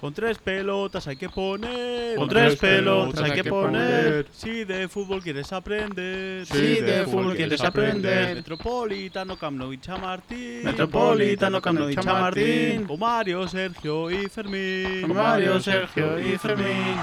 Con 0.00 0.14
tres 0.14 0.38
pelotas 0.38 1.06
hay 1.08 1.16
que 1.16 1.28
poner. 1.28 2.16
Con 2.16 2.26
tres 2.26 2.56
pelotas 2.56 3.20
hay 3.20 3.32
que 3.32 3.44
poner. 3.44 4.28
Si 4.32 4.64
de 4.64 4.88
fútbol 4.88 5.22
quieres 5.22 5.52
aprender. 5.52 6.46
Si 6.46 6.80
de 6.80 7.04
fútbol 7.04 7.36
quieres 7.36 7.60
aprender. 7.60 8.36
Metropolitano, 8.36 9.36
Camp 9.36 9.58
Nou 9.58 9.74
y 9.74 9.78
Chamartín. 9.78 10.64
Metropolitano, 10.64 11.60
Camp 11.60 11.80
Nou 11.80 11.90
y 11.90 11.96
Chamartín. 11.96 12.86
Con 12.86 12.98
Mario, 12.98 13.46
Sergio 13.46 14.10
y 14.10 14.26
Fermín. 14.28 15.02
Con 15.02 15.14
Mario, 15.14 15.60
Sergio 15.60 16.18
y 16.18 16.38
Fermín. 16.38 16.96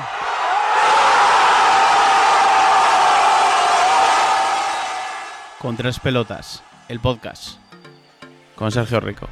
Con 5.59 5.77
tres 5.77 5.99
pelotas, 5.99 6.63
el 6.89 6.99
podcast. 6.99 7.59
Con 8.55 8.71
Sergio 8.71 8.99
Rico. 8.99 9.29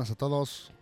Buenas 0.00 0.12
a 0.12 0.14
todos. 0.14 0.72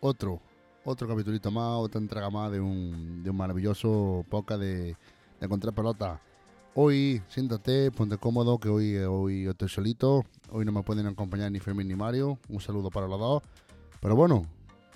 Otro, 0.00 0.40
otro 0.84 1.06
capitulito 1.06 1.48
más, 1.52 1.78
otra 1.78 2.00
entrega 2.00 2.28
más 2.28 2.50
de 2.50 2.58
un, 2.58 3.22
de 3.22 3.30
un 3.30 3.36
maravilloso 3.36 4.24
poca 4.28 4.58
de, 4.58 4.96
de 5.38 5.46
encontrar 5.46 5.72
pelota. 5.72 6.20
Hoy, 6.74 7.22
siéntate, 7.28 7.92
ponte 7.92 8.18
cómodo, 8.18 8.58
que 8.58 8.68
hoy, 8.68 8.96
hoy 8.96 9.46
estoy 9.46 9.68
solito. 9.68 10.24
Hoy 10.50 10.64
no 10.64 10.72
me 10.72 10.82
pueden 10.82 11.06
acompañar 11.06 11.52
ni 11.52 11.60
Fermín 11.60 11.86
ni 11.86 11.94
Mario. 11.94 12.36
Un 12.48 12.60
saludo 12.60 12.90
para 12.90 13.06
los 13.06 13.20
dos. 13.20 13.42
Pero 14.00 14.16
bueno, 14.16 14.44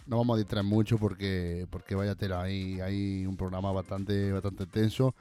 no 0.09 0.17
vamos 0.17 0.35
a 0.35 0.39
distraer 0.39 0.67
mucho 0.67 0.99
porque, 0.99 1.69
porque 1.71 1.95
vaya 1.95 2.17
tela, 2.17 2.43
hay, 2.43 2.81
hay 2.81 3.27
un 3.27 3.37
programa 3.37 3.71
bastante, 3.71 4.33
bastante 4.33 4.67
tenso, 4.67 5.15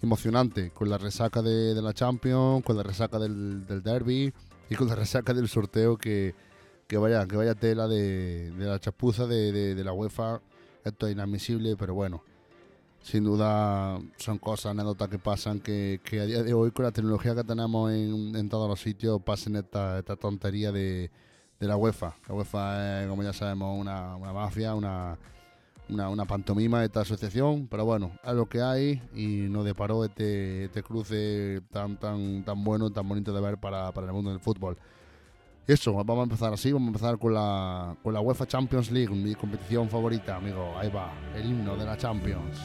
emocionante, 0.00 0.70
con 0.70 0.88
la 0.88 0.98
resaca 0.98 1.42
de, 1.42 1.74
de 1.74 1.82
la 1.82 1.92
Champions, 1.92 2.64
con 2.64 2.76
la 2.76 2.84
resaca 2.84 3.18
del, 3.18 3.66
del 3.66 3.82
Derby 3.82 4.32
y 4.70 4.76
con 4.76 4.86
la 4.86 4.94
resaca 4.94 5.34
del 5.34 5.48
sorteo 5.48 5.96
que, 5.96 6.36
que 6.86 6.96
vaya, 6.98 7.26
que 7.26 7.36
vaya 7.36 7.54
tela 7.54 7.88
de, 7.88 8.50
de 8.52 8.64
la 8.64 8.78
chapuza 8.78 9.26
de, 9.26 9.52
de- 9.74 9.84
la 9.84 9.92
UEFA. 9.92 10.40
Esto 10.84 11.06
es 11.06 11.12
inadmisible, 11.14 11.76
pero 11.76 11.94
bueno, 11.94 12.22
sin 13.02 13.24
duda 13.24 13.98
son 14.18 14.38
cosas, 14.38 14.66
anécdotas 14.70 15.08
que 15.08 15.18
pasan 15.18 15.60
que, 15.60 16.00
que 16.04 16.20
a 16.20 16.26
día 16.26 16.42
de 16.42 16.54
hoy 16.54 16.70
con 16.70 16.84
la 16.84 16.92
tecnología 16.92 17.34
que 17.34 17.42
tenemos 17.44 17.90
en, 17.92 18.36
en 18.36 18.48
todos 18.48 18.68
los 18.68 18.80
sitios 18.80 19.20
pasen 19.22 19.56
esta, 19.56 19.98
esta 19.98 20.14
tontería 20.16 20.70
de, 20.70 21.10
la 21.58 21.76
UEFA. 21.76 22.14
La 22.28 22.34
UEFA 22.34 23.02
es, 23.02 23.08
como 23.08 23.22
ya 23.24 23.32
sabemos, 23.32 23.76
una, 23.80 24.14
una 24.14 24.32
mafia, 24.32 24.74
una, 24.76 25.18
una, 25.88 26.08
una 26.08 26.24
pantomima 26.24 26.80
de 26.80 26.86
esta 26.86 27.00
asociación, 27.00 27.66
pero 27.68 27.84
bueno, 27.84 28.12
es 28.22 28.32
lo 28.34 28.46
que 28.46 28.60
hay 28.62 29.02
y 29.14 29.48
nos 29.48 29.64
deparó 29.64 30.04
este, 30.04 30.66
este 30.66 30.82
cruce 30.84 31.62
tan, 31.72 31.96
tan, 31.98 32.44
tan 32.44 32.62
bueno, 32.62 32.90
tan 32.90 33.08
bonito 33.08 33.32
de 33.32 33.40
ver 33.40 33.58
para, 33.58 33.90
para 33.92 34.06
el 34.06 34.12
mundo 34.12 34.30
del 34.30 34.38
fútbol. 34.40 34.76
Eso, 35.68 35.92
vamos 35.92 36.20
a 36.20 36.22
empezar 36.22 36.52
así, 36.52 36.70
vamos 36.70 36.86
a 36.86 36.90
empezar 36.90 37.18
con 37.18 37.34
la, 37.34 37.96
con 38.00 38.14
la 38.14 38.20
UEFA 38.20 38.46
Champions 38.46 38.88
League, 38.92 39.12
mi 39.12 39.34
competición 39.34 39.88
favorita, 39.88 40.36
amigo. 40.36 40.74
Ahí 40.78 40.88
va, 40.88 41.10
el 41.34 41.44
himno 41.44 41.76
de 41.76 41.84
la 41.84 41.96
Champions. 41.96 42.60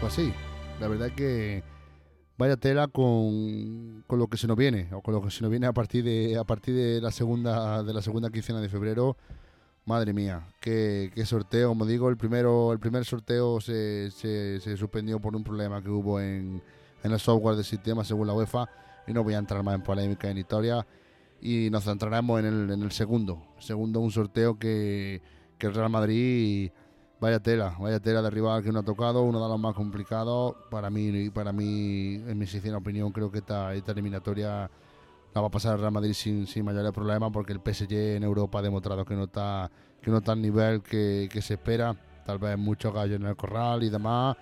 Pues 0.00 0.12
sí, 0.12 0.32
la 0.78 0.86
verdad 0.86 1.10
que 1.16 1.64
vaya 2.36 2.56
tela 2.56 2.88
con, 2.88 4.02
con 4.06 4.18
lo 4.18 4.26
que 4.28 4.36
se 4.36 4.46
nos 4.46 4.56
viene, 4.56 4.88
o 4.92 5.00
con 5.00 5.14
lo 5.14 5.22
que 5.22 5.30
se 5.30 5.42
nos 5.42 5.50
viene 5.50 5.66
a 5.66 5.72
partir 5.72 6.04
de, 6.04 6.36
a 6.38 6.44
partir 6.44 6.74
de 6.74 7.00
la 7.00 7.10
segunda, 7.10 7.82
de 7.82 7.94
la 7.94 8.02
segunda 8.02 8.30
quincena 8.30 8.60
de 8.60 8.68
febrero. 8.68 9.16
Madre 9.86 10.14
mía, 10.14 10.48
qué, 10.60 11.12
qué 11.14 11.26
sorteo, 11.26 11.68
como 11.68 11.84
digo, 11.84 12.08
el 12.08 12.16
primero, 12.16 12.72
el 12.72 12.78
primer 12.78 13.04
sorteo 13.04 13.60
se, 13.60 14.10
se, 14.10 14.76
suspendió 14.78 15.20
por 15.20 15.36
un 15.36 15.44
problema 15.44 15.82
que 15.82 15.90
hubo 15.90 16.20
en, 16.20 16.62
en 17.02 17.12
el 17.12 17.20
software 17.20 17.54
del 17.54 17.66
sistema 17.66 18.02
según 18.02 18.26
la 18.26 18.32
UEFA, 18.32 18.66
y 19.06 19.12
no 19.12 19.22
voy 19.22 19.34
a 19.34 19.38
entrar 19.38 19.62
más 19.62 19.74
en 19.74 19.82
polémica 19.82 20.30
en 20.30 20.38
historia, 20.38 20.86
y 21.42 21.68
nos 21.70 21.84
centraremos 21.84 22.40
en 22.40 22.46
el, 22.46 22.70
en 22.70 22.82
el 22.82 22.92
segundo. 22.92 23.42
Segundo, 23.58 24.00
un 24.00 24.10
sorteo 24.10 24.58
que, 24.58 25.20
que 25.58 25.66
el 25.66 25.74
Real 25.74 25.90
Madrid, 25.90 26.70
vaya 27.20 27.40
tela, 27.40 27.76
vaya 27.78 28.00
tela 28.00 28.22
de 28.22 28.30
rival 28.30 28.62
que 28.62 28.72
no 28.72 28.80
ha 28.80 28.82
tocado, 28.82 29.22
uno 29.22 29.42
de 29.42 29.48
los 29.48 29.58
más 29.58 29.74
complicados. 29.74 30.54
Para 30.70 30.90
mí, 30.90 31.30
para 31.30 31.52
mí 31.52 32.14
en 32.26 32.38
mi 32.38 32.46
sincera 32.46 32.76
opinión, 32.76 33.12
creo 33.12 33.30
que 33.30 33.38
esta, 33.38 33.74
esta 33.74 33.92
eliminatoria 33.92 34.70
la 35.34 35.40
va 35.40 35.48
a 35.48 35.50
pasar 35.50 35.74
el 35.74 35.80
Real 35.80 35.92
Madrid 35.92 36.12
sin, 36.12 36.46
sin 36.46 36.64
mayores 36.64 36.92
problemas 36.92 37.30
porque 37.32 37.52
el 37.52 37.60
PSG 37.60 37.92
en 38.16 38.22
Europa 38.22 38.60
ha 38.60 38.62
demostrado 38.62 39.04
que 39.04 39.14
no 39.14 39.24
está, 39.24 39.70
que 40.00 40.10
no 40.10 40.18
está 40.18 40.32
al 40.32 40.42
nivel 40.42 40.82
que, 40.82 41.28
que 41.30 41.42
se 41.42 41.54
espera. 41.54 41.96
Tal 42.24 42.38
vez 42.38 42.56
muchos 42.56 42.94
gallos 42.94 43.20
en 43.20 43.26
el 43.26 43.36
corral 43.36 43.82
y 43.82 43.90
demás. 43.90 44.36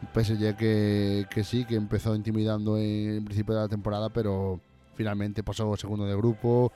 Un 0.00 0.08
PSG 0.14 0.56
que, 0.56 1.26
que 1.28 1.42
sí, 1.42 1.64
que 1.64 1.74
empezó 1.74 2.14
intimidando 2.14 2.78
en 2.78 3.16
el 3.16 3.24
principio 3.24 3.54
de 3.54 3.62
la 3.62 3.68
temporada, 3.68 4.10
pero 4.10 4.60
finalmente 4.94 5.42
pasó 5.42 5.76
segundo 5.76 6.06
de 6.06 6.16
grupo. 6.16 6.72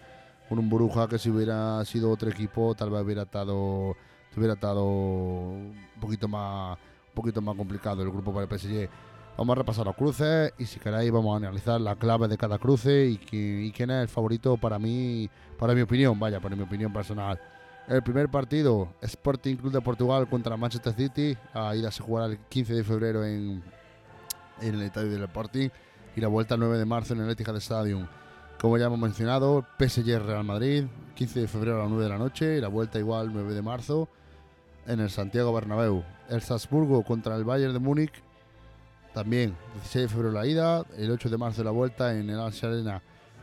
Con 0.49 0.59
un 0.59 0.69
Bruja 0.69 1.09
que 1.09 1.19
si 1.19 1.31
hubiera 1.31 1.85
sido 1.85 2.11
otro 2.11 2.29
equipo, 2.29 2.75
tal 2.75 2.91
vez 2.91 3.03
hubiera 3.03 3.23
estado, 3.23 3.97
hubiera 4.39 4.55
estado 4.55 4.85
un 4.85 5.75
poquito 6.01 6.29
más, 6.29 6.79
un 7.09 7.15
poquito 7.15 7.41
más 7.41 7.57
complicado 7.57 8.03
el 8.03 8.11
grupo 8.11 8.33
para 8.33 8.47
el 8.47 8.59
PSG. 8.59 8.89
Vamos 9.37 9.55
a 9.57 9.59
repasar 9.61 9.87
los 9.87 9.97
cruces 9.97 10.53
y 10.59 10.67
si 10.67 10.79
queréis 10.79 11.11
vamos 11.11 11.33
a 11.35 11.37
analizar 11.39 11.81
la 11.81 11.97
clave 11.97 12.29
de 12.29 12.37
cada 12.37 12.59
cruce 12.59 13.07
y, 13.07 13.17
qui- 13.19 13.67
y 13.69 13.73
quién 13.73 13.91
es 13.91 14.03
el 14.03 14.09
favorito 14.09 14.57
para 14.59 14.79
mí, 14.79 15.31
para 15.59 15.75
mi 15.75 15.81
opinión, 15.81 16.19
vaya, 16.21 16.39
para 16.39 16.55
mi 16.55 16.63
opinión 16.63 16.93
personal. 16.93 17.41
El 17.89 18.03
primer 18.03 18.29
partido, 18.29 18.89
Sporting 19.01 19.57
Club 19.57 19.73
de 19.73 19.81
Portugal 19.81 20.29
contra 20.29 20.57
Manchester 20.57 20.93
City. 20.95 21.37
La 21.55 21.75
ida 21.75 21.91
se 21.91 22.03
jugará 22.03 22.27
el 22.27 22.39
15 22.39 22.75
de 22.75 22.85
febrero 22.85 23.25
en, 23.25 23.63
en 24.61 24.75
el 24.75 24.83
estadio 24.83 25.11
del 25.11 25.25
Sporting 25.25 25.69
y 26.15 26.21
la 26.21 26.29
vuelta 26.29 26.55
el 26.55 26.61
9 26.61 26.79
de 26.79 26.85
marzo 26.85 27.15
en 27.15 27.23
el 27.23 27.31
Etihad 27.31 27.57
Stadium. 27.57 28.07
Como 28.61 28.77
ya 28.79 28.87
hemos 28.87 28.99
mencionado, 28.99 29.65
PSG 29.79 30.25
Real 30.25 30.45
Madrid, 30.45 30.85
15 31.17 31.41
de 31.41 31.49
febrero 31.49 31.79
a 31.79 31.83
las 31.85 31.89
9 31.89 32.05
de 32.05 32.11
la 32.11 32.19
noche 32.19 32.59
y 32.59 32.61
la 32.61 32.69
vuelta 32.69 32.99
igual 32.99 33.33
9 33.33 33.55
de 33.55 33.63
marzo 33.63 34.09
en 34.87 35.01
el 35.01 35.11
Santiago 35.11 35.53
Bernabéu. 35.53 36.05
El 36.29 36.41
Salzburgo 36.41 37.03
contra 37.03 37.37
el 37.37 37.45
Bayern 37.45 37.73
de 37.73 37.79
Múnich 37.79 38.23
también, 39.15 39.55
16 39.75 40.05
de 40.05 40.09
febrero 40.09 40.33
la 40.33 40.47
ida, 40.47 40.87
el 40.97 41.11
8 41.11 41.29
de 41.29 41.37
marzo 41.37 41.63
la 41.63 41.71
vuelta 41.71 42.19
en 42.19 42.31
el 42.31 42.39
Allianz 42.39 42.65
Arena. 42.65 43.03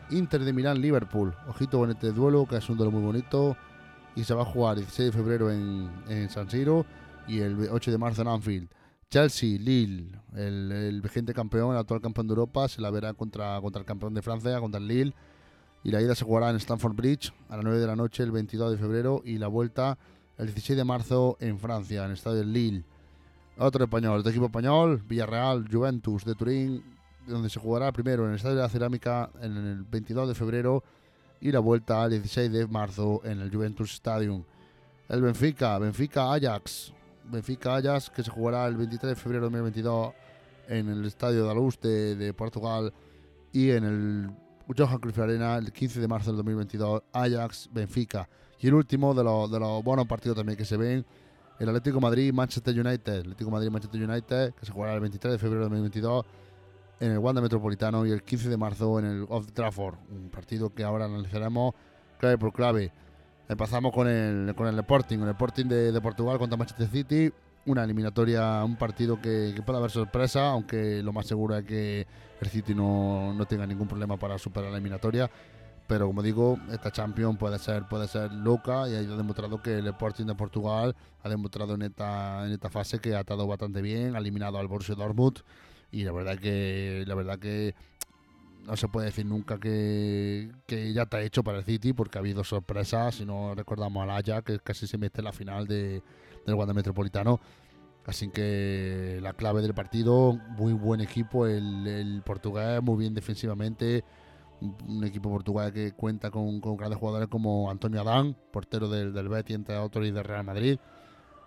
Inter 0.09 0.43
de 0.43 0.51
Milán, 0.51 0.81
Liverpool. 0.81 1.35
Ojito 1.47 1.77
con 1.77 1.91
este 1.91 2.11
duelo, 2.11 2.47
que 2.47 2.57
es 2.57 2.67
un 2.69 2.77
duelo 2.77 2.91
muy 2.91 3.03
bonito. 3.03 3.55
Y 4.15 4.23
se 4.23 4.33
va 4.33 4.41
a 4.41 4.45
jugar 4.45 4.77
el 4.77 4.85
16 4.85 5.11
de 5.11 5.17
febrero 5.17 5.51
en, 5.51 5.91
en 6.07 6.29
San 6.29 6.49
Siro 6.49 6.85
y 7.27 7.39
el 7.39 7.69
8 7.69 7.91
de 7.91 7.97
marzo 7.99 8.23
en 8.23 8.29
Anfield. 8.29 8.69
Chelsea, 9.11 9.59
Lille, 9.59 10.11
el, 10.35 10.71
el 10.71 11.01
vigente 11.01 11.33
campeón, 11.33 11.73
el 11.73 11.77
actual 11.77 12.01
campeón 12.01 12.27
de 12.27 12.31
Europa, 12.31 12.67
se 12.67 12.81
la 12.81 12.89
verá 12.89 13.13
contra, 13.13 13.59
contra 13.61 13.79
el 13.79 13.85
campeón 13.85 14.15
de 14.15 14.23
Francia, 14.23 14.59
contra 14.59 14.79
el 14.79 14.87
Lille. 14.87 15.13
Y 15.83 15.91
la 15.91 16.01
ida 16.01 16.15
se 16.15 16.25
jugará 16.25 16.49
en 16.49 16.55
Stamford 16.57 16.95
Bridge 16.95 17.31
a 17.47 17.55
las 17.55 17.63
9 17.63 17.79
de 17.79 17.87
la 17.87 17.95
noche 17.95 18.23
el 18.23 18.31
22 18.31 18.71
de 18.71 18.77
febrero 18.77 19.21
y 19.23 19.37
la 19.37 19.47
vuelta 19.47 19.97
el 20.39 20.47
16 20.47 20.77
de 20.77 20.83
marzo 20.85 21.37
en 21.39 21.59
Francia, 21.59 22.05
en 22.05 22.11
el 22.11 22.13
estadio 22.13 22.43
Lille. 22.43 22.83
Otro 23.57 23.83
español, 23.83 24.19
otro 24.19 24.31
equipo 24.31 24.45
español, 24.45 25.03
Villarreal, 25.05 25.67
Juventus 25.69 26.23
de 26.23 26.33
Turín, 26.33 26.81
donde 27.27 27.49
se 27.49 27.59
jugará 27.59 27.91
primero 27.91 28.23
en 28.23 28.29
el 28.29 28.35
Estadio 28.37 28.55
de 28.55 28.61
la 28.61 28.69
Cerámica 28.69 29.29
en 29.41 29.57
el 29.57 29.83
22 29.83 30.29
de 30.29 30.35
febrero 30.35 30.83
y 31.41 31.51
la 31.51 31.59
vuelta 31.59 32.01
al 32.01 32.11
16 32.11 32.51
de 32.53 32.67
marzo 32.67 33.21
en 33.25 33.41
el 33.41 33.53
Juventus 33.53 33.91
Stadium. 33.93 34.43
El 35.09 35.21
Benfica, 35.21 35.77
Benfica 35.77 36.33
Ajax, 36.33 36.93
Benfica 37.25 37.75
Ajax 37.75 38.09
que 38.09 38.23
se 38.23 38.31
jugará 38.31 38.65
el 38.67 38.77
23 38.77 39.09
de 39.09 39.15
febrero 39.15 39.49
de 39.49 39.57
2022 39.57 40.13
en 40.69 40.87
el 40.87 41.05
Estadio 41.05 41.45
de 41.45 41.53
Luz 41.53 41.79
de, 41.81 42.15
de 42.15 42.33
Portugal 42.33 42.93
y 43.51 43.71
en 43.71 43.83
el 43.83 44.29
Johan 44.77 44.99
Cruyff 44.99 45.19
Arena 45.19 45.57
el 45.57 45.73
15 45.73 45.99
de 45.99 46.07
marzo 46.07 46.29
del 46.29 46.37
2022 46.37 47.03
Ajax 47.11 47.69
Benfica. 47.73 48.29
Y 48.59 48.67
el 48.67 48.73
último 48.73 49.13
de 49.13 49.23
los, 49.23 49.49
de 49.49 49.59
los 49.59 49.83
buenos 49.83 50.05
partidos 50.05 50.37
también 50.37 50.57
que 50.57 50.65
se 50.65 50.77
ven 50.77 51.05
el 51.59 51.69
Atlético 51.69 51.99
Madrid 51.99 52.33
Manchester 52.33 52.73
United, 52.73 53.19
Atlético 53.19 53.51
Madrid 53.51 53.69
Manchester 53.69 54.01
United, 54.01 54.53
que 54.53 54.65
se 54.65 54.71
jugará 54.71 54.93
el 54.93 55.01
23 55.01 55.33
de 55.33 55.37
febrero 55.37 55.63
de 55.63 55.69
2022 55.69 56.25
en 57.01 57.11
el 57.11 57.17
Wanda 57.17 57.41
Metropolitano 57.41 58.05
y 58.05 58.11
el 58.11 58.23
15 58.23 58.49
de 58.49 58.57
marzo 58.57 58.99
en 58.99 59.05
el 59.05 59.25
Old 59.29 59.51
Trafford, 59.53 59.95
un 60.09 60.29
partido 60.29 60.73
que 60.73 60.83
ahora 60.83 61.05
analizaremos 61.05 61.73
clave 62.17 62.37
por 62.37 62.53
clave. 62.53 62.91
Empezamos 63.47 63.93
con 63.93 64.07
el, 64.07 64.53
con 64.55 64.67
el 64.67 64.77
Sporting, 64.79 65.19
el 65.19 65.29
Sporting 65.29 65.65
de, 65.65 65.91
de 65.91 66.01
Portugal 66.01 66.37
contra 66.37 66.57
Manchester 66.57 66.87
City. 66.87 67.31
una 67.65 67.83
eliminatoria, 67.83 68.63
un 68.63 68.75
partido 68.75 69.19
que, 69.21 69.53
que 69.55 69.61
puede 69.61 69.79
haber 69.79 69.91
sorpresa, 69.91 70.49
aunque 70.49 71.01
lo 71.01 71.13
más 71.13 71.27
seguro 71.27 71.57
es 71.57 71.65
que 71.65 72.07
el 72.41 72.47
City 72.47 72.75
no, 72.75 73.33
no 73.33 73.45
tenga 73.45 73.65
ningún 73.65 73.87
problema 73.87 74.17
para 74.17 74.37
superar 74.37 74.69
la 74.69 74.77
eliminatoria. 74.77 75.29
Pero 75.89 76.05
como 76.05 76.21
digo, 76.21 76.59
esta 76.71 76.91
Champions 76.91 77.39
puede 77.39 77.57
ser, 77.57 77.87
puede 77.87 78.07
ser 78.07 78.31
loca 78.31 78.87
y 78.87 78.93
ha 78.93 79.01
demostrado 79.01 79.59
que 79.59 79.79
el 79.79 79.87
Sporting 79.87 80.25
de 80.25 80.35
Portugal 80.35 80.95
ha 81.23 81.29
demostrado 81.29 81.73
en 81.73 81.81
esta, 81.81 82.45
en 82.45 82.51
esta 82.51 82.69
fase 82.69 82.99
que 82.99 83.15
ha 83.15 83.21
estado 83.21 83.47
bastante 83.47 83.81
bien, 83.81 84.15
ha 84.15 84.19
eliminado 84.19 84.59
al 84.59 84.67
Borussia 84.67 84.93
Dortmund 84.93 85.39
y 85.91 86.03
la 86.03 86.11
verdad 86.11 86.37
que 86.37 87.03
la 87.07 87.15
verdad 87.15 87.39
que 87.39 87.73
no 88.67 88.77
se 88.77 88.87
puede 88.87 89.07
decir 89.07 89.25
nunca 89.25 89.59
que, 89.59 90.51
que 90.67 90.93
ya 90.93 91.03
está 91.03 91.21
hecho 91.21 91.43
para 91.43 91.57
el 91.57 91.63
City 91.63 91.91
porque 91.93 92.19
ha 92.19 92.21
habido 92.21 92.43
sorpresas, 92.43 93.15
si 93.15 93.25
no 93.25 93.55
recordamos 93.55 94.03
al 94.03 94.11
Ajax 94.11 94.43
que 94.43 94.59
casi 94.59 94.85
se 94.85 94.99
mete 94.99 95.21
en 95.21 95.25
la 95.25 95.33
final 95.33 95.65
de, 95.65 96.03
del 96.45 96.53
Wanda 96.55 96.75
Metropolitano. 96.75 97.39
Así 98.05 98.29
que 98.29 99.17
la 99.23 99.33
clave 99.33 99.63
del 99.63 99.73
partido, 99.73 100.33
muy 100.33 100.73
buen 100.73 101.01
equipo 101.01 101.47
el, 101.47 101.87
el 101.87 102.21
portugués, 102.21 102.79
muy 102.83 102.97
bien 102.97 103.15
defensivamente, 103.15 104.03
un 104.61 105.03
equipo 105.03 105.29
portugués 105.29 105.71
que 105.71 105.93
cuenta 105.93 106.31
con, 106.31 106.59
con 106.59 106.77
grandes 106.77 106.99
jugadores 106.99 107.27
como 107.27 107.69
Antonio 107.69 108.01
Adán, 108.01 108.35
portero 108.51 108.89
del, 108.89 109.13
del 109.13 109.29
Betis, 109.29 109.55
entre 109.55 109.77
otros, 109.77 110.05
y 110.05 110.11
del 110.11 110.23
Real 110.23 110.43
Madrid. 110.43 110.79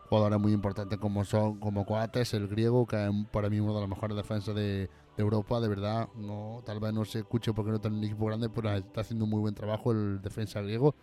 Jugadores 0.09 0.39
muy 0.39 0.53
importantes 0.53 0.99
como 0.99 1.25
son 1.25 1.59
como 1.59 1.87
Coates, 1.87 2.35
el 2.35 2.49
griego, 2.49 2.87
que 2.87 3.11
para 3.31 3.49
mí 3.49 3.61
uno 3.61 3.75
de 3.75 3.81
los 3.81 3.89
mejores 3.89 4.17
defensas 4.17 4.55
de, 4.55 4.91
Europa, 5.17 5.61
de 5.61 5.69
verdad. 5.69 6.09
No, 6.17 6.63
tal 6.65 6.81
vez 6.81 6.93
no 6.93 7.05
se 7.05 7.21
escuche 7.21 7.53
porque 7.53 7.71
no 7.71 7.77
está 7.77 7.89
en 7.89 7.95
un 7.95 8.05
equipo 8.05 8.27
grande, 8.27 8.49
pero 8.49 8.73
está 8.73 9.03
haciendo 9.03 9.25
un 9.25 9.31
muy 9.31 9.41
buen 9.41 9.55
trabajo 9.55 9.93
el 9.93 10.21
defensa 10.21 10.61
griego. 10.61 10.95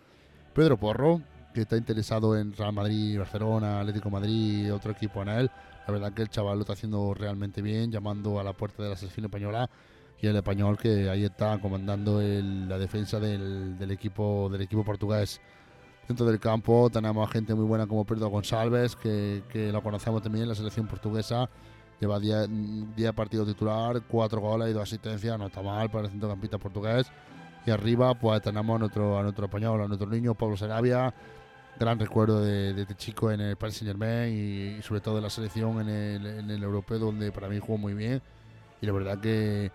Pedro 0.53 0.77
Porro, 0.77 1.21
que 1.53 1.61
está 1.61 1.77
interesado 1.77 2.37
en 2.37 2.53
Real 2.53 2.73
Madrid, 2.73 3.17
Barcelona, 3.17 3.79
Atlético 3.79 4.09
Madrid, 4.09 4.73
otro 4.73 4.91
equipo 4.91 5.21
en 5.21 5.29
él. 5.29 5.51
La 5.87 5.93
verdad 5.93 6.13
que 6.13 6.21
el 6.21 6.29
chaval 6.29 6.57
lo 6.57 6.61
está 6.61 6.73
haciendo 6.73 7.13
realmente 7.13 7.61
bien, 7.61 7.91
llamando 7.91 8.39
a 8.39 8.43
la 8.43 8.53
puerta 8.53 8.83
de 8.83 8.89
la 8.89 8.95
selección 8.95 9.25
española 9.25 9.69
y 10.21 10.27
el 10.27 10.35
español 10.35 10.77
que 10.77 11.09
ahí 11.09 11.23
está 11.25 11.57
comandando 11.59 12.21
el- 12.21 12.67
la 12.67 12.77
defensa 12.77 13.19
del, 13.19 13.77
del 13.77 13.91
equipo 13.91 14.49
del 14.51 14.61
equipo 14.61 14.83
portugués. 14.83 15.39
Dentro 16.07 16.25
del 16.25 16.39
campo 16.39 16.89
tenemos 16.89 17.29
gente 17.31 17.53
muy 17.53 17.65
buena 17.65 17.85
como 17.87 18.03
Pedro 18.05 18.27
González, 18.29 18.95
que, 18.95 19.43
que 19.49 19.71
lo 19.71 19.81
conocemos 19.83 20.21
también 20.23 20.43
en 20.43 20.49
la 20.49 20.55
selección 20.55 20.87
portuguesa. 20.87 21.49
Lleva 21.99 22.19
10 22.19 22.47
10 22.95 23.13
partidos 23.13 23.47
titular, 23.47 24.01
4 24.07 24.39
goles 24.41 24.69
y 24.69 24.73
2 24.73 24.83
asistencias, 24.83 25.37
no 25.37 25.47
está 25.47 25.61
mal 25.61 25.89
para 25.91 26.05
el 26.05 26.11
centrocampista 26.11 26.57
portugués. 26.57 27.07
Y 27.65 27.71
arriba 27.71 28.13
pues 28.15 28.41
tenemos 28.41 28.75
a 28.75 28.79
nuestro, 28.79 29.19
a 29.19 29.23
nuestro 29.23 29.45
español, 29.45 29.81
a 29.81 29.87
nuestro 29.87 30.09
niño 30.09 30.33
Pablo 30.33 30.57
Sarabia, 30.57 31.13
gran 31.79 31.99
recuerdo 31.99 32.41
de, 32.41 32.73
de 32.73 32.81
este 32.81 32.95
chico 32.95 33.31
en 33.31 33.41
el 33.41 33.55
Paris 33.57 33.75
Saint 33.77 33.89
Germain 33.89 34.33
y, 34.33 34.77
y 34.79 34.81
sobre 34.81 35.01
todo 35.01 35.17
en 35.17 35.23
la 35.23 35.29
selección 35.29 35.79
en 35.81 35.89
el, 35.89 36.25
en 36.25 36.49
el 36.49 36.63
europeo 36.63 36.97
donde 36.99 37.31
para 37.31 37.47
mí 37.49 37.59
jugó 37.59 37.77
muy 37.77 37.93
bien. 37.93 38.21
Y 38.81 38.85
la 38.87 38.93
verdad 38.93 39.19
que 39.19 39.71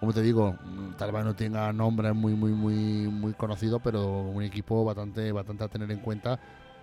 como 0.00 0.12
te 0.12 0.22
digo, 0.22 0.56
tal 0.96 1.12
vez 1.12 1.24
no 1.24 1.34
tenga 1.34 1.72
nombres 1.72 2.14
muy, 2.14 2.34
muy, 2.34 2.52
muy, 2.52 2.74
muy 3.08 3.32
conocidos, 3.34 3.80
pero 3.82 4.20
un 4.22 4.42
equipo 4.42 4.84
bastante, 4.84 5.32
bastante 5.32 5.64
a 5.64 5.68
tener 5.68 5.90
en 5.90 5.98
cuenta 5.98 6.38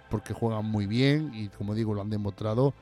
porque 0.10 0.34
juegan 0.34 0.66
muy 0.66 0.86
bien 0.86 1.32
y 1.34 1.48
como 1.50 1.74
digo, 1.74 1.94
lo 1.94 2.02
han 2.02 2.10
demostrado. 2.10 2.74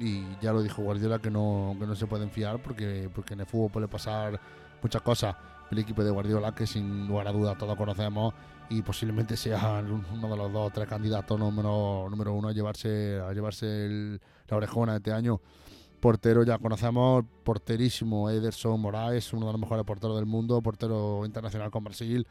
Y 0.00 0.22
ya 0.40 0.52
lo 0.52 0.62
dijo 0.62 0.82
Guardiola 0.82 1.18
que 1.18 1.30
no, 1.30 1.76
que 1.78 1.86
no 1.86 1.94
se 1.96 2.06
pueden 2.06 2.30
fiar 2.30 2.62
porque, 2.62 3.10
porque 3.12 3.34
en 3.34 3.40
el 3.40 3.46
fútbol 3.46 3.70
puede 3.70 3.88
pasar 3.88 4.40
muchas 4.82 5.02
cosas. 5.02 5.34
El 5.70 5.78
equipo 5.78 6.02
de 6.04 6.10
Guardiola, 6.10 6.54
que 6.54 6.66
sin 6.66 7.06
lugar 7.08 7.28
a 7.28 7.32
dudas 7.32 7.58
todos 7.58 7.76
conocemos 7.76 8.32
y 8.70 8.82
posiblemente 8.82 9.36
sea 9.36 9.82
uno 9.82 10.28
de 10.28 10.36
los 10.36 10.52
dos 10.52 10.68
o 10.68 10.70
tres 10.70 10.88
candidatos 10.88 11.38
número, 11.38 12.06
número 12.10 12.32
uno 12.34 12.48
a 12.48 12.52
llevarse, 12.52 13.20
a 13.20 13.32
llevarse 13.32 13.86
el- 13.86 14.20
la 14.48 14.56
orejona 14.56 14.96
este 14.96 15.12
año. 15.12 15.40
Portero 16.00 16.44
ya 16.44 16.58
conocemos, 16.58 17.24
porterísimo 17.42 18.30
Ederson 18.30 18.80
Moraes, 18.80 19.32
uno 19.32 19.46
de 19.46 19.52
los 19.52 19.60
mejores 19.60 19.84
porteros 19.84 20.16
del 20.16 20.26
mundo, 20.26 20.60
portero 20.62 21.24
internacional 21.24 21.70
con 21.70 21.84
Brasil. 21.84 22.26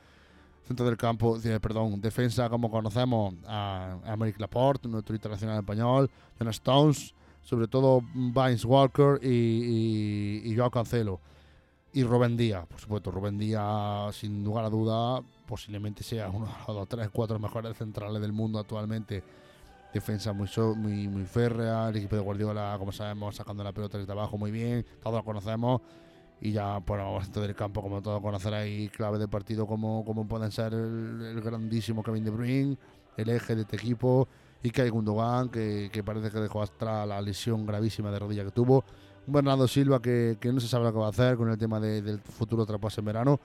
Centro 0.66 0.86
del 0.86 0.98
campo, 0.98 1.38
perdón, 1.62 2.02
defensa 2.02 2.50
como 2.50 2.70
conocemos 2.70 3.34
a, 3.46 3.98
a 4.06 4.14
Améric 4.14 4.40
Laporte, 4.40 4.88
nuestro 4.88 5.16
internacional 5.16 5.60
español, 5.60 6.10
John 6.38 6.50
Stones, 6.50 7.14
sobre 7.42 7.68
todo 7.68 8.02
Vines 8.14 8.66
Walker 8.66 9.20
y, 9.22 9.28
y, 9.28 10.42
y 10.52 10.56
Joao 10.58 10.72
Cancelo. 10.72 11.22
Y 11.94 12.04
Rubén 12.04 12.36
Díaz, 12.36 12.68
por 12.68 12.80
supuesto, 12.80 13.12
Rubén 13.12 13.38
Díaz, 13.38 14.16
sin 14.18 14.44
lugar 14.44 14.66
a 14.66 14.70
duda, 14.70 15.22
posiblemente 15.46 16.04
sea 16.04 16.30
uno 16.30 16.46
de 16.68 16.74
los 16.74 16.88
tres, 16.88 17.10
cuatro 17.12 17.40
mejores 17.40 17.78
centrales 17.78 18.22
del 18.22 18.34
mundo 18.34 18.60
actualmente 18.60 19.24
defensa 20.00 20.34
muy, 20.34 20.48
so- 20.48 20.76
muy, 20.76 21.08
muy 21.08 21.26
férrea, 21.26 21.90
el 21.90 21.96
equipo 21.98 22.16
de 22.16 22.22
Guardiola, 22.22 22.76
como 22.80 22.92
sabemos, 22.92 23.36
sacando 23.36 23.64
la 23.64 23.72
pelota 23.74 23.98
desde 23.98 24.12
abajo 24.12 24.38
muy 24.38 24.52
bien, 24.52 24.86
todos 25.02 25.16
lo 25.18 25.24
conocemos. 25.24 25.82
Y 26.40 26.52
ya 26.52 26.80
por 26.82 27.00
el 27.00 27.24
centro 27.24 27.42
del 27.42 27.56
campo, 27.56 27.82
como 27.82 28.02
todos 28.02 28.22
conoceréis, 28.22 28.92
clave 28.92 29.18
del 29.18 29.28
partido 29.28 29.66
como, 29.66 30.06
como 30.06 30.28
pueden 30.28 30.52
ser 30.52 30.72
el, 30.74 31.22
el 31.34 31.42
grandísimo 31.42 32.04
Kevin 32.04 32.24
De 32.24 32.30
Bruyne, 32.30 32.78
el 33.18 33.30
eje 33.30 33.56
de 33.56 33.62
este 33.64 33.76
equipo, 33.76 34.28
y 34.62 34.70
Kai 34.70 34.90
Gundogan, 34.90 35.50
que, 35.50 35.90
que 35.92 36.04
parece 36.04 36.30
que 36.30 36.40
dejó 36.40 36.62
atrás 36.62 37.08
la 37.08 37.20
lesión 37.22 37.66
gravísima 37.66 38.12
de 38.12 38.20
rodilla 38.20 38.44
que 38.44 38.52
tuvo. 38.52 38.84
Un 39.26 39.34
Bernardo 39.34 39.68
Silva 39.68 40.00
que, 40.00 40.38
que 40.40 40.54
no 40.54 40.60
se 40.60 40.68
sabe 40.68 40.86
lo 40.86 40.94
que 40.94 41.00
va 41.00 41.08
a 41.08 41.10
hacer 41.10 41.38
con 41.38 41.50
el 41.50 41.58
tema 41.58 41.80
de- 41.80 42.02
del 42.04 42.20
futuro 42.20 42.66
traspaso 42.66 43.02
en 43.02 43.06
verano. 43.06 43.40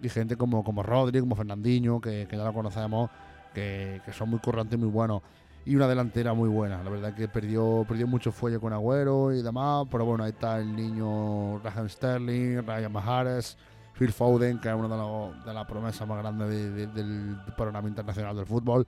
Y 0.00 0.08
gente 0.08 0.34
como, 0.36 0.64
como 0.64 0.82
Rodri, 0.82 1.20
como 1.20 1.36
Fernandinho, 1.36 2.00
que, 2.00 2.26
que 2.28 2.36
ya 2.36 2.44
lo 2.44 2.52
conocemos, 2.52 3.08
que, 3.54 4.00
que 4.04 4.12
son 4.12 4.30
muy 4.30 4.40
currantes 4.40 4.76
y 4.76 4.82
muy 4.82 4.90
buenos 4.90 5.22
y 5.64 5.76
una 5.76 5.86
delantera 5.88 6.34
muy 6.34 6.48
buena. 6.48 6.82
La 6.82 6.90
verdad 6.90 7.14
que 7.14 7.28
perdió, 7.28 7.84
perdió 7.88 8.06
mucho 8.06 8.32
fuelle 8.32 8.58
con 8.58 8.72
Agüero 8.72 9.32
y 9.32 9.42
demás, 9.42 9.86
pero 9.90 10.04
bueno, 10.04 10.24
ahí 10.24 10.30
está 10.30 10.58
el 10.58 10.74
niño 10.74 11.58
Raheem 11.60 11.88
Sterling, 11.88 12.62
Ryan 12.66 12.92
Mahrez, 12.92 13.56
Phil 13.98 14.12
Foden, 14.12 14.58
que 14.58 14.68
es 14.68 14.74
una 14.74 14.88
de, 14.88 14.96
los- 14.96 15.44
de 15.44 15.54
las 15.54 15.66
promesas 15.66 16.06
más 16.08 16.18
grandes 16.18 16.48
de- 16.48 16.70
de- 16.70 16.86
del 16.88 17.36
panorama 17.56 17.88
internacional 17.88 18.34
del 18.36 18.46
fútbol, 18.46 18.86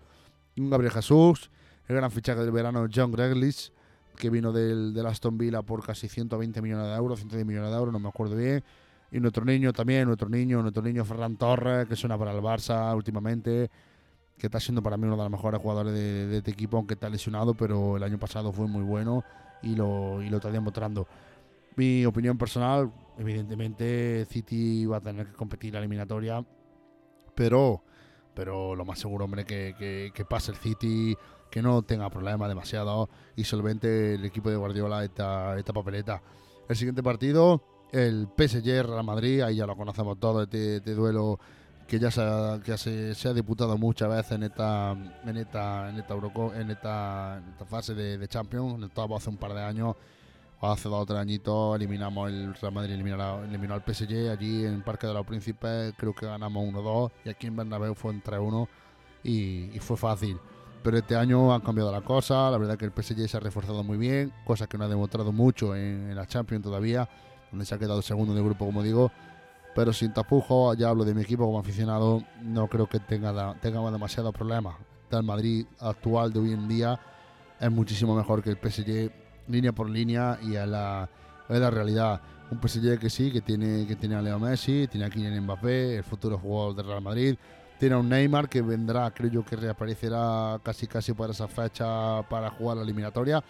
Gabriel 0.57 0.93
Jesús, 0.93 1.51
el 1.87 1.97
gran 1.97 2.11
fichaje 2.11 2.41
del 2.41 2.51
verano 2.51 2.87
John 2.93 3.13
Greglish, 3.13 3.71
que 4.17 4.31
vino 4.31 4.53
del, 4.53 4.95
del 4.95 5.07
Aston 5.07 5.37
Villa 5.37 5.63
por 5.63 5.85
casi 5.85 6.09
120 6.09 6.63
millones 6.63 6.87
de 6.87 6.95
euros, 6.95 7.19
110 7.21 7.45
millones 7.47 7.71
de 7.71 7.77
euros, 7.77 7.93
no 7.93 7.99
me 7.99 8.09
acuerdo 8.09 8.37
bien. 8.37 8.63
Y 9.11 9.21
nuestro 9.21 9.45
niño 9.45 9.73
también, 9.73 10.07
nuestro 10.07 10.29
niño, 10.29 10.61
nuestro 10.63 10.83
niño 10.83 11.05
Ferran 11.05 11.37
Torres, 11.37 11.87
que 11.89 11.95
suena 11.97 12.17
para 12.19 12.33
el 12.33 12.41
Barça 12.41 12.95
últimamente, 12.97 13.71
que 14.39 14.47
está 14.47 14.61
siendo 14.61 14.83
para 14.83 14.97
mí 14.97 15.05
uno 15.05 15.17
de 15.17 15.23
los 15.23 15.31
mejores 15.31 15.61
jugadores 15.61 15.93
de, 15.93 16.27
de 16.27 16.39
este 16.39 16.51
equipo, 16.51 16.77
aunque 16.77 16.95
está 16.95 17.09
lesionado, 17.09 17.55
pero 17.55 17.97
el 17.97 18.03
año 18.03 18.19
pasado 18.19 18.53
fue 18.53 18.67
muy 18.67 18.83
bueno 18.83 19.25
y 19.63 19.75
lo, 19.75 20.23
y 20.23 20.29
lo 20.29 20.37
está 20.37 20.51
demostrando. 20.51 21.07
Mi 21.77 22.05
opinión 22.05 22.39
personal, 22.39 22.93
evidentemente 23.19 24.27
City 24.27 24.87
va 24.87 24.99
a 24.99 25.01
tener 25.01 25.27
que 25.27 25.33
competir 25.33 25.73
la 25.73 25.81
eliminatoria, 25.81 26.45
pero, 27.35 27.83
pero 28.35 28.77
lo 28.77 28.85
más 28.85 28.99
seguro, 28.99 29.25
hombre, 29.25 29.45
que, 29.45 29.75
que, 29.79 30.13
que 30.15 30.25
pase 30.25 30.53
el 30.53 30.59
City, 30.59 31.17
que 31.51 31.63
no 31.63 31.83
tenga 31.83 32.11
problemas 32.11 32.49
demasiado 32.49 33.09
y 33.37 33.45
solvente 33.45 34.15
el 34.15 34.25
equipo 34.25 34.51
de 34.51 34.57
Guardiola 34.57 35.05
esta, 35.05 35.59
esta 35.59 35.73
papeleta. 35.73 36.23
El 36.69 36.77
siguiente 36.77 37.03
partido, 37.03 37.63
el 37.93 38.29
PSG 38.37 38.65
Real 38.85 39.05
Madrid, 39.05 39.41
ahí 39.43 39.57
ya 39.57 39.67
lo 39.67 39.77
conocemos 39.77 40.19
todo, 40.19 40.43
este, 40.43 40.77
este 40.77 40.95
duelo 40.95 41.39
que 41.87 41.99
ya 41.99 42.11
se 42.11 42.23
ha, 42.23 42.61
que 42.65 42.77
se, 42.79 43.15
se 43.15 43.29
ha 43.29 43.33
disputado 43.35 43.77
muchas 43.79 44.09
veces 44.09 44.33
en 44.33 44.45
esta 44.45 44.93
en 44.93 45.37
esta 45.37 45.89
en 45.91 45.99
esta 45.99 46.15
Euroco- 46.15 46.55
en 46.55 46.71
esta, 46.71 47.39
en 47.39 47.51
esta 47.53 47.65
fase 47.67 47.95
de, 47.95 48.19
de 48.19 48.29
Champions, 48.29 48.75
en 48.77 48.83
el 48.85 48.91
top 48.91 49.15
hace 49.15 49.31
un 49.31 49.37
par 49.37 49.53
de 49.55 49.63
años 49.63 49.95
hace 50.61 50.89
dos 50.89 51.03
o 51.03 51.07
tres 51.07 51.19
añitos 51.21 51.77
eliminamos 51.77 52.31
el 52.31 52.55
Real 52.55 52.73
Madrid 52.73 52.95
eliminó, 52.95 53.45
eliminó 53.45 53.75
al 53.75 53.83
PSG 53.85 54.31
allí 54.31 54.65
en 54.65 54.83
Parque 54.83 55.07
de 55.07 55.13
los 55.13 55.27
Príncipes 55.27 55.93
creo 55.99 56.15
que 56.15 56.25
ganamos 56.25 56.65
1-2 56.65 57.11
y 57.27 57.29
aquí 57.29 57.49
en 57.49 57.57
Bernabéu 57.57 57.95
fue 57.95 58.13
en 58.13 58.23
3-1 58.23 58.67
y, 59.23 59.71
y 59.75 59.79
fue 59.81 59.97
fácil. 59.97 60.39
Pero 60.83 60.99
este 60.99 61.17
año 61.17 61.53
han 61.55 61.61
cambiado 61.61 61.93
la 61.93 62.01
cosa 62.01 62.51
la 62.51 62.57
verdad 62.57 62.79
que 62.79 62.87
el 62.87 62.93
PSG 62.93 63.29
se 63.29 63.37
ha 63.37 63.41
reforzado 63.41 63.83
muy 63.85 63.99
bien 63.99 64.33
cosa 64.47 64.67
que 64.67 64.79
no 64.79 64.85
ha 64.85 64.89
demostrado 64.89 65.33
mucho 65.33 65.77
en, 65.77 66.09
en 66.11 66.17
la 66.17 66.27
Champions 66.27 66.63
todavía 66.65 67.09
donde 67.51 67.67
se 67.67 67.75
ha 67.75 67.79
quedado 67.79 68.01
segundo 68.01 68.33
del 68.35 68.45
grupo 68.45 68.65
como 68.65 68.83
digo 68.83 69.13
pero 69.75 69.93
sin 69.93 70.13
tapujos, 70.13 70.77
ya 70.77 70.89
hablo 70.89 71.05
de 71.05 71.15
mi 71.15 71.23
equipo 71.23 71.45
como 71.45 71.59
aficionado, 71.59 72.23
no 72.43 72.69
creo 72.69 72.89
que 72.89 73.01
tenga, 73.01 73.55
tengamos 73.61 73.93
demasiados 73.93 74.33
problemas. 74.33 74.77
El 75.11 75.23
Madrid 75.23 75.67
actual 75.79 76.33
de 76.33 76.41
hoy 76.41 76.53
en 76.53 76.67
día 76.67 76.99
es 77.61 77.71
muchísimo 77.71 78.17
mejor 78.17 78.43
que 78.43 78.51
el 78.51 78.57
PSG 78.57 79.13
línea 79.49 79.73
por 79.73 79.89
línea 79.89 80.39
y 80.43 80.57
es 80.57 80.67
la, 80.67 81.09
es 81.49 81.59
la 81.59 81.71
realidad. 81.71 82.21
Un 82.51 82.61
PSG 82.61 82.99
que 82.99 83.11
sí, 83.11 83.31
que 83.31 83.41
tiene, 83.41 83.87
que 83.87 83.97
tiene 83.97 84.17
a 84.17 84.23
Leo 84.23 84.39
Messi, 84.39 84.87
tiene 84.89 85.07
a 85.07 85.11
Kylian 85.11 85.41
Mbappé, 85.45 85.97
el 85.97 86.05
futuro 86.05 86.39
jugador 86.39 86.77
del 86.77 86.87
Real 86.87 87.03
Madrid. 87.03 87.37
Tiene 87.79 87.97
a 87.97 87.99
un 87.99 88.09
Neymar 88.09 88.49
que 88.49 88.63
vendrá, 88.63 89.11
creo 89.11 89.31
yo 89.31 89.45
que 89.45 89.57
reaparecerá 89.57 90.61
casi 90.63 90.87
casi 90.87 91.13
para 91.13 91.33
esa 91.33 91.49
fecha 91.49 92.23
para 92.29 92.51
jugar 92.51 92.77
la 92.77 92.83
eliminatoria 92.83 93.43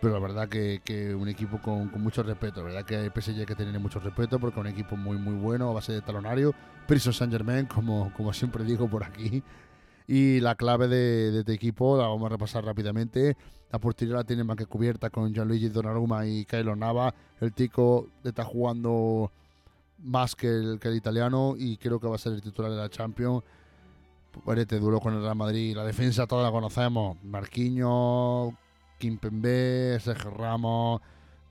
pero 0.00 0.14
la 0.14 0.20
verdad 0.20 0.48
que, 0.48 0.80
que 0.84 1.14
un 1.14 1.28
equipo 1.28 1.60
con, 1.60 1.88
con 1.88 2.02
mucho 2.02 2.22
respeto, 2.22 2.60
la 2.60 2.66
verdad 2.66 2.84
que 2.84 2.96
el 2.96 3.12
PSG 3.12 3.46
que 3.46 3.54
tener 3.54 3.78
mucho 3.80 4.00
respeto 4.00 4.38
porque 4.38 4.58
es 4.58 4.66
un 4.66 4.72
equipo 4.72 4.96
muy 4.96 5.18
muy 5.18 5.34
bueno 5.34 5.70
a 5.70 5.74
base 5.74 5.92
de 5.92 6.00
talonario, 6.00 6.54
Prison 6.86 7.12
Saint 7.12 7.32
Germain, 7.32 7.66
como, 7.66 8.12
como 8.14 8.32
siempre 8.32 8.64
digo 8.64 8.88
por 8.88 9.04
aquí, 9.04 9.42
Y 10.12 10.40
la 10.40 10.56
clave 10.56 10.88
de, 10.88 11.30
de 11.30 11.38
este 11.38 11.52
equipo 11.52 11.96
la 11.96 12.08
vamos 12.08 12.26
a 12.26 12.30
repasar 12.30 12.64
rápidamente. 12.64 13.36
La 13.70 13.78
portería 13.78 14.16
la 14.16 14.24
tiene 14.24 14.42
más 14.42 14.56
que 14.56 14.66
cubierta 14.66 15.08
con 15.08 15.32
Gianluigi 15.32 15.68
Donnarumma 15.68 16.26
y 16.26 16.44
Kylo 16.46 16.74
Nava. 16.74 17.14
El 17.40 17.52
Tico 17.52 18.08
está 18.24 18.42
jugando 18.42 19.30
más 19.98 20.34
que 20.34 20.48
el, 20.48 20.80
que 20.80 20.88
el 20.88 20.96
italiano 20.96 21.54
y 21.56 21.76
creo 21.76 22.00
que 22.00 22.08
va 22.08 22.16
a 22.16 22.18
ser 22.18 22.32
el 22.32 22.42
titular 22.42 22.72
de 22.72 22.78
la 22.78 22.90
Champions. 22.90 23.44
Este 24.56 24.80
duro 24.80 24.98
con 24.98 25.14
el 25.14 25.22
Real 25.22 25.36
Madrid. 25.36 25.76
La 25.76 25.84
defensa 25.84 26.26
toda 26.26 26.42
la 26.42 26.50
conocemos. 26.50 27.16
Marquinhos, 27.22 28.52
Kimpembe, 29.00 29.98
Sergio 29.98 30.30
Ramos, 30.30 31.00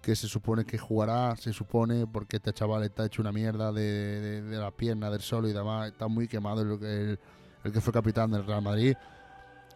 que 0.01 0.15
se 0.15 0.27
supone 0.27 0.63
que 0.63 0.77
jugará, 0.77 1.35
se 1.35 1.51
supone, 1.51 2.07
porque 2.07 2.37
este 2.37 2.53
chaval 2.53 2.83
está 2.83 3.05
hecho 3.05 3.21
una 3.21 3.31
mierda 3.33 3.73
de, 3.73 3.81
de, 3.81 4.41
de 4.43 4.57
la 4.57 4.71
pierna, 4.71 5.09
del 5.09 5.21
solo 5.21 5.49
y 5.49 5.53
demás. 5.53 5.91
Está 5.91 6.07
muy 6.07 6.27
quemado 6.27 6.61
el, 6.61 7.19
que 7.63 7.81
fue 7.81 7.91
capitán 7.91 8.31
del 8.31 8.45
Real 8.45 8.61
Madrid. 8.61 8.95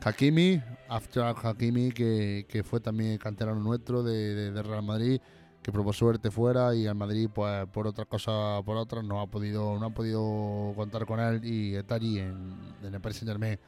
Hakimi, 0.06 0.62
After 0.88 1.24
Hakimi, 1.24 1.92
que, 1.92 2.46
que, 2.48 2.64
fue 2.64 2.80
también 2.80 3.18
canterano 3.18 3.60
nuestro 3.60 4.04
de, 4.04 4.52
Real 4.62 4.84
Madrid, 4.84 5.20
que 5.62 5.72
probó 5.72 5.94
suerte 5.94 6.30
fuera 6.30 6.76
y 6.76 6.88
al 6.88 6.96
Madrid, 6.96 7.30
pues 7.34 7.66
por 7.68 7.88
otras 7.88 8.08
cosas, 8.08 8.62
por 8.64 8.78
otras, 8.78 9.04
no 9.04 9.22
ha 9.22 9.28
podido, 9.28 9.80
no 9.80 9.88
ha 9.88 9.90
podido 9.90 10.74
contar 10.76 11.06
con 11.06 11.20
él 11.20 11.44
y 11.44 11.76
está 11.76 11.96
allí 11.96 12.20
en, 12.20 12.56
el 12.84 13.02
Paris 13.02 13.18
Saint. 13.18 13.60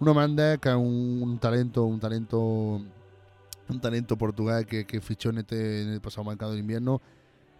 Uno 0.00 0.14
Méndez, 0.14 0.58
que 0.58 0.70
es 0.70 0.74
un, 0.74 1.38
talento, 1.40 1.84
un 1.84 2.00
talento, 2.00 2.80
un 3.68 3.80
talento 3.80 4.16
portugués 4.16 4.66
que, 4.66 4.86
que 4.86 5.00
fichó 5.00 5.30
en, 5.30 5.38
este, 5.38 5.82
en 5.82 5.88
el 5.90 6.00
pasado 6.00 6.24
mercado 6.24 6.52
de 6.52 6.58
invierno. 6.58 7.00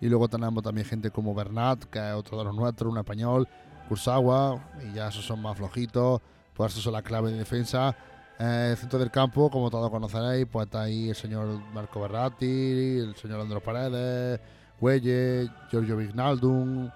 Y 0.01 0.09
luego 0.09 0.29
tenemos 0.29 0.63
también 0.63 0.87
gente 0.87 1.11
como 1.11 1.35
Bernat, 1.35 1.85
que 1.85 1.99
es 1.99 2.15
otro 2.15 2.39
de 2.39 2.45
los 2.45 2.55
nuestros, 2.55 2.93
un 2.93 2.99
español, 2.99 3.49
Kursawa, 3.89 4.63
y 4.83 4.95
ya 4.95 5.09
esos 5.09 5.25
son 5.25 5.41
más 5.41 5.57
flojitos, 5.57 6.21
pues 6.53 6.73
esos 6.73 6.85
son 6.85 6.93
la 6.93 7.03
clave 7.03 7.31
de 7.31 7.39
defensa. 7.39 7.97
Eh, 8.39 8.69
el 8.73 8.77
centro 8.77 8.99
del 8.99 9.11
campo, 9.11 9.49
como 9.51 9.71
todos 9.71 9.91
conoceréis, 9.91 10.47
pues 10.51 10.67
está 10.67 10.83
ahí 10.83 11.09
el 11.11 11.15
señor 11.15 11.61
Marco 11.73 12.01
Berratti, 12.01 12.99
el 12.99 13.15
señor 13.15 13.41
Andros 13.41 13.63
Paredes, 13.63 14.41
Güelle, 14.81 15.49
Giorgio 15.71 15.97
Vignaldum, 15.97 16.91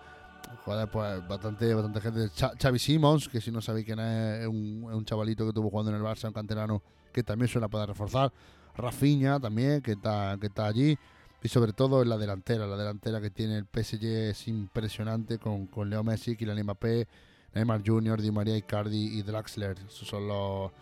joder, 0.64 0.88
pues 0.90 1.28
bastante, 1.28 1.72
bastante 1.72 2.00
gente. 2.00 2.28
Ch 2.30 2.60
Xavi 2.60 2.78
Simons, 2.78 3.28
que 3.28 3.40
si 3.40 3.50
no 3.50 3.60
sabéis 3.60 3.86
quién 3.86 4.00
es, 4.00 4.40
es 4.40 4.46
un, 4.48 4.86
es 4.88 4.94
un 4.94 5.04
chavalito 5.04 5.44
que 5.44 5.50
estuvo 5.50 5.70
jugando 5.70 5.92
en 5.92 5.96
el 5.98 6.02
Barça, 6.02 6.26
un 6.26 6.32
canterano 6.32 6.82
que 7.12 7.22
también 7.22 7.48
suena 7.48 7.68
para 7.68 7.86
reforzar. 7.86 8.32
Rafinha 8.78 9.38
también, 9.38 9.82
que 9.82 9.92
está, 9.92 10.36
que 10.40 10.46
está 10.46 10.66
allí. 10.66 10.98
Y 11.42 11.48
sobre 11.48 11.72
todo 11.72 12.02
en 12.02 12.08
la 12.08 12.18
delantera, 12.18 12.66
la 12.66 12.76
delantera 12.76 13.20
que 13.20 13.30
tiene 13.30 13.58
el 13.58 13.66
PSG 13.66 14.04
es 14.30 14.48
impresionante 14.48 15.38
con, 15.38 15.66
con 15.66 15.88
Leo 15.88 16.02
Messi, 16.02 16.36
Kylian 16.36 16.62
Mbappé, 16.64 17.06
Neymar 17.54 17.82
Jr., 17.84 18.20
Di 18.20 18.30
María, 18.30 18.56
Icardi 18.56 19.18
y 19.18 19.22
Draxler. 19.22 19.78
Esos 19.86 20.08
son 20.08 20.26
los, 20.26 20.72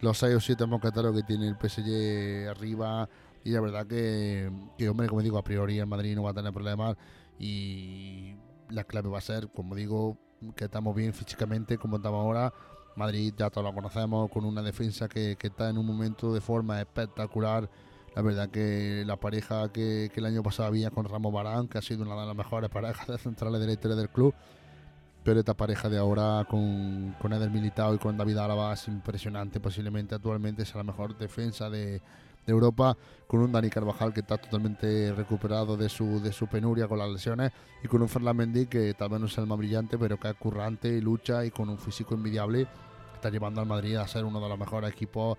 los 0.00 0.18
6 0.18 0.36
o 0.36 0.40
7 0.40 0.66
mosqueteros 0.66 1.14
que 1.16 1.22
tiene 1.22 1.48
el 1.48 1.56
PSG 1.56 2.48
arriba. 2.48 3.08
Y 3.44 3.50
la 3.50 3.60
verdad 3.60 3.86
que, 3.86 4.50
que, 4.76 4.88
hombre, 4.88 5.08
como 5.08 5.22
digo, 5.22 5.38
a 5.38 5.44
priori 5.44 5.78
el 5.78 5.86
Madrid 5.86 6.14
no 6.14 6.24
va 6.24 6.30
a 6.30 6.34
tener 6.34 6.52
problemas. 6.52 6.96
Y 7.38 8.34
la 8.68 8.84
clave 8.84 9.08
va 9.08 9.18
a 9.18 9.22
ser, 9.22 9.48
como 9.48 9.74
digo, 9.74 10.16
que 10.54 10.64
estamos 10.66 10.94
bien 10.94 11.12
físicamente, 11.12 11.78
como 11.78 11.96
estamos 11.96 12.20
ahora. 12.24 12.52
Madrid 12.98 13.32
ya 13.36 13.50
todos 13.50 13.64
lo 13.66 13.74
conocemos, 13.74 14.30
con 14.30 14.44
una 14.44 14.62
defensa 14.62 15.08
que, 15.08 15.36
que 15.36 15.46
está 15.46 15.70
en 15.70 15.78
un 15.78 15.86
momento 15.86 16.34
de 16.34 16.40
forma 16.40 16.80
espectacular. 16.80 17.68
La 18.14 18.22
verdad 18.22 18.50
que 18.50 19.04
la 19.06 19.16
pareja 19.16 19.70
que, 19.72 20.10
que, 20.12 20.20
el 20.20 20.26
año 20.26 20.42
pasado 20.42 20.68
había 20.68 20.90
con 20.90 21.04
Ramos 21.04 21.32
Barán, 21.32 21.68
que 21.68 21.78
ha 21.78 21.82
sido 21.82 22.02
una 22.02 22.20
de 22.20 22.26
las 22.26 22.36
mejores 22.36 22.68
parejas 22.68 23.06
de 23.06 23.18
centrales 23.18 23.60
de 23.60 23.66
la 23.66 23.72
historia 23.72 23.96
del 23.96 24.08
club, 24.08 24.34
pero 25.28 25.40
esta 25.40 25.54
pareja 25.54 25.88
de 25.88 25.98
ahora 25.98 26.46
con, 26.48 27.14
con 27.20 27.32
Eder 27.32 27.50
Militao 27.50 27.94
y 27.94 27.98
con 27.98 28.16
David 28.16 28.38
Álava 28.38 28.72
es 28.72 28.88
impresionante. 28.88 29.60
Posiblemente 29.60 30.14
actualmente 30.14 30.64
sea 30.64 30.78
la 30.78 30.84
mejor 30.84 31.18
defensa 31.18 31.68
de, 31.68 32.00
de, 32.00 32.00
Europa, 32.46 32.96
con 33.26 33.40
un 33.40 33.52
Dani 33.52 33.68
Carvajal 33.68 34.14
que 34.14 34.20
está 34.20 34.38
totalmente 34.38 35.12
recuperado 35.12 35.76
de 35.76 35.90
su, 35.90 36.20
de 36.22 36.32
su 36.32 36.46
penuria 36.46 36.88
con 36.88 36.98
las 36.98 37.10
lesiones 37.10 37.52
y 37.84 37.88
con 37.88 38.00
un 38.00 38.08
Ferland 38.08 38.38
Mendy 38.38 38.66
que 38.66 38.94
tal 38.94 39.10
vez 39.10 39.20
no 39.20 39.26
es 39.26 39.36
el 39.36 39.46
más 39.46 39.58
brillante, 39.58 39.98
pero 39.98 40.18
que 40.18 40.30
es 40.30 40.34
currante 40.36 40.88
y 40.88 41.00
lucha 41.02 41.44
y 41.44 41.50
con 41.50 41.68
un 41.68 41.78
físico 41.78 42.14
envidiable. 42.14 42.66
Está 43.18 43.30
llevando 43.30 43.60
al 43.60 43.66
Madrid 43.66 43.96
a 43.96 44.06
ser 44.06 44.24
uno 44.24 44.40
de 44.40 44.48
los 44.48 44.56
mejores 44.56 44.92
equipos 44.92 45.36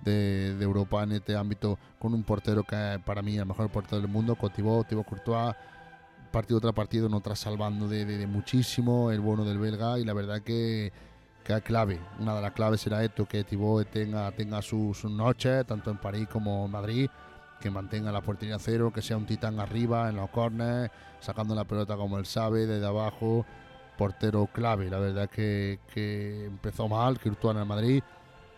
de, 0.00 0.54
de, 0.54 0.64
Europa 0.64 1.02
en 1.02 1.10
este 1.10 1.36
ámbito 1.36 1.76
con 1.98 2.14
un 2.14 2.22
portero 2.22 2.62
que 2.62 2.94
es 2.94 3.00
para 3.00 3.20
mí 3.20 3.36
el 3.36 3.46
mejor 3.46 3.68
portero 3.68 4.00
del 4.00 4.08
mundo, 4.08 4.36
Cotibó, 4.36 4.84
Thibaut 4.84 5.04
Courtois, 5.04 5.56
partido 6.30 6.60
tras 6.60 6.72
partido 6.72 7.08
no 7.08 7.20
tras 7.20 7.40
salvando 7.40 7.88
de, 7.88 8.04
de, 8.04 8.16
de, 8.16 8.28
muchísimo 8.28 9.10
el 9.10 9.18
bono 9.18 9.44
del 9.44 9.58
belga 9.58 9.98
y 9.98 10.04
la 10.04 10.12
verdad 10.12 10.40
que, 10.42 10.92
que 11.42 11.52
es 11.52 11.62
clave, 11.62 11.98
una 12.20 12.36
de 12.36 12.42
las 12.42 12.52
claves 12.52 12.80
será 12.80 13.02
esto, 13.02 13.26
que 13.26 13.42
Thibaut 13.42 13.90
tenga, 13.90 14.30
tenga 14.30 14.62
sus 14.62 14.98
su 14.98 15.08
noches, 15.08 15.66
tanto 15.66 15.90
en 15.90 15.98
París 15.98 16.28
como 16.28 16.64
en 16.66 16.70
Madrid, 16.70 17.10
que 17.60 17.72
mantenga 17.72 18.12
la 18.12 18.20
portería 18.20 18.60
cero, 18.60 18.92
que 18.94 19.02
sea 19.02 19.16
un 19.16 19.26
titán 19.26 19.58
arriba 19.58 20.08
en 20.08 20.14
los 20.14 20.30
corners, 20.30 20.92
sacando 21.18 21.56
la 21.56 21.64
pelota 21.64 21.96
como 21.96 22.18
él 22.18 22.26
sabe, 22.26 22.66
desde 22.66 22.86
abajo, 22.86 23.44
portero 24.00 24.46
clave, 24.46 24.88
la 24.88 24.98
verdad 24.98 25.28
que, 25.28 25.78
que 25.92 26.46
empezó 26.46 26.88
mal, 26.88 27.18
que 27.18 27.28
en 27.28 27.56
el 27.58 27.66
Madrid, 27.66 28.02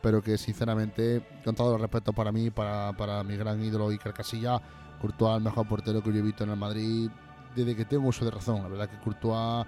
pero 0.01 0.23
que 0.23 0.39
sinceramente, 0.39 1.27
con 1.45 1.57
todo 1.57 1.75
el 1.75 1.81
respeto 1.81 2.13
para 2.13 2.31
mí, 2.31 2.51
para, 2.51 2.93
para 2.97 3.25
mi 3.25 3.37
gran 3.37 3.61
ídolo 3.61 3.89
Iker 3.89 4.13
Casilla, 4.13 4.63
Courtois 5.01 5.39
el 5.39 5.43
mejor 5.43 5.67
portero 5.67 6.01
que 6.01 6.13
yo 6.13 6.21
he 6.21 6.23
visto 6.23 6.45
en 6.45 6.51
el 6.51 6.57
Madrid 6.57 7.11
desde 7.57 7.75
que 7.75 7.85
tengo 7.85 8.07
uso 8.07 8.25
de 8.25 8.31
razón. 8.31 8.63
La 8.63 8.69
verdad 8.69 8.89
que 8.89 9.01
Courtois 9.01 9.67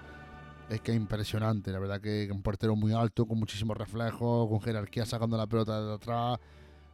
es 0.70 0.80
que 0.80 0.92
es 0.92 0.96
impresionante, 0.96 1.72
la 1.72 1.80
verdad 1.80 2.00
que 2.00 2.30
un 2.30 2.40
portero 2.40 2.76
muy 2.76 2.92
alto, 2.92 3.26
con 3.26 3.40
muchísimos 3.40 3.76
reflejos, 3.76 4.48
con 4.48 4.60
jerarquía 4.60 5.04
sacando 5.04 5.36
la 5.36 5.48
pelota 5.48 5.84
de 5.84 5.94
atrás, 5.94 6.38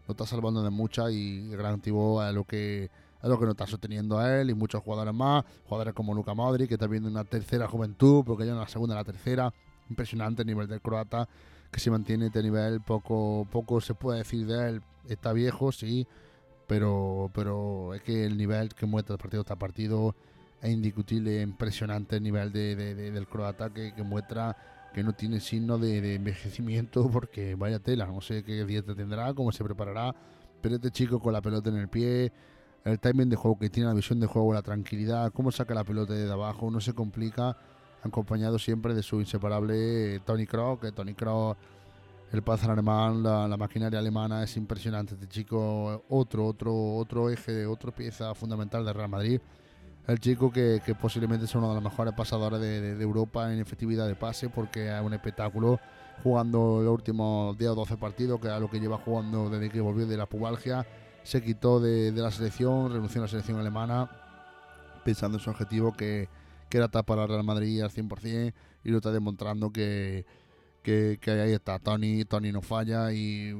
lo 0.09 0.13
está 0.13 0.25
salvando 0.25 0.63
de 0.63 0.71
muchas 0.71 1.13
y 1.13 1.51
el 1.53 1.59
gran 1.59 1.75
activo 1.75 2.25
es 2.25 2.33
lo 2.33 2.45
que 2.45 2.89
es 3.23 3.29
lo 3.29 3.39
que 3.39 3.45
nos 3.45 3.53
está 3.53 3.67
sosteniendo 3.67 4.19
a 4.19 4.41
él 4.41 4.51
y 4.51 4.55
muchos 4.55 4.83
jugadores 4.83 5.15
más, 5.15 5.45
jugadores 5.65 5.95
como 5.95 6.15
Luka 6.15 6.35
Modric, 6.35 6.69
que 6.69 6.75
está 6.75 6.87
viendo 6.87 7.09
una 7.09 7.25
tercera 7.25 7.69
juventud, 7.69 8.25
porque 8.25 8.47
ya 8.47 8.53
en 8.53 8.59
la 8.59 8.69
segunda 8.69 8.95
la 8.95 9.05
tercera, 9.05 9.53
impresionante 9.89 10.43
el 10.43 10.49
nivel 10.49 10.69
del 10.69 10.81
croata, 10.81 11.29
que 11.71 11.81
se 11.81 11.91
mantiene 11.91 12.27
este 12.27 12.43
nivel, 12.43 12.81
poco, 12.81 13.47
poco 13.51 13.81
se 13.81 13.95
puede 13.95 14.19
decir 14.19 14.47
de 14.47 14.69
él, 14.69 14.83
está 15.09 15.33
viejo, 15.33 15.73
sí, 15.73 16.07
pero, 16.67 17.31
pero 17.35 17.95
es 17.95 18.03
que 18.03 18.25
el 18.25 18.37
nivel 18.37 18.75
que 18.75 18.87
muestra 18.87 19.17
partido 19.17 19.45
tras 19.45 19.59
partido 19.59 20.15
es 20.63 20.71
indiscutible, 20.71 21.43
impresionante 21.43 22.17
el 22.17 22.23
nivel 22.23 22.53
de, 22.53 22.77
de, 22.77 22.95
de, 22.95 23.11
del 23.11 23.27
croata 23.27 23.71
que, 23.71 23.95
que, 23.95 24.03
muestra 24.03 24.57
que 24.93 25.03
no 25.03 25.13
tiene 25.13 25.41
signo 25.41 25.79
de, 25.79 26.15
envejecimiento 26.15 27.09
porque 27.13 27.55
vaya 27.55 27.79
tela, 27.79 28.07
no 28.07 28.21
sé 28.21 28.43
qué 28.45 28.65
dieta 28.65 28.95
tendrá, 28.95 29.33
cómo 29.35 29.53
se 29.53 29.65
preparará, 29.65 30.15
pero 30.61 30.77
este 30.77 30.91
chico 30.91 31.21
con 31.21 31.33
la 31.33 31.41
pelota 31.41 31.71
en 31.71 31.77
el 31.77 31.89
pie, 31.89 32.33
el 32.85 32.99
timing 32.99 33.29
de 33.29 33.37
juego 33.37 33.59
que 33.59 33.71
tiene, 33.71 33.89
la 33.89 33.95
visión 33.95 34.21
de 34.21 34.27
juego, 34.27 34.53
la 34.55 34.63
tranquilidad, 34.63 35.33
cómo 35.33 35.53
saca 35.53 35.75
la 35.75 35.85
pelota 35.85 36.15
de 36.15 36.31
abajo, 36.31 36.71
no 36.71 36.81
se 36.81 36.95
complica, 36.95 37.57
acompañado 38.03 38.59
siempre 38.59 38.95
de 38.95 39.03
su 39.03 39.21
inseparable 39.21 40.21
Tony 40.21 40.47
Kroos, 40.47 40.81
que 40.81 40.93
Tony 40.93 41.15
Kroos, 41.15 41.57
el 42.33 42.43
panzer 42.43 42.71
alemán, 42.71 43.23
la, 43.23 43.57
maquinaria 43.57 43.99
alemana 43.99 44.43
es 44.43 44.57
impresionante, 44.57 45.15
este 45.15 45.27
chico 45.29 46.05
otro, 46.09 46.47
otro, 46.47 46.95
otro 46.95 47.29
eje, 47.29 47.67
otra 47.67 47.91
pieza 47.91 48.35
fundamental 48.35 48.85
de 48.85 48.93
Real 48.93 49.09
Madrid, 49.09 49.41
el 50.07 50.19
chico 50.19 50.51
que, 50.51 50.81
posiblemente 51.01 51.47
sea 51.47 51.59
uno 51.59 51.69
de 51.69 51.75
los 51.75 51.85
mejores 51.85 52.15
pasadores 52.15 52.61
de, 52.61 53.01
Europa 53.03 53.53
en 53.53 53.61
efectividad 53.61 54.07
de 54.07 54.15
pase 54.15 54.49
porque 54.49 54.89
es 54.89 55.03
un 55.03 55.13
espectáculo 55.13 55.79
jugando 56.23 56.81
los 56.83 56.93
últimos 56.93 57.57
10 57.57 57.71
o 57.71 57.75
12 57.77 57.97
partidos, 57.97 58.41
que 58.41 58.49
es 58.49 58.61
lo 58.61 58.71
que 58.71 58.81
lleva 58.81 58.99
jugando 58.99 59.49
desde 59.51 59.71
que 59.71 59.81
volvió 59.81 60.07
de 60.07 60.17
la 60.17 60.27
pubalgia, 60.27 60.87
se 61.23 61.43
quitó 61.43 61.81
de, 61.81 62.13
de 62.13 62.23
la 62.23 62.31
selección, 62.31 62.93
renunció 62.93 63.21
a 63.21 63.25
la 63.25 63.29
selección 63.29 63.59
alemana 63.59 64.11
pensando 65.05 65.39
en 65.39 65.45
su 65.45 65.51
objetivo 65.51 65.93
que, 65.93 66.29
que 66.69 66.79
era 66.79 66.89
tapar 66.89 67.19
al 67.19 67.29
Real 67.29 67.45
Madrid 67.45 67.83
al 67.83 67.91
100% 67.91 68.53
y 68.85 68.91
lo 68.91 68.99
está 68.99 69.11
demostrando 69.11 69.71
que, 69.71 70.25
que, 70.83 71.19
ahí 71.27 71.53
está, 71.53 71.79
Tony, 71.79 72.25
Tony 72.25 72.53
no 72.53 72.63
falla 72.63 73.13
y 73.13 73.53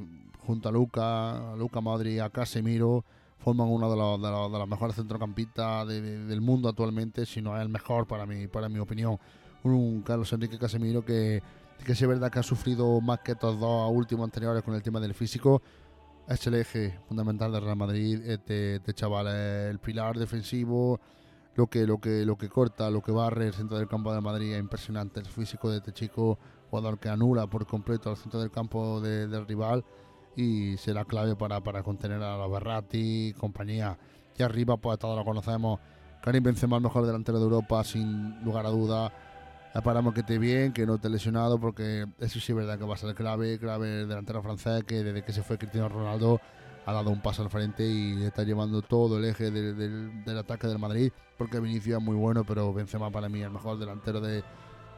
junto 0.45 0.69
a 0.69 0.71
Luca, 0.71 1.53
a 1.53 1.55
Luca 1.55 1.81
Madrid, 1.81 2.19
a 2.19 2.29
Casemiro, 2.29 3.05
forman 3.37 3.67
uno 3.67 3.89
de 3.89 3.97
los, 3.97 4.51
de 4.51 4.65
mejores 4.65 4.95
centrocampistas 4.95 5.87
de, 5.87 6.01
de, 6.01 6.25
del 6.25 6.41
mundo 6.41 6.69
actualmente, 6.69 7.25
si 7.25 7.41
no 7.41 7.55
es 7.55 7.61
el 7.61 7.69
mejor 7.69 8.07
para 8.07 8.25
mi, 8.25 8.47
para 8.47 8.69
mi 8.69 8.79
opinión. 8.79 9.19
Un 9.63 10.01
Carlos 10.01 10.31
Enrique 10.33 10.57
Casemiro 10.57 11.05
que, 11.05 11.43
que 11.85 11.91
es 11.91 12.07
verdad 12.07 12.31
que 12.31 12.39
ha 12.39 12.43
sufrido 12.43 12.99
más 13.01 13.19
que 13.19 13.33
estos 13.33 13.59
dos 13.59 13.91
últimos 13.93 14.23
anteriores 14.23 14.63
con 14.63 14.73
el 14.73 14.81
tema 14.81 14.99
del 14.99 15.13
físico. 15.13 15.61
Es 16.31 16.47
el 16.47 16.53
eje 16.53 16.97
fundamental 17.09 17.51
del 17.51 17.61
Real 17.61 17.75
Madrid. 17.75 18.21
Este, 18.25 18.75
este 18.75 18.93
chaval 18.93 19.27
el 19.27 19.79
pilar 19.79 20.17
defensivo, 20.17 21.01
lo 21.55 21.67
que, 21.67 21.85
lo, 21.85 21.99
que, 21.99 22.25
lo 22.25 22.37
que 22.37 22.47
corta, 22.47 22.89
lo 22.89 23.01
que 23.01 23.11
barre 23.11 23.47
el 23.47 23.53
centro 23.53 23.77
del 23.77 23.89
campo 23.89 24.13
de 24.13 24.21
Madrid 24.21 24.53
es 24.53 24.59
impresionante. 24.61 25.19
El 25.19 25.25
físico 25.25 25.69
de 25.69 25.79
este 25.79 25.91
chico, 25.91 26.39
jugador 26.69 26.99
que 26.99 27.09
anula 27.09 27.47
por 27.47 27.67
completo 27.67 28.09
al 28.09 28.15
centro 28.15 28.39
del 28.39 28.49
campo 28.49 29.01
de, 29.01 29.27
del 29.27 29.45
rival 29.45 29.83
y 30.37 30.77
será 30.77 31.03
clave 31.03 31.35
para, 31.35 31.59
para 31.59 31.83
contener 31.83 32.23
a 32.23 32.37
la 32.37 32.47
Berratti 32.47 33.27
y 33.27 33.33
compañía. 33.33 33.99
Y 34.37 34.41
arriba, 34.41 34.77
pues 34.77 34.99
todos 34.99 35.17
lo 35.17 35.25
conocemos. 35.25 35.81
Karim 36.23 36.43
Benzema, 36.43 36.77
el 36.77 36.83
mejor 36.83 37.05
delantero 37.05 37.39
de 37.39 37.43
Europa, 37.43 37.83
sin 37.83 38.41
lugar 38.45 38.65
a 38.65 38.69
duda. 38.69 39.11
Esperamos 39.73 40.13
que 40.13 40.19
esté 40.19 40.37
bien, 40.37 40.73
que 40.73 40.85
no 40.85 40.95
esté 40.95 41.09
lesionado, 41.09 41.57
porque 41.59 42.05
eso 42.19 42.39
sí 42.39 42.51
es 42.51 42.55
verdad 42.55 42.77
que 42.77 42.83
va 42.83 42.95
a 42.95 42.97
ser 42.97 43.15
clave, 43.15 43.57
clave 43.57 44.01
el 44.01 44.09
delantero 44.09 44.43
francés, 44.43 44.83
que 44.83 45.03
desde 45.03 45.23
que 45.23 45.31
se 45.31 45.43
fue 45.43 45.57
Cristiano 45.57 45.87
Ronaldo 45.87 46.41
ha 46.85 46.91
dado 46.91 47.09
un 47.09 47.21
paso 47.21 47.43
al 47.43 47.49
frente 47.49 47.85
y 47.87 48.21
está 48.23 48.43
llevando 48.43 48.81
todo 48.81 49.17
el 49.17 49.25
eje 49.25 49.49
del, 49.49 50.23
del, 50.25 50.37
ataque 50.37 50.67
del 50.67 50.77
Madrid, 50.77 51.11
porque 51.37 51.59
Vinicius 51.59 51.97
es 51.97 52.03
muy 52.03 52.15
bueno, 52.15 52.43
pero 52.43 52.73
Benzema 52.73 53.11
para 53.11 53.29
mí 53.29 53.39
es 53.39 53.45
el 53.45 53.51
mejor 53.51 53.79
delantero 53.79 54.19
de, 54.19 54.43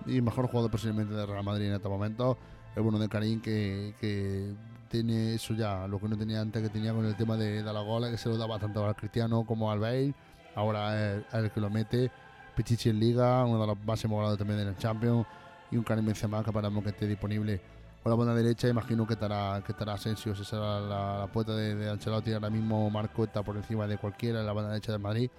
y 0.08 0.22
mejor 0.22 0.48
jugador 0.48 0.72
posiblemente 0.72 1.14
de 1.14 1.26
Real 1.26 1.44
Madrid 1.44 1.68
en 1.68 1.76
este 1.76 1.90
momento. 1.90 2.38
El 2.76 2.82
bueno 2.82 2.98
de 2.98 3.08
Karim 3.08 3.42
que, 3.42 3.94
que 4.00 4.56
tiene 4.90 5.36
eso 5.36 5.54
ya, 5.54 5.88
lo 5.88 6.00
que 6.00 6.08
no 6.08 6.18
tenía 6.18 6.42
antes, 6.42 6.64
que 6.64 6.70
tenía 6.70 6.94
con 6.94 7.06
el 7.06 7.16
tema 7.16 7.38
de, 7.38 7.62
de 7.62 7.74
la 7.74 7.82
gola, 7.82 8.10
que 8.10 8.18
se 8.18 8.30
lo 8.30 8.38
daba 8.38 8.58
tanto 8.58 8.84
al 8.84 8.96
Cristiano 8.96 9.46
como 9.46 9.72
al 9.72 9.78
Bale, 9.78 10.16
ahora 10.56 11.18
es 11.18 11.34
el 11.34 11.52
que 11.52 11.62
lo 11.62 11.70
mete. 11.70 12.12
Pichichi 12.56 12.90
en 12.90 13.00
Liga, 13.00 13.44
uno 13.46 13.62
de 13.62 13.68
los 13.68 13.78
máximos 13.86 14.16
goleadores 14.16 14.38
también 14.40 14.60
en 14.60 14.68
el 14.70 14.78
Champions, 14.78 15.26
y 15.72 15.78
un 15.78 15.84
Karim 15.84 16.06
Benzema 16.06 16.44
que 16.44 16.50
esperamos 16.50 16.84
que 16.84 16.90
esté 16.90 17.08
disponible. 17.08 17.62
Por 18.02 18.12
la 18.12 18.18
banda 18.18 18.36
derecha 18.36 18.68
imagino 18.68 19.08
que 19.08 19.14
estará, 19.14 19.62
que 19.66 19.72
estará 19.72 19.94
Asensio, 19.94 20.34
esa 20.34 20.44
será 20.44 20.80
la, 20.80 21.28
puerta 21.32 21.56
de, 21.56 21.76
de, 21.76 21.90
Ancelotti, 21.90 22.34
ahora 22.34 22.50
mismo 22.50 22.90
Marco 22.90 23.24
está 23.24 23.44
por 23.44 23.56
encima 23.56 23.88
de 23.88 23.98
cualquiera 23.98 24.42
en 24.42 24.46
la 24.46 24.54
banda 24.54 24.72
derecha 24.72 24.92
del 24.92 25.02
Madrid, 25.02 25.30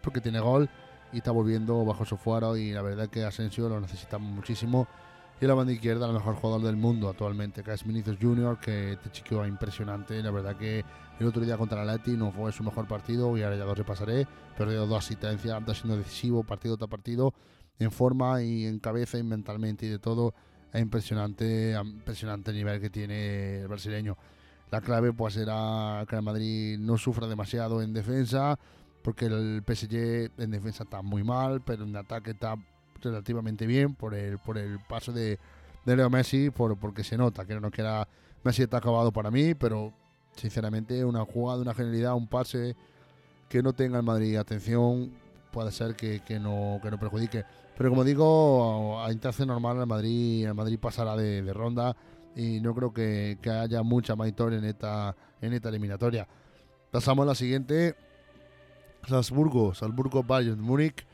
porque 0.00 0.20
tiene 0.20 0.40
gol 0.40 0.68
y 1.12 1.18
está 1.18 1.30
volviendo 1.30 1.84
bajo 1.84 2.04
su 2.04 2.16
fuero 2.16 2.56
y 2.56 2.72
la 2.72 2.82
verdad 2.82 3.04
es 3.04 3.10
que 3.10 3.24
Asensio 3.24 3.68
lo 3.68 3.80
necesitamos 3.80 4.30
muchísimo. 4.30 4.86
Y 5.40 5.46
la 5.46 5.54
banda 5.54 5.72
izquierda, 5.72 6.06
el 6.06 6.12
mejor 6.12 6.36
jugador 6.36 6.62
del 6.62 6.76
mundo 6.76 7.08
actualmente, 7.08 7.64
que 7.64 7.72
es 7.72 7.84
Vinicius 7.84 8.16
Junior, 8.20 8.60
que 8.60 8.92
este 8.92 9.10
chico 9.10 9.42
es 9.42 9.48
impresionante. 9.48 10.22
La 10.22 10.30
verdad 10.30 10.56
que 10.56 10.84
el 11.18 11.26
otro 11.26 11.42
día 11.42 11.56
contra 11.56 11.82
el 11.82 11.88
Atleti 11.88 12.16
no 12.16 12.30
fue 12.30 12.52
su 12.52 12.62
mejor 12.62 12.86
partido 12.86 13.36
y 13.36 13.42
ahora 13.42 13.56
ya 13.56 13.64
lo 13.64 13.74
repasaré. 13.74 14.26
Perdió 14.56 14.86
dos 14.86 15.04
asistencias, 15.04 15.58
está 15.58 15.74
siendo 15.74 15.96
decisivo 15.96 16.44
partido 16.44 16.76
tras 16.76 16.88
partido, 16.88 17.34
en 17.78 17.90
forma 17.90 18.42
y 18.42 18.66
en 18.66 18.78
cabeza 18.78 19.18
y 19.18 19.24
mentalmente 19.24 19.86
y 19.86 19.88
de 19.88 19.98
todo. 19.98 20.32
Es 20.72 20.80
impresionante, 20.80 21.76
impresionante 21.80 22.50
el 22.50 22.56
nivel 22.56 22.80
que 22.80 22.90
tiene 22.90 23.62
el 23.62 23.68
brasileño. 23.68 24.16
La 24.70 24.80
clave 24.80 25.12
pues 25.12 25.34
será 25.34 26.04
que 26.08 26.16
el 26.16 26.22
Madrid 26.22 26.78
no 26.78 26.96
sufra 26.96 27.26
demasiado 27.26 27.82
en 27.82 27.92
defensa, 27.92 28.58
porque 29.02 29.26
el 29.26 29.62
PSG 29.66 30.30
en 30.38 30.50
defensa 30.50 30.84
está 30.84 31.02
muy 31.02 31.22
mal, 31.24 31.60
pero 31.60 31.84
en 31.84 31.94
ataque 31.94 32.30
está 32.30 32.54
relativamente 33.02 33.66
bien 33.66 33.94
por 33.94 34.14
el, 34.14 34.38
por 34.38 34.58
el 34.58 34.78
paso 34.80 35.12
de, 35.12 35.38
de 35.84 35.96
Leo 35.96 36.10
Messi, 36.10 36.50
por, 36.50 36.78
porque 36.78 37.04
se 37.04 37.16
nota 37.16 37.44
que 37.44 37.58
no 37.58 37.70
que 37.70 37.80
era 37.82 38.08
Messi 38.44 38.62
está 38.62 38.78
acabado 38.78 39.12
para 39.12 39.30
mí, 39.30 39.54
pero 39.54 39.92
sinceramente 40.36 41.04
una 41.04 41.24
jugada, 41.24 41.60
una 41.60 41.74
genialidad, 41.74 42.14
un 42.14 42.28
pase 42.28 42.76
que 43.48 43.62
no 43.62 43.72
tenga 43.72 43.98
el 43.98 44.04
Madrid 44.04 44.36
atención 44.36 45.12
puede 45.52 45.70
ser 45.70 45.94
que, 45.94 46.20
que, 46.20 46.40
no, 46.40 46.80
que 46.82 46.90
no 46.90 46.98
perjudique. 46.98 47.44
Pero 47.76 47.90
como 47.90 48.04
digo, 48.04 49.00
a 49.02 49.12
interce 49.12 49.46
normal 49.46 49.78
el 49.78 49.86
Madrid, 49.86 50.46
el 50.46 50.54
Madrid 50.54 50.78
pasará 50.80 51.16
de, 51.16 51.42
de 51.42 51.52
ronda 51.52 51.94
y 52.34 52.60
no 52.60 52.74
creo 52.74 52.92
que, 52.92 53.38
que, 53.40 53.50
haya 53.50 53.82
mucha 53.82 54.16
más 54.16 54.28
historia 54.28 54.58
en 54.58 54.64
esta, 54.64 55.14
en 55.40 55.52
esta 55.52 55.68
eliminatoria. 55.68 56.26
Pasamos 56.90 57.24
a 57.24 57.26
la 57.26 57.34
siguiente. 57.34 57.94
Salzburgo, 59.06 59.74
Salzburgo 59.74 60.22
Bayern 60.22 60.60
Múnich. 60.60 61.06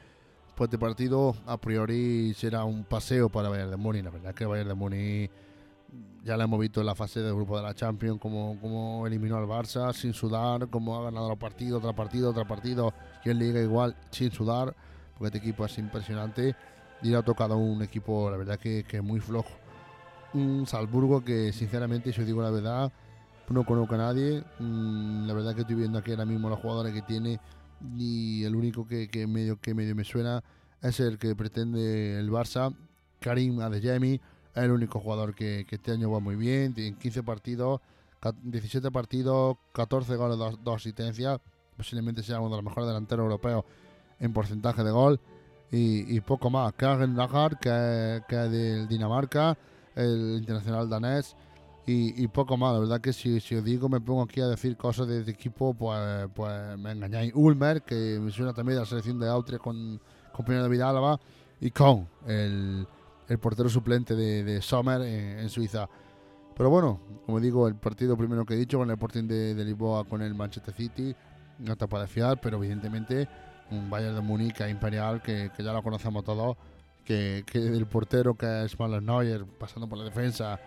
Pues 0.58 0.66
este 0.66 0.78
partido 0.78 1.36
a 1.46 1.56
priori 1.56 2.34
será 2.34 2.64
un 2.64 2.82
paseo 2.82 3.28
para 3.28 3.48
Bayern 3.48 3.70
de 3.70 3.76
Múnich. 3.76 4.02
La 4.02 4.10
verdad 4.10 4.34
que 4.34 4.44
Bayern 4.44 4.68
de 4.68 4.74
Múnich 4.74 5.30
ya 6.24 6.36
lo 6.36 6.42
hemos 6.42 6.58
visto 6.58 6.80
en 6.80 6.86
la 6.86 6.96
fase 6.96 7.20
de 7.20 7.30
grupo 7.30 7.56
de 7.56 7.62
la 7.62 7.74
Champions, 7.74 8.18
como, 8.20 8.58
como 8.60 9.06
eliminó 9.06 9.36
al 9.36 9.44
Barça 9.44 9.92
sin 9.92 10.12
sudar, 10.12 10.66
como 10.68 10.98
ha 10.98 11.04
ganado 11.04 11.28
los 11.28 11.38
partidos, 11.38 11.78
otro 11.78 11.94
partido, 11.94 12.30
otro 12.30 12.44
partido, 12.44 12.92
y 13.24 13.30
en 13.30 13.38
Liga 13.38 13.60
igual 13.60 13.94
sin 14.10 14.32
sudar, 14.32 14.74
porque 15.16 15.26
este 15.26 15.38
equipo 15.38 15.64
es 15.64 15.78
impresionante 15.78 16.56
y 17.02 17.10
le 17.10 17.16
ha 17.16 17.22
tocado 17.22 17.56
un 17.56 17.80
equipo, 17.80 18.28
la 18.28 18.36
verdad, 18.36 18.58
que, 18.58 18.82
que 18.82 19.00
muy 19.00 19.20
flojo. 19.20 19.52
Un 20.34 20.66
Salzburgo 20.66 21.22
que, 21.22 21.52
sinceramente, 21.52 22.12
si 22.12 22.20
os 22.20 22.26
digo 22.26 22.42
la 22.42 22.50
verdad, 22.50 22.92
no 23.48 23.64
conozco 23.64 23.94
a 23.94 23.98
nadie. 23.98 24.42
Mm, 24.58 25.28
la 25.28 25.34
verdad 25.34 25.54
que 25.54 25.60
estoy 25.60 25.76
viendo 25.76 26.00
aquí 26.00 26.10
ahora 26.10 26.24
mismo 26.24 26.48
los 26.48 26.58
jugadores 26.58 26.92
que 26.92 27.02
tiene 27.02 27.38
y 27.96 28.44
el 28.44 28.56
único 28.56 28.86
que, 28.86 29.08
que, 29.08 29.26
medio, 29.26 29.60
que 29.60 29.74
medio 29.74 29.94
me 29.94 30.04
suena 30.04 30.42
es 30.82 31.00
el 31.00 31.18
que 31.18 31.34
pretende 31.34 32.18
el 32.18 32.30
Barça, 32.30 32.74
Karim 33.20 33.60
Adeyemi 33.60 34.20
es 34.54 34.62
el 34.62 34.70
único 34.70 35.00
jugador 35.00 35.34
que, 35.34 35.66
este 35.68 35.92
año 35.92 36.10
va 36.10 36.20
muy 36.20 36.36
bien, 36.36 36.74
en 36.76 36.96
15 36.96 37.22
partidos, 37.22 37.80
17 38.42 38.90
partidos, 38.90 39.56
14 39.72 40.16
goles, 40.16 40.38
2, 40.38 40.60
2 40.62 40.74
asistencias, 40.74 41.40
posiblemente 41.76 42.22
sea 42.22 42.40
uno 42.40 42.50
de 42.50 42.56
los 42.56 42.64
mejores 42.64 42.88
delanteros 42.88 43.24
europeos 43.24 43.64
en 44.18 44.32
porcentaje 44.32 44.82
de 44.82 44.90
gol 44.90 45.20
y, 45.70 46.20
poco 46.20 46.50
más. 46.50 46.72
Kagen 46.72 47.16
Lagar, 47.16 47.58
que, 47.58 48.22
que 48.28 48.44
es 48.44 48.50
del 48.50 48.88
Dinamarca, 48.88 49.56
el 49.94 50.36
internacional 50.38 50.88
danés 50.88 51.36
y, 51.88 52.22
y, 52.22 52.28
poco 52.28 52.58
más. 52.58 52.74
La 52.74 52.80
verdad 52.80 53.00
que 53.00 53.14
si, 53.14 53.40
si, 53.40 53.54
os 53.54 53.64
digo, 53.64 53.88
me 53.88 53.98
pongo 53.98 54.22
aquí 54.22 54.42
a 54.42 54.46
decir 54.46 54.76
cosas 54.76 55.08
de 55.08 55.20
este 55.20 55.30
equipo, 55.30 55.72
pues, 55.72 56.28
pues 56.34 56.78
me 56.78 56.92
engañáis. 56.92 57.32
Ulmer, 57.34 57.82
que 57.82 58.18
me 58.20 58.30
suena 58.30 58.52
también 58.52 58.76
de 58.76 58.80
la 58.80 58.86
selección 58.86 59.18
de 59.18 59.26
Austria 59.26 59.58
con, 59.58 59.98
con 60.30 60.44
Pino 60.44 60.62
de 60.62 60.68
Vidalba, 60.68 61.18
y 61.62 61.70
Kohn, 61.70 62.06
el, 62.26 62.86
el 63.26 63.38
portero 63.38 63.70
suplente 63.70 64.14
de, 64.14 64.44
de 64.44 64.60
Sommer 64.60 65.00
en, 65.00 65.38
en, 65.38 65.48
Suiza. 65.48 65.88
Pero 66.54 66.68
bueno, 66.68 67.00
como 67.24 67.40
digo, 67.40 67.66
el 67.66 67.76
partido 67.76 68.18
primero 68.18 68.44
que 68.44 68.52
he 68.52 68.58
dicho 68.58 68.76
con 68.76 68.90
el 68.90 68.94
Sporting 68.94 69.26
de, 69.26 69.54
de 69.54 69.64
Lisboa 69.64 70.04
con 70.04 70.20
el 70.20 70.34
Manchester 70.34 70.74
City, 70.74 71.16
no 71.58 71.72
está 71.72 71.86
para 71.86 72.06
fiar, 72.06 72.38
pero 72.38 72.58
evidentemente 72.58 73.26
un 73.70 73.88
Bayern 73.88 74.14
de 74.14 74.20
Múnich 74.20 74.60
imperial 74.68 75.22
que, 75.22 75.50
que, 75.56 75.62
ya 75.62 75.72
lo 75.72 75.82
conocemos 75.82 76.22
todos, 76.22 76.58
que, 77.02 77.44
que 77.50 77.58
el 77.58 77.86
portero 77.86 78.34
que 78.34 78.64
es 78.64 78.78
Manuel 78.78 79.06
Neuer, 79.06 79.46
pasando 79.46 79.88
por 79.88 79.96
la 79.96 80.04
defensa, 80.04 80.60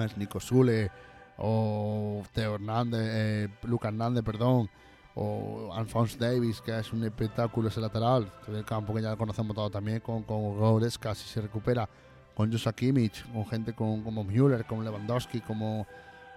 es 0.00 0.16
Nico 0.16 0.40
Sule 0.40 0.90
o 1.38 2.22
Teo 2.32 2.54
Hernández, 2.54 3.00
eh, 3.02 3.48
Lucas 3.64 3.92
Hernández, 3.92 4.22
perdón, 4.24 4.70
o 5.14 5.72
Alphonse 5.74 6.16
Davis, 6.18 6.60
que 6.60 6.78
es 6.78 6.92
un 6.92 7.04
espectáculo 7.04 7.68
ese 7.68 7.80
lateral 7.80 8.32
del 8.46 8.64
campo 8.64 8.94
que 8.94 9.02
ya 9.02 9.16
conocemos 9.16 9.54
todo 9.54 9.70
también, 9.70 10.00
con, 10.00 10.22
con 10.22 10.56
Goretzka 10.58 11.14
si 11.14 11.28
se 11.28 11.40
recupera, 11.40 11.88
con 12.34 12.50
Josa 12.50 12.72
Kimmich, 12.72 13.24
con 13.32 13.46
gente 13.46 13.74
con, 13.74 14.02
como 14.02 14.24
Müller, 14.24 14.64
como 14.64 14.82
Lewandowski, 14.82 15.40
como, 15.40 15.86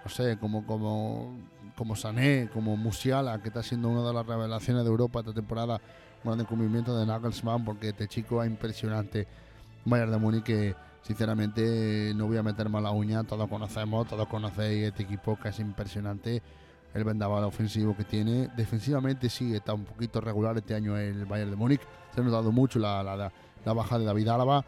no 0.03 0.09
sé, 0.09 0.37
como, 0.37 0.65
como, 0.65 1.37
como 1.77 1.95
Sané, 1.95 2.49
como 2.51 2.75
Musiala, 2.75 3.41
que 3.41 3.47
está 3.47 3.63
siendo 3.63 3.89
una 3.89 4.05
de 4.05 4.13
las 4.13 4.25
revelaciones 4.25 4.83
de 4.83 4.89
Europa 4.89 5.19
esta 5.19 5.33
temporada, 5.33 5.79
un 6.23 6.37
gran 6.37 6.45
de 6.45 7.05
Nagelsmann, 7.05 7.63
porque 7.63 7.89
este 7.89 8.07
chico 8.07 8.43
es 8.43 8.49
impresionante. 8.49 9.27
Bayern 9.85 10.11
de 10.11 10.17
Múnich 10.17 10.75
sinceramente 11.05 12.13
no 12.15 12.25
voy 12.25 12.37
a 12.37 12.43
meter 12.43 12.67
más 12.67 12.81
la 12.81 12.89
uña, 12.89 13.23
todos 13.23 13.47
conocemos, 13.47 14.07
todos 14.07 14.27
conocéis 14.27 14.87
este 14.87 15.03
equipo 15.03 15.37
que 15.37 15.49
es 15.49 15.59
impresionante, 15.59 16.41
el 16.95 17.03
vendaval 17.03 17.43
ofensivo 17.43 17.95
que 17.95 18.03
tiene. 18.03 18.49
Defensivamente 18.57 19.29
sí 19.29 19.53
está 19.53 19.75
un 19.75 19.85
poquito 19.85 20.19
regular 20.19 20.57
este 20.57 20.73
año 20.73 20.97
el 20.97 21.25
Bayern 21.25 21.51
de 21.51 21.57
Múnich, 21.57 21.81
se 22.11 22.21
ha 22.21 22.23
notado 22.23 22.51
mucho 22.51 22.79
la, 22.79 23.03
la, 23.03 23.73
baja 23.73 23.99
de 23.99 24.05
David 24.05 24.27
Álava 24.29 24.65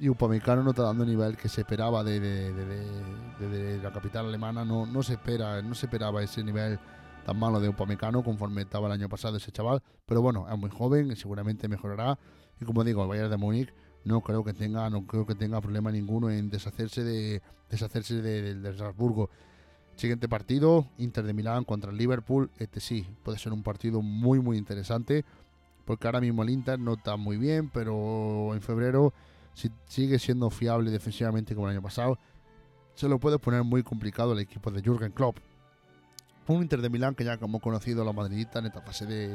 y 0.00 0.08
Upamecano 0.08 0.64
no 0.64 0.70
está 0.70 0.82
dando 0.82 1.04
el 1.04 1.10
nivel 1.10 1.36
que 1.36 1.48
se 1.48 1.60
esperaba 1.60 2.02
de, 2.02 2.18
de, 2.18 2.52
de, 2.52 3.78
la 3.80 3.92
capital 3.92 4.26
alemana, 4.26 4.64
no, 4.64 4.86
no 4.86 5.04
se 5.04 5.12
espera, 5.12 5.62
no 5.62 5.74
se 5.76 5.86
esperaba 5.86 6.20
ese 6.20 6.42
nivel 6.42 6.80
tan 7.24 7.38
malo 7.38 7.60
de 7.60 7.68
Upamecano 7.68 8.24
conforme 8.24 8.62
estaba 8.62 8.88
el 8.88 8.92
año 8.92 9.08
pasado 9.08 9.36
ese 9.36 9.52
chaval, 9.52 9.80
pero 10.04 10.20
bueno, 10.20 10.48
es 10.50 10.58
muy 10.58 10.70
joven 10.70 11.12
y 11.12 11.16
seguramente 11.16 11.68
mejorará. 11.68 12.18
Y 12.60 12.64
como 12.64 12.82
digo, 12.82 13.02
el 13.02 13.08
Bayern 13.08 13.30
de 13.30 13.36
Múnich 13.36 13.72
no 14.06 14.20
creo 14.20 14.44
que 14.44 14.54
tenga 14.54 14.88
no 14.88 15.04
creo 15.04 15.26
que 15.26 15.34
tenga 15.34 15.60
problema 15.60 15.90
ninguno 15.90 16.30
en 16.30 16.48
deshacerse 16.48 17.02
de 17.02 17.42
deshacerse 17.68 18.22
de, 18.22 18.54
de, 18.54 18.78
Salzburgo. 18.78 19.28
Siguiente 19.96 20.28
partido, 20.28 20.86
Inter 20.98 21.24
de 21.24 21.32
Milán 21.32 21.64
contra 21.64 21.90
el 21.90 21.96
Liverpool. 21.96 22.50
Este 22.58 22.80
sí, 22.80 23.04
puede 23.24 23.38
ser 23.38 23.52
un 23.52 23.64
partido 23.64 24.02
muy 24.02 24.38
muy 24.40 24.58
interesante 24.58 25.24
porque 25.84 26.06
ahora 26.06 26.20
mismo 26.20 26.44
el 26.44 26.50
Inter 26.50 26.78
no 26.78 26.94
está 26.94 27.16
muy 27.16 27.36
bien, 27.36 27.68
pero 27.68 28.54
en 28.54 28.62
febrero 28.62 29.12
si 29.54 29.72
sigue 29.86 30.20
siendo 30.20 30.50
fiable 30.50 30.92
defensivamente 30.92 31.54
como 31.56 31.66
el 31.66 31.72
año 31.72 31.82
pasado, 31.82 32.16
se 32.94 33.08
lo 33.08 33.18
puede 33.18 33.40
poner 33.40 33.64
muy 33.64 33.82
complicado 33.82 34.34
el 34.34 34.38
equipo 34.38 34.70
de 34.70 34.82
Jürgen 34.82 35.10
Klopp. 35.10 35.38
Un 36.46 36.62
Inter 36.62 36.80
de 36.80 36.90
Milán 36.90 37.16
que 37.16 37.24
ya 37.24 37.38
como 37.38 37.58
conocido 37.58 38.04
la 38.04 38.12
madridita 38.12 38.60
en 38.60 38.66
esta 38.66 38.82
fase 38.82 39.04
de, 39.04 39.28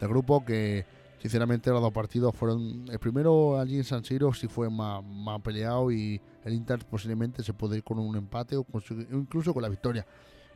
de 0.00 0.06
grupo 0.06 0.44
que 0.44 0.86
sinceramente 1.24 1.70
los 1.70 1.80
dos 1.80 1.92
partidos 1.92 2.36
fueron 2.36 2.84
el 2.90 2.98
primero 2.98 3.58
allí 3.58 3.78
en 3.78 3.84
San 3.84 4.04
Siro 4.04 4.34
sí 4.34 4.46
fue 4.46 4.68
más, 4.68 5.02
más 5.02 5.40
peleado 5.40 5.90
y 5.90 6.20
el 6.44 6.52
Inter 6.52 6.84
posiblemente 6.84 7.42
se 7.42 7.54
puede 7.54 7.78
ir 7.78 7.82
con 7.82 7.98
un 7.98 8.14
empate 8.14 8.56
o, 8.56 8.64
con, 8.64 8.82
incluso 9.10 9.54
con 9.54 9.62
la 9.62 9.70
victoria 9.70 10.06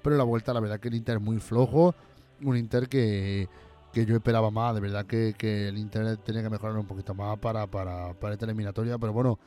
pero 0.03 0.15
en 0.15 0.19
la 0.19 0.25
vuelta 0.25 0.53
la 0.53 0.61
verdad 0.61 0.79
que 0.79 0.89
el 0.89 0.95
Inter 0.95 1.17
es 1.17 1.23
muy 1.23 1.39
flojo 1.39 1.95
un 2.43 2.55
Inter 2.55 2.87
que, 2.87 3.49
que 3.95 4.05
yo 4.05 4.15
esperaba 4.15 4.51
más 4.51 4.75
de 4.75 4.81
verdad 4.83 5.07
que, 5.07 5.35
que, 5.39 5.69
el 5.69 5.79
Inter 5.79 6.19
tenía 6.19 6.43
que 6.43 6.51
mejorar 6.51 6.77
un 6.77 6.87
poquito 6.87 7.15
más 7.15 7.39
para, 7.39 7.67
para, 7.67 8.13
para 8.13 8.35
esta 8.35 8.45
eliminatoria 8.45 8.99
pero 8.99 9.15
bueno 9.15 9.39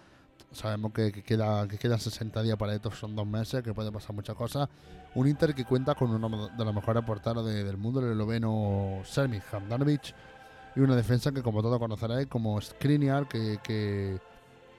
sabemos 0.52 0.92
que, 0.92 1.12
que, 1.12 1.22
queda, 1.22 1.68
que 1.68 1.78
quedan 1.78 2.00
60 2.00 2.42
días 2.42 2.58
para 2.58 2.74
estos, 2.74 2.98
son 2.98 3.16
dos 3.16 3.28
meses, 3.28 3.62
que 3.64 3.74
puede 3.74 3.92
pasar 3.92 4.16
muchas 4.16 4.36
cosas. 4.36 4.68
Un 5.16 5.28
Inter 5.28 5.54
que 5.54 5.66
cuenta 5.66 5.96
con 5.96 6.12
uno 6.12 6.50
de 6.50 6.66
los 6.66 6.74
mejores 6.74 7.04
porteros 7.04 7.46
de, 7.46 7.64
del 7.64 7.78
mundo, 7.78 8.02
el 8.02 8.12
esloveno 8.12 9.02
Sermi 9.04 9.40
Handanovic, 9.52 10.14
y 10.76 10.80
una 10.80 10.96
defensa 10.96 11.32
que 11.32 11.42
como 11.42 11.62
todos 11.62 11.80
conoceréis 11.80 12.28
como 12.28 12.60
Skriniar 12.62 13.28
que, 13.28 13.60
que, 13.64 14.20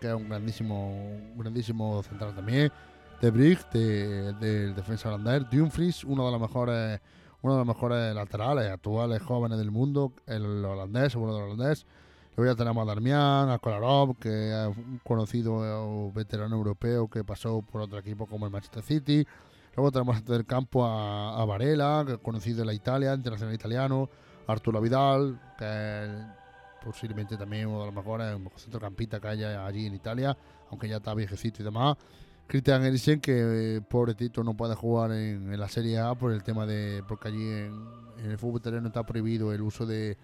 que 0.01 0.09
es 0.09 0.15
un 0.15 0.29
grandísimo 0.29 0.91
un 1.35 1.39
grandísimo 1.39 2.03
central 2.03 2.35
también 2.35 2.73
de 3.21 3.31
Brick 3.31 3.71
del 3.71 4.39
de, 4.39 4.73
defensa 4.75 5.09
holandés 5.09 5.49
Dumfries 5.51 6.05
uno 6.05 6.27
de 6.27 6.33
los 6.33 6.41
mejores 6.41 7.01
uno 7.43 7.55
de 7.55 7.59
los 7.59 7.67
mejores 7.67 8.15
laterales 8.15 8.71
actuales 8.71 9.21
jóvenes 9.23 9.59
del 9.59 9.71
mundo 9.71 10.13
el 10.27 10.65
holandés 10.65 11.15
uno 11.15 11.35
de 11.35 11.41
los 11.41 11.53
holandés 11.53 11.87
luego 12.37 12.53
ya 12.53 12.57
tenemos 12.57 12.83
a 12.83 12.87
Darmian 12.87 13.51
a 13.51 13.59
Kolarov 13.59 14.17
que 14.19 14.51
es 14.51 14.77
un 14.77 15.01
conocido 15.05 16.11
veterano 16.13 16.57
europeo 16.57 17.09
que 17.09 17.23
pasó 17.23 17.61
por 17.63 17.83
otro 17.83 17.99
equipo 17.99 18.27
como 18.27 18.47
el 18.47 18.53
Manchester 18.53 18.83
City. 18.83 19.27
Luego 19.75 19.91
tenemos 19.91 20.23
del 20.25 20.45
campo 20.45 20.85
a, 20.85 21.41
a 21.41 21.45
Varela 21.47 22.05
conocido 22.23 22.61
en 22.61 22.67
la 22.67 22.75
Italia 22.75 23.15
internacional 23.15 23.55
italiano 23.55 24.11
Arturo 24.47 24.81
Vidal, 24.81 25.41
que 25.63 26.25
posiblemente 26.85 27.37
también 27.37 27.69
uno 27.69 27.81
de 27.81 27.87
los 27.87 27.95
mejores, 27.95 28.35
un 28.35 28.51
centrocampista 28.57 29.21
que 29.21 29.29
haya 29.29 29.65
allí 29.65 29.87
en 29.87 29.95
Italia, 29.95 30.37
aunque 30.71 30.89
ya 30.89 30.97
está 30.97 31.15
viejecito 31.15 31.63
y 31.63 31.65
demás. 31.65 31.97
Christian 32.47 32.85
Eriksen, 32.85 33.21
que 33.21 33.77
eh, 33.77 33.81
pobrecito 33.81 34.43
no 34.43 34.55
puede 34.55 34.75
jugar 34.75 35.13
en, 35.13 35.53
en, 35.53 35.61
la 35.61 35.69
Serie 35.69 35.99
A 35.99 36.15
por 36.15 36.33
el 36.33 36.43
tema 36.43 36.67
de. 36.67 37.03
porque 37.07 37.29
allí 37.29 37.49
en, 37.49 37.87
en 38.19 38.31
el 38.31 38.39
fútbol 38.39 38.61
italiano 38.61 38.89
está 38.89 39.05
prohibido 39.05 39.53
el 39.53 39.63
uso 39.63 39.87
de, 39.87 40.19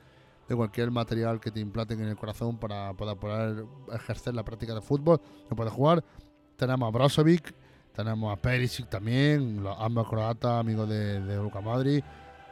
de, 0.48 0.56
cualquier 0.56 0.90
material 0.90 1.40
que 1.40 1.50
te 1.50 1.60
implanten 1.60 2.00
en 2.00 2.08
el 2.08 2.16
corazón 2.16 2.58
para, 2.58 2.92
para 2.94 3.14
poder 3.14 3.64
ejercer 3.92 4.34
la 4.34 4.42
práctica 4.42 4.74
de 4.74 4.80
fútbol. 4.80 5.20
No 5.48 5.56
puede 5.56 5.70
jugar. 5.70 6.04
Tenemos 6.56 6.88
a 6.88 6.90
Brozovic, 6.90 7.54
tenemos 7.92 8.36
a 8.36 8.36
Perisic 8.36 8.88
también, 8.88 9.64
ambos 9.78 10.08
croatas, 10.08 10.60
amigos 10.60 10.88
de, 10.88 11.20
de 11.20 11.40
Madrid 11.62 12.02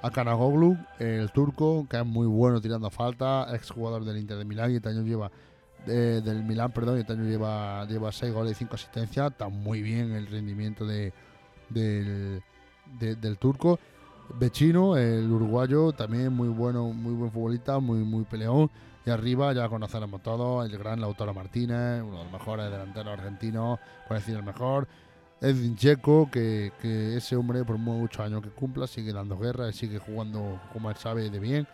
a 0.07 0.87
el 0.99 1.31
turco, 1.33 1.87
que 1.89 1.99
es 1.99 2.07
muy 2.07 2.27
bueno 2.27 2.61
tirando 2.61 2.91
falta, 2.91 3.47
ex 3.55 3.71
jugador 3.71 4.05
del 4.05 4.19
Inter 4.19 4.39
de 4.39 4.45
Milán 4.45 4.73
y 4.73 4.77
este 4.77 4.89
año 4.89 5.03
lleva 5.03 5.31
eh, 5.87 6.21
del 6.25 6.43
Milán, 6.43 6.73
perdón, 6.73 6.99
y 6.99 7.01
este 7.01 7.13
año 7.13 7.25
lleva 7.25 7.85
lleva 7.87 8.13
6 8.13 8.33
goles 8.33 8.53
y 8.53 8.55
5 8.57 8.75
asistencias, 8.75 9.33
está 9.33 9.49
muy 9.49 9.83
bien 9.83 10.13
el 10.13 10.27
rendimiento 10.27 10.85
de, 10.85 11.13
del, 11.69 12.43
de, 12.99 13.17
del 13.17 13.39
turco. 13.39 13.79
Vecino, 14.39 14.97
el 14.97 15.31
uruguayo, 15.31 15.93
también 15.93 16.33
muy 16.33 16.49
bueno, 16.49 16.89
muy 16.89 17.15
buen 17.15 17.31
futbolista, 17.31 17.79
muy 17.79 17.99
muy 17.99 18.25
peleón. 18.25 18.71
Y 19.05 19.11
arriba 19.11 19.53
ya 19.53 19.69
conoceremos 19.69 20.21
todos, 20.23 20.69
el 20.69 20.77
gran 20.77 21.01
Lautaro 21.01 21.33
Martínez, 21.33 22.03
uno 22.03 22.19
de 22.19 22.25
los 22.25 22.33
mejores 22.33 22.69
delanteros 22.69 23.13
argentinos, 23.13 23.79
por 24.09 24.17
decir 24.17 24.37
el 24.37 24.43
mejor. 24.43 24.89
Edwin 25.41 25.77
Checo, 25.77 26.31
que, 26.31 26.73
ese 27.17 27.37
hombre 27.37 27.65
por 27.65 27.79
muchos 27.79 28.25
años 28.25 28.43
que 28.43 28.51
cumpla 28.51 28.87
sigue 28.87 29.13
dando 29.13 29.39
guerra 29.39 29.69
y 29.69 29.73
sigue 29.73 29.99
jugando 29.99 30.61
como 30.73 30.91
él 30.91 30.97
sabe 30.97 31.29
de 31.31 31.39
bien. 31.39 31.67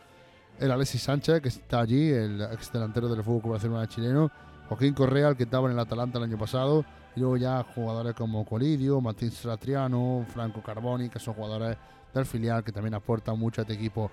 El 0.58 0.70
Alexis 0.70 1.02
Sánchez, 1.02 1.40
que 1.40 1.48
está 1.48 1.80
allí, 1.80 2.10
el 2.10 2.40
ex 2.52 2.72
delantero 2.72 3.08
del 3.08 3.22
Fútbol 3.22 3.52
Barcelona 3.52 3.86
chileno. 3.86 4.30
Joaquín 4.68 4.94
Correa, 4.94 5.34
que 5.34 5.44
estaba 5.44 5.66
en 5.66 5.74
el 5.74 5.78
Atalanta 5.78 6.18
el 6.18 6.24
año 6.24 6.38
pasado. 6.38 6.84
Y 7.14 7.20
luego 7.20 7.36
ya 7.36 7.62
jugadores 7.74 8.14
como 8.14 8.44
Colidio, 8.44 9.00
Martín 9.00 9.30
Satriano, 9.30 10.24
Franco 10.32 10.62
Carboni, 10.62 11.08
que 11.08 11.18
son 11.18 11.34
jugadores 11.34 11.76
del 12.14 12.26
filial 12.26 12.64
que 12.64 12.72
también 12.72 12.94
aportan 12.94 13.38
mucho 13.38 13.60
a 13.60 13.62
este 13.62 13.74
equipo. 13.74 14.10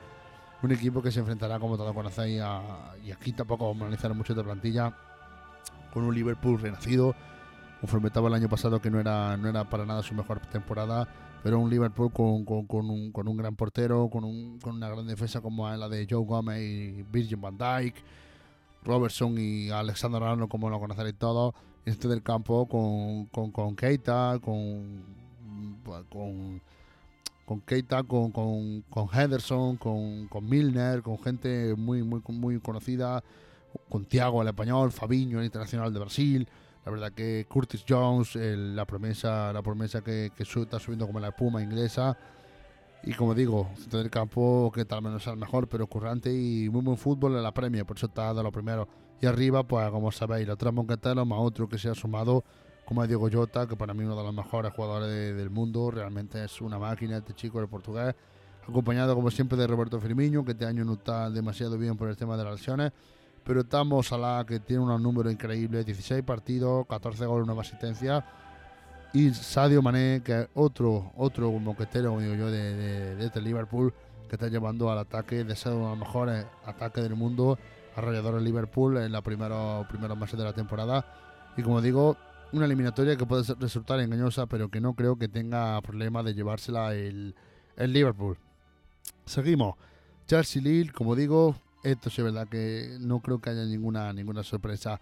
Un 0.61 0.71
equipo 0.71 1.01
que 1.01 1.11
se 1.11 1.19
enfrentará, 1.21 1.59
como 1.59 1.77
todos 1.77 1.93
conocéis, 1.93 2.41
a, 2.41 2.93
y 3.03 3.11
aquí 3.11 3.31
tampoco 3.31 3.67
vamos 3.67 3.83
a 3.83 3.85
analizar 3.85 4.13
mucho 4.13 4.35
de 4.35 4.43
plantilla, 4.43 4.93
con 5.93 6.03
un 6.03 6.13
Liverpool 6.13 6.59
renacido, 6.59 7.15
confirmaba 7.79 8.27
el 8.27 8.33
año 8.33 8.49
pasado 8.49 8.81
que 8.81 8.89
no 8.89 8.99
era, 8.99 9.37
no 9.37 9.49
era 9.49 9.69
para 9.69 9.85
nada 9.85 10.03
su 10.03 10.13
mejor 10.13 10.39
temporada, 10.47 11.07
pero 11.43 11.59
un 11.59 11.69
Liverpool 11.69 12.11
con, 12.11 12.43
con, 12.43 12.89
un, 12.89 13.11
con 13.11 13.27
un, 13.27 13.37
gran 13.37 13.55
portero, 13.55 14.09
con, 14.09 14.23
un, 14.23 14.59
con, 14.59 14.75
una 14.75 14.89
gran 14.89 15.07
defensa 15.07 15.41
como 15.41 15.69
la 15.69 15.87
de 15.87 16.05
Joe 16.09 16.25
Gomez 16.25 16.61
y 16.61 17.03
Virgin 17.03 17.39
van 17.39 17.57
Dijk, 17.57 17.95
Robertson 18.83 19.35
y 19.37 19.69
Alexander 19.69 20.21
Arnold, 20.21 20.49
como 20.49 20.69
lo 20.69 20.79
conoceréis 20.79 21.17
todos, 21.17 21.53
este 21.85 22.07
del 22.07 22.21
campo 22.21 22.67
con, 22.67 23.25
con, 23.27 23.51
con 23.51 23.75
Keita, 23.75 24.39
con, 24.41 25.03
con, 26.09 26.61
con 27.45 27.61
Keita, 27.61 28.03
con, 28.03 28.31
con, 28.31 28.81
con 28.89 29.07
Henderson, 29.11 29.77
con, 29.77 30.27
con 30.27 30.47
Milner, 30.47 31.01
con 31.01 31.17
gente 31.19 31.75
muy, 31.75 32.03
muy, 32.03 32.21
muy 32.27 32.59
conocida, 32.59 33.23
con 33.89 34.05
Thiago 34.05 34.41
el 34.41 34.49
español, 34.49 34.91
Fabiño 34.91 35.39
el 35.39 35.45
internacional 35.45 35.93
de 35.93 35.99
Brasil. 35.99 36.47
La 36.89 36.93
verdad 36.93 37.11
que 37.11 37.45
Curtis 37.47 37.85
Jones, 37.87 38.35
el, 38.35 38.75
la 38.75 38.83
promesa, 38.83 39.53
la 39.53 39.61
promesa 39.61 40.01
que, 40.01 40.31
que 40.35 40.43
su, 40.43 40.63
está 40.63 40.79
subiendo 40.79 41.05
como 41.05 41.19
la 41.19 41.27
espuma 41.27 41.61
inglesa. 41.61 42.17
Y 43.03 43.13
como 43.13 43.35
digo, 43.35 43.69
centro 43.75 43.99
del 43.99 44.09
campo 44.09 44.71
que 44.73 44.85
tal 44.85 45.03
no 45.03 45.19
sea 45.19 45.33
el 45.33 45.39
mejor, 45.39 45.67
pero 45.67 45.85
currante 45.85 46.33
y 46.33 46.67
muy 46.67 46.81
buen 46.81 46.97
fútbol 46.97 47.35
en 47.35 47.43
la 47.43 47.53
premia, 47.53 47.85
por 47.85 47.95
eso 47.95 48.07
está 48.07 48.33
de 48.33 48.41
lo 48.41 48.51
primero. 48.51 48.87
Y 49.21 49.27
arriba, 49.27 49.61
pues 49.61 49.87
como 49.91 50.11
sabéis, 50.11 50.47
los 50.47 50.57
tres 50.57 50.73
monqueteros 50.73 51.27
más 51.27 51.37
otro 51.39 51.69
que 51.69 51.77
se 51.77 51.89
ha 51.89 51.93
sumado, 51.93 52.43
como 52.85 53.05
Diego 53.05 53.29
Jota, 53.31 53.67
que 53.67 53.75
para 53.75 53.93
mí 53.93 54.03
uno 54.03 54.15
de 54.15 54.23
los 54.23 54.33
mejores 54.33 54.73
jugadores 54.73 55.09
de, 55.09 55.35
del 55.35 55.51
mundo, 55.51 55.91
realmente 55.91 56.43
es 56.43 56.59
una 56.59 56.79
máquina 56.79 57.17
este 57.17 57.35
chico, 57.35 57.59
el 57.59 57.67
portugués. 57.67 58.15
Acompañado 58.67 59.13
como 59.13 59.29
siempre 59.29 59.59
de 59.59 59.67
Roberto 59.67 60.01
Firmino, 60.01 60.43
que 60.43 60.53
este 60.53 60.65
año 60.65 60.83
no 60.83 60.93
está 60.93 61.29
demasiado 61.29 61.77
bien 61.77 61.95
por 61.97 62.09
el 62.09 62.17
tema 62.17 62.35
de 62.35 62.45
las 62.45 62.53
lesiones 62.53 62.91
pero 63.43 63.61
estamos 63.61 64.11
a 64.11 64.17
la 64.17 64.45
que 64.47 64.59
tiene 64.59 64.83
unos 64.83 65.01
números 65.01 65.31
increíbles, 65.31 65.85
16 65.85 66.23
partidos, 66.23 66.85
14 66.87 67.25
goles, 67.25 67.47
9 67.47 67.61
asistencias. 67.61 68.23
Y 69.13 69.31
Sadio 69.31 69.81
Mané, 69.81 70.21
que 70.23 70.41
es 70.41 70.47
otro, 70.53 71.11
otro 71.17 71.51
moquetero, 71.51 72.19
digo 72.19 72.35
yo, 72.35 72.51
de, 72.51 73.15
de, 73.15 73.25
este 73.25 73.41
Liverpool, 73.41 73.93
que 74.27 74.35
está 74.35 74.47
llevando 74.47 74.91
al 74.91 74.99
ataque 74.99 75.43
de 75.43 75.55
ser 75.55 75.73
uno 75.73 75.85
de 75.85 75.89
los 75.91 75.99
mejores 75.99 76.45
ataques 76.65 77.03
del 77.03 77.15
mundo, 77.15 77.57
alrededor 77.95 78.35
del 78.35 78.43
Liverpool 78.43 78.97
en 78.97 79.11
los 79.11 79.21
primeros, 79.23 79.87
primeros 79.87 80.17
meses 80.17 80.37
de 80.37 80.45
la 80.45 80.53
temporada. 80.53 81.05
Y 81.57 81.63
como 81.63 81.81
digo, 81.81 82.17
una 82.51 82.65
eliminatoria 82.65 83.15
que 83.15 83.25
puede 83.25 83.43
resultar 83.59 83.99
engañosa, 83.99 84.45
pero 84.45 84.69
que 84.69 84.79
no 84.79 84.93
creo 84.93 85.17
que 85.17 85.27
tenga 85.27 85.81
problema 85.81 86.21
de 86.21 86.33
llevársela 86.33 86.93
el, 86.93 87.35
el 87.77 87.93
Liverpool. 87.93 88.37
Seguimos. 89.25 89.75
Chelsea 90.27 90.61
Lille, 90.61 90.91
como 90.91 91.15
digo, 91.15 91.55
esto 91.83 92.09
sí 92.09 92.21
es 92.21 92.25
verdad 92.25 92.47
que 92.47 92.97
no 92.99 93.19
creo 93.21 93.39
que 93.39 93.51
haya 93.51 93.65
ninguna 93.65 94.13
ninguna 94.13 94.43
sorpresa. 94.43 94.99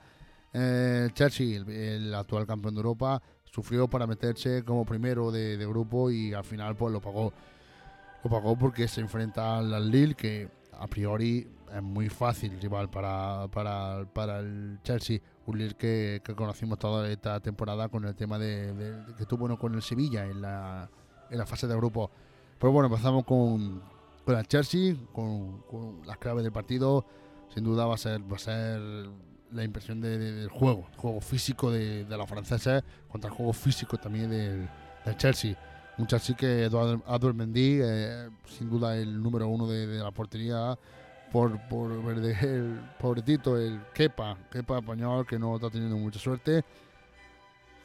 Eh, 0.53 1.09
Chelsea, 1.13 1.57
el, 1.57 2.13
actual 2.13 2.47
campeón 2.47 2.73
de 2.73 2.79
Europa, 2.79 3.21
sufrió 3.43 3.87
para 3.87 4.07
meterse 4.07 4.63
como 4.63 4.85
primero 4.85 5.31
de, 5.31 5.57
grupo 5.67 6.09
y 6.09 6.33
al 6.33 6.43
final 6.43 6.75
pues 6.75 6.93
lo 6.93 7.01
pagó. 7.01 7.33
Lo 8.23 8.29
pagó 8.29 8.57
porque 8.57 8.87
se 8.87 9.01
enfrenta 9.01 9.59
al 9.59 9.91
Lille, 9.91 10.15
que 10.15 10.49
a 10.79 10.87
priori 10.87 11.47
es 11.73 11.83
muy 11.83 12.09
fácil 12.09 12.59
rival 12.59 12.89
para, 12.89 13.47
para, 13.47 14.39
el 14.39 14.79
Chelsea. 14.83 15.19
Un 15.45 15.59
Lille 15.59 15.75
que, 15.75 16.21
que, 16.23 16.33
conocimos 16.35 16.79
toda 16.79 17.09
esta 17.09 17.39
temporada 17.39 17.89
con 17.89 18.05
el 18.05 18.15
tema 18.15 18.39
de, 18.39 19.03
que 19.17 19.25
tuvo 19.25 19.41
bueno, 19.41 19.57
con 19.57 19.75
el 19.75 19.81
Sevilla 19.81 20.25
en 20.25 20.41
la, 20.41 20.89
en 21.29 21.37
la 21.37 21.45
fase 21.45 21.67
de 21.67 21.75
grupo. 21.75 22.09
Pero 22.59 22.71
bueno, 22.71 22.87
empezamos 22.87 23.23
con, 23.25 23.81
con 24.27 24.37
el 24.37 24.45
Chelsea, 24.45 24.93
con, 25.13 25.61
con, 25.61 26.05
las 26.05 26.17
claves 26.17 26.43
del 26.43 26.51
partido, 26.51 27.05
sin 27.55 27.63
duda 27.63 27.85
va 27.85 27.95
a 27.95 27.97
ser, 27.97 28.21
va 28.29 28.35
a 28.35 28.39
ser 28.39 28.81
la 29.53 29.63
impresión 29.63 30.01
de, 30.01 30.17
de, 30.17 30.33
del 30.33 30.49
juego, 30.49 30.89
el 30.91 30.99
juego 30.99 31.21
físico 31.21 31.71
de, 31.71 32.03
de 32.03 32.17
los 32.17 32.27
franceses 32.27 32.83
contra 33.07 33.29
el 33.29 33.37
juego 33.37 33.53
físico 33.53 33.95
también 33.95 34.29
del, 34.29 34.67
del 35.05 35.15
Chelsea. 35.15 35.55
Un 35.97 36.07
Chelsea 36.07 36.35
que 36.35 36.65
Eduard 36.65 37.33
Mendy, 37.35 37.79
eh, 37.81 38.29
sin 38.45 38.69
duda 38.69 38.97
el 38.97 39.23
número 39.23 39.47
uno 39.47 39.65
de, 39.65 39.87
la 39.97 40.11
portería, 40.11 40.77
por, 41.31 41.57
por 41.69 41.89
el 41.93 42.81
pobrecito, 42.99 43.57
el 43.57 43.79
Kepa, 43.93 44.37
Kepa 44.51 44.79
español, 44.79 45.25
que 45.25 45.39
no 45.39 45.55
está 45.55 45.69
teniendo 45.69 45.95
mucha 45.95 46.19
suerte. 46.19 46.65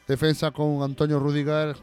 Defensa 0.05 0.51
con 0.51 0.83
Antonio 0.83 1.19
Rudiger, 1.19 1.77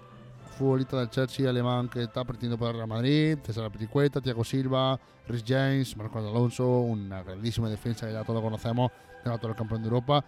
futbolista 0.60 0.98
del 0.98 1.08
Chelsea 1.08 1.48
alemán 1.48 1.88
que 1.88 2.02
está 2.02 2.22
partiendo 2.22 2.58
para 2.58 2.72
el 2.72 2.76
Real 2.76 2.88
Madrid, 2.88 3.38
César 3.42 3.72
Piticueta, 3.72 4.20
Thiago 4.20 4.44
Silva, 4.44 5.00
Rhys 5.26 5.42
James, 5.46 5.96
Marcos 5.96 6.22
Alonso, 6.22 6.80
una 6.80 7.22
grandísima 7.22 7.70
defensa 7.70 8.06
que 8.06 8.12
ya 8.12 8.24
todos 8.24 8.42
conocemos, 8.42 8.92
el 9.24 9.32
actual 9.32 9.56
campeón 9.56 9.80
de 9.80 9.88
Europa. 9.88 10.22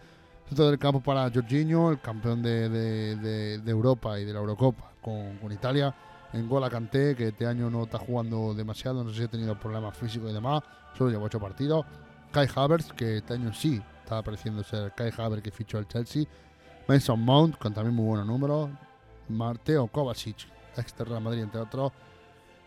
Centro 0.49 0.71
del 0.71 0.79
campo 0.79 1.03
para 1.03 1.31
Jorginho, 1.31 1.91
el 1.91 2.01
campeón 2.01 2.43
de, 2.43 2.71
de, 2.71 3.17
de, 3.17 3.59
de 3.59 3.71
Europa 3.71 4.19
y 4.19 4.25
de 4.25 4.33
la 4.33 4.39
Eurocopa 4.39 4.93
con, 5.03 5.37
con 5.37 5.53
Italia. 5.53 5.95
En 6.33 6.49
Gola 6.49 6.71
Kanté, 6.71 7.15
que 7.15 7.29
este 7.29 7.47
año 7.47 7.69
no 7.69 7.83
está 7.83 7.99
jugando 7.99 8.55
demasiado, 8.55 9.05
no 9.05 9.11
sé 9.11 9.19
si 9.19 9.23
ha 9.25 9.29
tenido 9.29 9.55
problemas 9.61 9.95
físicos 9.95 10.31
y 10.31 10.33
demás, 10.33 10.63
solo 10.97 11.11
lleva 11.11 11.25
8 11.25 11.39
partidos. 11.41 11.85
Kai 12.33 12.49
Havertz, 12.55 12.91
que 12.95 13.19
este 13.19 13.35
año 13.35 13.53
sí 13.53 13.83
está 14.03 14.23
pareciendo 14.23 14.63
ser 14.63 14.93
Kai 14.95 15.13
Havertz 15.15 15.43
que 15.43 15.51
fichó 15.51 15.79
el 15.79 15.87
Chelsea. 15.87 16.25
Mason 16.89 17.21
Mount, 17.21 17.59
con 17.59 17.75
también 17.75 17.95
muy 17.95 18.07
buenos 18.07 18.27
números. 18.27 18.71
Mateo 19.33 19.87
Kovacic, 19.89 20.49
ex 20.77 20.97
de 20.97 21.05
Real 21.05 21.23
Madrid, 21.23 21.43
entre 21.43 21.61
otros. 21.61 21.93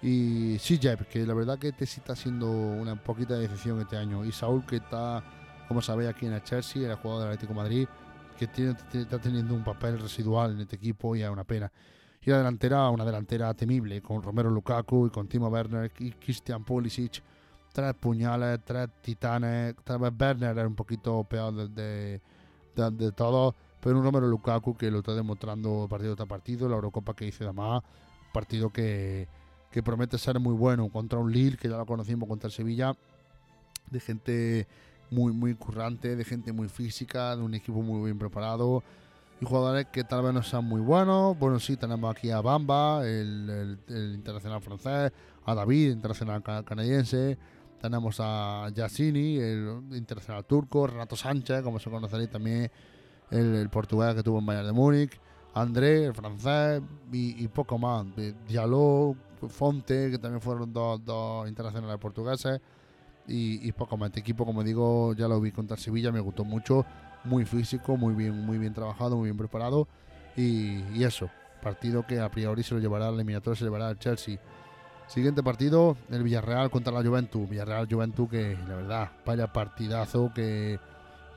Y 0.02 0.58
Sijep, 0.60 1.08
que 1.08 1.26
la 1.26 1.34
verdad 1.34 1.58
que 1.58 1.70
este 1.70 1.86
sí 1.86 2.00
está 2.00 2.16
siendo 2.16 2.52
una 2.52 2.96
poquita 2.96 3.36
decisión 3.36 3.80
este 3.80 3.98
año. 3.98 4.24
Y 4.26 4.32
Saúl, 4.32 4.66
que 4.66 4.76
está, 4.76 5.24
como 5.68 5.82
sabéis, 5.82 6.10
aquí 6.10 6.26
en 6.28 6.34
el 6.34 6.44
Chelsea, 6.44 6.90
el 6.90 6.96
jugador 6.96 7.24
del 7.24 7.34
Atlético 7.34 7.54
de 7.54 7.64
Madrid, 7.64 7.88
que 8.38 8.48
tiene, 8.48 8.76
está 8.94 9.20
teniendo 9.20 9.54
un 9.56 9.64
papel 9.64 10.00
residual 10.00 10.52
en 10.52 10.62
este 10.62 10.76
equipo 10.76 11.16
y 11.16 11.24
es 11.24 11.30
una 11.30 11.44
pena. 11.44 11.72
Y 12.22 12.30
la 12.30 12.38
delantera, 12.40 12.90
una 12.90 13.06
delantera 13.06 13.54
temible, 13.54 14.02
con 14.02 14.22
Romero 14.22 14.50
Lukaku 14.50 15.08
y 15.08 15.10
con 15.10 15.28
Timo 15.28 15.48
Werner 15.48 15.92
y 16.00 16.12
Christian 16.12 16.64
Pulisic. 16.64 17.24
tres 17.72 17.94
puñales, 17.94 18.60
tres 18.66 18.90
titanes. 19.02 19.76
Tal 19.84 20.00
vez 20.00 20.12
Werner 20.20 20.58
era 20.58 20.68
un 20.68 20.76
poquito 20.76 21.24
peor 21.24 21.54
de, 21.54 21.68
de, 21.70 22.22
de, 22.76 22.92
de 22.92 23.12
todo, 23.12 23.56
pero 23.86 24.00
un 24.00 24.04
Romero 24.04 24.26
Lukaku 24.28 24.76
que 24.76 24.90
lo 24.90 24.98
está 24.98 25.14
demostrando 25.14 25.86
partido 25.88 26.16
tras 26.16 26.28
partido. 26.28 26.68
La 26.68 26.74
Eurocopa 26.74 27.14
que 27.14 27.28
hizo 27.28 27.44
además, 27.44 27.84
partido 28.34 28.72
que, 28.72 29.28
que 29.70 29.84
promete 29.84 30.18
ser 30.18 30.40
muy 30.40 30.56
bueno 30.56 30.90
contra 30.90 31.20
un 31.20 31.32
Lille 31.32 31.56
que 31.56 31.70
ya 31.70 31.78
lo 31.78 31.86
conocimos 31.86 32.28
contra 32.28 32.48
el 32.48 32.52
Sevilla, 32.52 32.96
de 33.92 34.00
gente 34.00 34.68
muy, 35.12 35.34
muy 35.34 35.54
currante, 35.54 36.16
de 36.16 36.26
gente 36.26 36.52
muy 36.52 36.68
física, 36.68 37.36
de 37.36 37.44
un 37.44 37.54
equipo 37.54 37.84
muy 37.84 38.04
bien 38.06 38.18
preparado 38.18 38.84
y 39.40 39.46
jugadores 39.46 39.86
que 39.92 40.04
tal 40.04 40.24
vez 40.24 40.34
no 40.34 40.42
sean 40.42 40.66
muy 40.66 40.82
buenos. 40.82 41.38
Bueno, 41.38 41.60
sí, 41.60 41.78
tenemos 41.78 42.10
aquí 42.10 42.32
a 42.32 42.42
Bamba, 42.42 43.06
el, 43.08 43.78
internacional 44.16 44.62
francés, 44.62 45.12
a 45.46 45.54
David, 45.54 45.92
internacional 45.92 46.42
ca- 46.42 46.64
canadiense. 46.64 47.38
Tenemos 47.80 48.18
a 48.20 48.68
Yassini, 48.74 49.38
el 49.38 49.84
internacional 49.92 50.44
turco, 50.46 50.88
Renato 50.88 51.16
Sánchez, 51.16 51.62
como 51.62 51.78
se 51.78 51.92
conocería 51.92 52.32
también, 52.32 52.72
el, 53.32 53.56
el 53.56 53.70
portugués 53.70 54.16
que 54.16 54.24
tuvo 54.24 54.40
en 54.40 54.46
Bayern 54.46 54.68
de 54.68 54.74
Múnich, 54.74 55.20
André, 55.56 56.06
el 56.06 56.14
francés, 56.14 56.82
y, 57.14 57.48
poco 57.48 57.78
más. 57.78 58.06
De 58.16 58.34
Diallo, 58.48 59.16
Fonte, 59.48 60.12
que 60.12 60.20
también 60.20 60.42
fueron 60.42 60.74
dos, 60.74 61.04
dos 61.04 61.48
internacionales 61.48 61.98
portugueses, 61.98 62.60
y, 63.26 63.72
poco 63.72 63.96
más. 63.96 64.08
Este 64.08 64.20
equipo, 64.20 64.46
como 64.46 64.64
digo, 64.64 65.14
ya 65.14 65.30
lo 65.30 65.40
vi 65.40 65.52
contra 65.52 65.78
Sevilla, 65.78 66.12
me 66.12 66.20
gustó 66.20 66.44
mucho 66.44 66.86
muy 67.24 67.46
físico, 67.46 67.96
muy 67.96 68.14
bien, 68.14 68.46
muy 68.46 68.58
bien 68.58 68.74
trabajado, 68.74 69.16
muy 69.16 69.26
bien 69.26 69.38
preparado. 69.38 69.88
Y, 70.36 70.84
y 70.94 71.06
eso, 71.06 71.30
partido 71.62 72.06
que 72.06 72.20
a 72.20 72.30
priori 72.30 72.62
se 72.62 72.76
lo 72.76 72.82
llevará 72.82 73.08
al 73.08 73.16
eliminatorio, 73.16 73.56
se 73.56 73.64
lo 73.64 73.70
llevará 73.70 73.88
al 73.88 73.98
Chelsea. 73.98 74.38
Siguiente 75.08 75.42
partido, 75.42 75.96
el 76.10 76.24
Villarreal 76.24 76.70
contra 76.70 76.92
la 76.92 77.02
Juventus. 77.02 77.48
Villarreal 77.48 77.88
Juventus 77.90 78.30
que 78.30 78.58
la 78.68 78.76
verdad, 78.76 79.12
vaya 79.26 79.54
partidazo 79.54 80.32
que, 80.36 80.80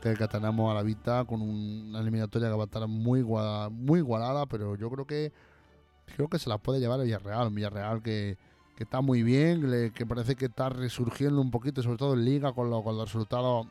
que 0.00 0.28
tenemos 0.28 0.70
a 0.70 0.74
la 0.74 0.82
vista 0.82 1.24
con 1.24 1.42
un- 1.42 1.86
una 1.90 2.00
eliminatoria 2.00 2.48
que 2.48 2.54
va 2.54 2.62
a 2.62 2.66
estar 2.66 2.86
muy, 2.86 3.22
gua- 3.22 3.70
muy 3.70 3.98
igualada, 4.00 4.46
pero 4.46 4.76
yo 4.76 4.90
creo 4.90 5.06
que 5.06 5.32
creo 6.16 6.28
que 6.28 6.38
se 6.38 6.48
la 6.48 6.56
puede 6.58 6.80
llevar 6.80 7.00
el 7.00 7.06
Villarreal. 7.06 7.50
Villarreal 7.50 8.02
que, 8.02 8.38
que 8.76 8.84
está 8.84 9.00
muy 9.00 9.22
bien, 9.22 9.92
que 9.92 10.06
parece 10.06 10.36
que 10.36 10.46
está 10.46 10.68
resurgiendo 10.70 11.40
un 11.40 11.50
poquito, 11.50 11.82
sobre 11.82 11.98
todo 11.98 12.14
en 12.14 12.24
Liga, 12.24 12.52
con, 12.52 12.70
lo- 12.70 12.82
con 12.82 12.96
los 12.96 13.12
resultados 13.12 13.66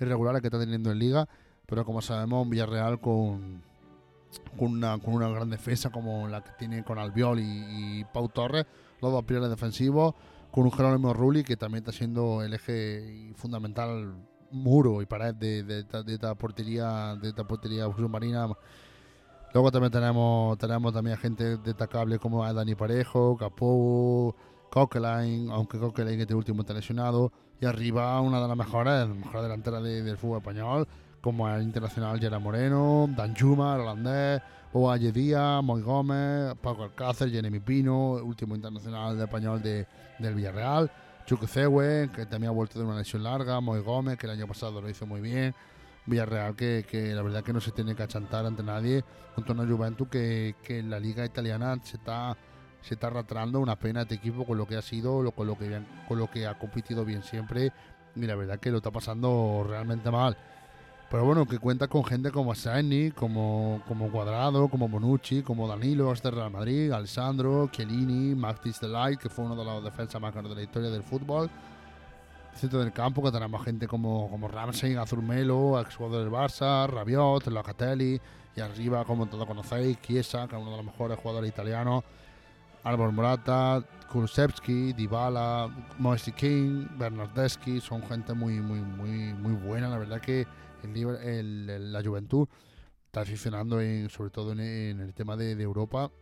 irregulares 0.00 0.40
que 0.40 0.48
está 0.48 0.58
teniendo 0.58 0.90
en 0.90 0.98
Liga. 0.98 1.28
Pero 1.66 1.84
como 1.84 2.00
sabemos, 2.02 2.42
un 2.42 2.50
Villarreal 2.50 2.98
con, 3.00 3.62
con, 4.58 4.72
una, 4.72 4.98
con 4.98 5.14
una 5.14 5.28
gran 5.28 5.50
defensa 5.50 5.90
como 5.90 6.26
la 6.26 6.42
que 6.42 6.50
tiene 6.58 6.82
con 6.82 6.98
Albiol 6.98 7.38
y, 7.38 8.00
y 8.00 8.04
Pau 8.12 8.28
Torres, 8.28 8.66
los 9.00 9.12
dos 9.12 9.22
pilares 9.24 9.50
defensivos, 9.50 10.14
con 10.50 10.64
un 10.64 10.72
Jerónimo 10.72 11.12
Rulli 11.12 11.44
que 11.44 11.56
también 11.56 11.82
está 11.84 11.92
siendo 11.92 12.42
el 12.42 12.54
eje 12.54 13.32
fundamental, 13.36 14.14
muro 14.50 15.00
y 15.02 15.06
pared 15.06 15.34
de, 15.34 15.62
de, 15.62 15.80
esta- 15.80 16.34
portería, 16.34 17.16
de 17.16 17.28
esta 17.28 17.44
portería 17.44 17.84
submarina. 17.84 18.48
Luego 19.52 19.70
también 19.72 19.90
tenemos, 19.90 20.56
tenemos 20.58 20.92
también 20.92 21.16
gente 21.16 21.56
destacable 21.58 22.18
como 22.18 22.50
Dani 22.52 22.74
Parejo, 22.74 23.36
Capó, 23.36 24.34
Coquelin, 24.70 25.50
aunque 25.50 25.78
Coquelin 25.78 26.20
este 26.20 26.34
último 26.34 26.60
está 26.62 26.72
lesionado. 26.72 27.32
Y 27.60 27.66
arriba 27.66 28.20
una 28.20 28.40
de 28.40 28.48
las 28.48 28.56
mejores, 28.56 29.08
la 29.08 29.14
mejor 29.14 29.42
delantera 29.42 29.80
de- 29.80 30.02
del 30.02 30.16
fútbol 30.16 30.38
español, 30.38 30.88
como 31.20 31.48
el 31.50 31.62
internacional 31.62 32.18
Gerard 32.18 32.40
Moreno, 32.40 33.08
Dan 33.16 33.34
Juma, 33.36 33.74
el 33.74 33.82
holandés, 33.82 34.40
Oaye 34.72 35.10
Díaz, 35.12 35.62
Moy 35.62 35.82
Gómez, 35.82 36.54
Paco 36.62 36.84
Alcácer, 36.84 37.28
Jeremy 37.30 37.58
Pino, 37.60 38.12
último 38.12 38.54
internacional 38.54 39.20
español 39.20 39.60
de, 39.60 39.86
del 40.20 40.34
Villarreal, 40.36 40.90
Chukwueze, 41.26 42.10
que 42.12 42.26
también 42.26 42.50
ha 42.50 42.54
vuelto 42.54 42.78
de 42.78 42.84
una 42.84 42.96
lesión 42.96 43.22
larga, 43.22 43.60
Moy 43.60 43.80
Gómez, 43.80 44.18
que 44.18 44.26
el 44.26 44.32
año 44.32 44.46
pasado 44.46 44.80
lo 44.80 44.88
hizo 44.88 45.06
muy 45.06 45.20
bien, 45.20 45.54
Villarreal 46.06 46.56
que, 46.56 47.12
la 47.14 47.22
verdad 47.22 47.42
que 47.42 47.52
no 47.52 47.60
se 47.60 47.72
tiene 47.72 47.94
que 47.94 48.02
achantar 48.02 48.46
ante 48.46 48.62
nadie, 48.62 49.04
contra 49.34 49.54
una 49.54 49.66
Juventus 49.66 50.08
que, 50.08 50.54
en 50.68 50.90
la 50.90 50.98
liga 50.98 51.24
italiana 51.24 51.78
se 51.82 51.96
está 51.96 52.36
se 52.82 52.94
está 52.94 53.08
arrastrando 53.08 53.60
una 53.60 53.76
pena 53.76 54.02
este 54.02 54.14
equipo 54.14 54.46
con 54.46 54.56
lo 54.56 54.66
que 54.66 54.74
ha 54.74 54.80
sido, 54.80 55.30
con 55.32 55.46
lo 55.46 55.58
que 55.58 55.82
con 56.08 56.18
lo 56.18 56.30
que 56.30 56.46
ha 56.46 56.58
competido 56.58 57.04
bien 57.04 57.22
siempre 57.22 57.72
y 58.16 58.26
la 58.26 58.34
verdad 58.34 58.58
que 58.58 58.70
lo 58.70 58.78
está 58.78 58.90
pasando 58.90 59.64
realmente 59.68 60.10
mal. 60.10 60.36
Pero 61.10 61.24
bueno, 61.24 61.44
que 61.44 61.58
cuenta 61.58 61.88
con 61.88 62.04
gente 62.04 62.30
como 62.30 62.54
Sani, 62.54 63.10
como, 63.10 63.82
como 63.88 64.12
Cuadrado, 64.12 64.68
como 64.68 64.88
Bonucci, 64.88 65.42
como 65.42 65.66
Danilo, 65.66 66.12
este 66.12 66.30
Real 66.30 66.52
Madrid, 66.52 66.92
Alessandro, 66.92 67.68
Chiellini, 67.72 68.36
Max 68.36 68.80
Delight, 68.80 69.18
que 69.18 69.28
fue 69.28 69.44
uno 69.44 69.56
de 69.56 69.64
los 69.64 69.82
defensas 69.82 70.20
más 70.20 70.32
caros 70.32 70.50
de 70.50 70.54
la 70.54 70.62
historia 70.62 70.88
del 70.88 71.02
fútbol. 71.02 71.50
Centro 72.54 72.78
del 72.78 72.92
campo, 72.92 73.24
que 73.24 73.32
tenemos 73.32 73.64
gente 73.64 73.88
como, 73.88 74.30
como 74.30 74.46
Ramsey, 74.46 74.94
Azurmelo, 74.94 75.80
ex 75.80 75.96
jugador 75.96 76.22
del 76.22 76.32
Barça, 76.32 76.88
Rabiot, 76.88 77.44
Locatelli, 77.48 78.20
y 78.54 78.60
arriba, 78.60 79.04
como 79.04 79.26
todos 79.26 79.46
conocéis, 79.46 80.00
Chiesa, 80.00 80.46
que 80.46 80.54
es 80.54 80.62
uno 80.62 80.70
de 80.70 80.76
los 80.76 80.86
mejores 80.86 81.18
jugadores 81.18 81.50
italianos, 81.50 82.04
Álvaro 82.84 83.10
Morata, 83.10 83.82
Kulusevski, 84.12 84.92
Dybala, 84.92 85.68
Moise 85.98 86.30
King, 86.32 86.86
Bernardeschi, 86.96 87.80
son 87.80 88.00
gente 88.04 88.32
muy, 88.32 88.60
muy, 88.60 88.80
muy, 88.80 89.34
muy 89.34 89.54
buena. 89.54 89.88
La 89.88 89.98
verdad 89.98 90.20
que 90.20 90.46
el, 90.84 91.70
el- 91.70 91.92
la 91.92 92.02
Juventud 92.02 92.48
está 93.10 93.22
aficionando 93.22 93.80
en, 93.80 94.08
sobre 94.08 94.30
todo 94.30 94.52
en, 94.52 94.60
el 94.60 95.12
tema 95.14 95.36
de, 95.36 95.50
Europa, 95.60 96.12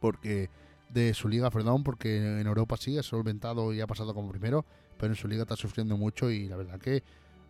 porque 0.00 0.50
de 0.88 1.14
su 1.14 1.28
liga, 1.28 1.50
perdón, 1.50 1.84
porque 1.84 2.16
en 2.16 2.46
Europa 2.46 2.76
sí 2.76 2.98
ha 2.98 3.02
solventado 3.04 3.72
y 3.72 3.80
ha 3.80 3.86
pasado 3.86 4.12
como 4.12 4.28
primero, 4.30 4.64
pero 4.98 5.12
en 5.12 5.16
su 5.16 5.28
liga 5.28 5.42
está 5.42 5.54
sufriendo 5.54 5.96
mucho 5.96 6.30
y 6.30 6.48
la 6.48 6.56
verdad 6.56 6.80
que 6.80 7.04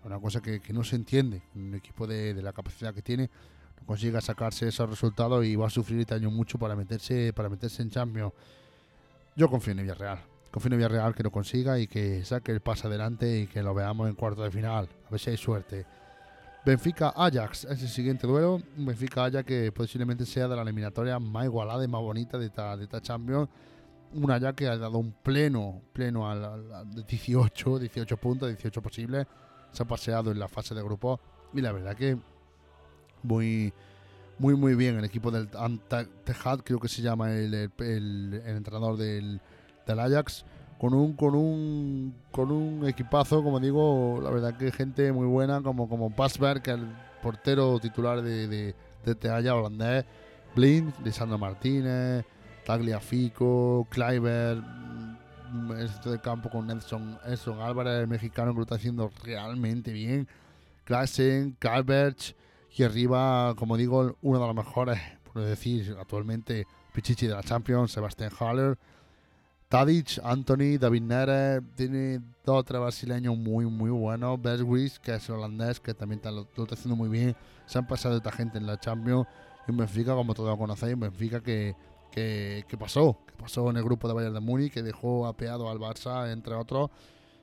una 0.05 0.21
cosa 0.21 0.43
que, 0.43 0.61
no 0.75 0.85
se 0.85 0.97
entiende, 0.97 1.43
un 1.55 1.75
equipo 1.75 2.07
de, 2.07 2.35
la 2.35 2.53
capacidad 2.53 2.93
que 2.93 3.01
tiene 3.01 3.31
no 3.81 3.87
consiga 3.87 4.21
sacarse 4.21 4.69
esos 4.69 4.91
resultados 4.91 5.43
y 5.47 5.57
va 5.57 5.69
a 5.69 5.71
sufrir 5.71 6.01
este 6.01 6.15
año 6.15 6.31
mucho 6.31 6.59
para 6.59 6.77
meterse 6.77 7.33
para 7.33 7.49
meterse 7.49 7.83
en 7.83 7.89
Champions. 7.91 8.33
Yo 9.37 9.49
confío 9.49 9.73
en 9.73 9.79
el 9.79 9.85
Villarreal. 9.87 10.23
Confío 10.51 10.69
en 10.69 10.73
el 10.75 10.79
Villarreal 10.79 11.15
que 11.15 11.23
lo 11.23 11.31
consiga 11.31 11.79
y 11.79 11.87
que 11.87 12.23
saque 12.27 12.53
el 12.53 12.61
paso 12.61 12.89
adelante 12.89 13.41
y 13.41 13.47
que 13.47 13.63
lo 13.63 13.73
veamos 13.73 14.11
en 14.11 14.15
cuarto 14.15 14.43
de 14.43 14.51
final. 14.51 14.91
A 15.07 15.11
ver 15.11 15.19
si 15.19 15.31
hay 15.31 15.39
suerte. 15.39 15.87
Benfica-Ajax 16.65 17.65
es 17.65 17.83
el 17.83 17.89
siguiente 17.89 18.27
duelo. 18.27 18.61
Benfica-Ajax 18.77 19.45
que 19.47 19.71
posiblemente 19.73 20.25
sea 20.25 20.49
de 20.49 20.57
la 20.57 20.63
eliminatoria 20.63 21.19
más 21.19 21.45
igualada 21.45 21.85
y 21.85 21.89
más 21.89 22.01
bonita 22.01 22.39
de 22.39 22.47
esta, 22.47 22.77
de 22.77 22.85
esta 22.85 23.01
Champions. 23.01 23.49
Un 24.15 24.31
Ajax 24.31 24.55
que 24.57 24.69
ha 24.69 24.77
dado 24.79 24.99
un 24.99 25.13
pleno, 25.13 25.83
pleno 25.93 26.31
al, 26.31 26.45
al- 26.45 26.73
al 26.75 27.07
18, 27.07 27.79
18 27.81 28.17
puntos, 28.17 28.49
18 28.49 28.81
posibles. 28.81 29.27
Se 29.73 29.83
ha 29.83 29.87
paseado 29.87 30.31
en 30.31 30.39
la 30.39 30.49
fase 30.49 30.75
de 30.75 30.83
grupo. 30.83 31.21
Y 31.53 31.61
la 31.61 31.73
verdad 31.73 31.97
que 31.97 32.17
muy, 33.23 33.73
muy, 34.39 34.55
muy 34.55 34.75
bien. 34.75 34.97
El 34.99 35.05
equipo 35.05 35.31
del 35.31 35.49
Anta 35.59 36.07
Tejad, 36.25 36.61
creo 36.61 36.79
que 36.81 36.89
se 36.89 37.03
llama 37.03 37.33
el, 37.33 37.53
el- 37.53 37.73
el- 37.79 38.43
el 38.47 38.57
entrenador 38.57 38.97
del, 38.97 39.41
del 39.87 40.01
Ajax. 40.01 40.45
Con 40.79 40.93
un, 40.93 41.15
con 41.15 41.35
un 41.35 42.15
con 42.31 42.51
un 42.51 42.87
equipazo, 42.89 43.43
como 43.43 43.61
digo, 43.61 44.21
la 44.23 44.31
verdad 44.31 44.57
que 44.57 44.73
gente 44.73 45.13
muy 45.13 45.27
buena, 45.27 45.63
como, 45.63 45.89
como 45.89 46.11
Pasberg, 46.11 46.63
el 46.69 46.87
portero 47.23 47.79
titular 47.79 48.23
de, 48.23 48.49
de, 48.49 48.75
de 49.05 49.13
este 49.13 49.31
Ajax 49.31 49.51
holandés, 49.51 50.05
Blind, 50.55 50.93
Lisandro 51.05 51.39
Martínez, 51.39 52.25
Tagliafico, 52.65 53.87
Kleiber, 53.91 54.57
mm, 54.59 55.73
el 55.79 55.89
centro 55.89 56.13
de 56.13 56.21
campo 56.21 56.51
con 56.51 56.67
Nelson, 56.67 57.19
Nelson 57.27 57.61
Álvarez, 57.61 58.01
el 58.01 58.09
mexicano 58.09 58.53
que 58.53 58.57
lo 58.57 58.63
está 58.63 58.75
haciendo 58.75 59.11
realmente 59.23 59.93
bien, 59.93 60.29
Klassen, 60.85 61.57
Calvert, 61.59 62.19
y 62.77 62.83
arriba, 62.83 63.55
como 63.57 63.77
digo, 63.77 64.17
uno 64.23 64.41
de 64.41 64.47
los 64.47 64.57
mejores, 64.57 65.01
por 65.33 65.43
decir, 65.43 65.97
actualmente 66.01 66.67
Pichichi 66.93 67.27
de 67.27 67.35
la 67.35 67.43
Champions, 67.43 67.93
Sebastián 67.93 68.31
Haller, 68.39 68.77
Tadic, 69.75 70.21
Anthony, 70.23 70.79
David 70.79 71.03
Neres, 71.03 71.61
tiene 71.75 72.21
dos 72.45 72.61
o 72.61 72.63
tres 72.63 72.81
brasileños 72.81 73.37
muy, 73.37 73.67
muy 73.67 73.91
buenos. 73.91 74.41
Beswis, 74.41 75.01
que 75.01 75.13
es 75.17 75.29
holandés, 75.29 75.81
que 75.81 75.93
también 75.95 76.19
está- 76.21 76.31
lo, 76.31 76.47
lo 76.55 76.63
está 76.63 76.77
haciendo 76.77 76.95
muy 76.95 77.09
bien. 77.09 77.35
Se 77.67 77.79
han 77.79 77.87
pasado 77.89 78.17
esta 78.17 78.31
gente 78.31 78.57
en 78.59 78.67
la 78.69 78.79
Champions. 78.79 79.27
Y 79.67 79.73
un 79.73 79.79
Benfica, 79.79 80.15
como 80.15 80.33
todos 80.33 80.57
conocéis, 80.57 80.95
un 80.95 81.01
Benfica 81.01 81.41
que, 81.43 81.75
que, 82.13 82.65
pasó, 82.79 83.19
que 83.27 83.35
pasó 83.35 83.69
en 83.69 83.77
el 83.77 83.83
grupo 83.83 84.07
de 84.07 84.15
Bayern 84.15 84.35
de 84.35 84.39
Múnich, 84.39 84.73
que 84.73 84.81
dejó 84.81 85.27
apeado 85.27 85.69
al 85.69 85.81
Barça, 85.81 86.33
entre 86.33 86.55
otros, 86.55 86.91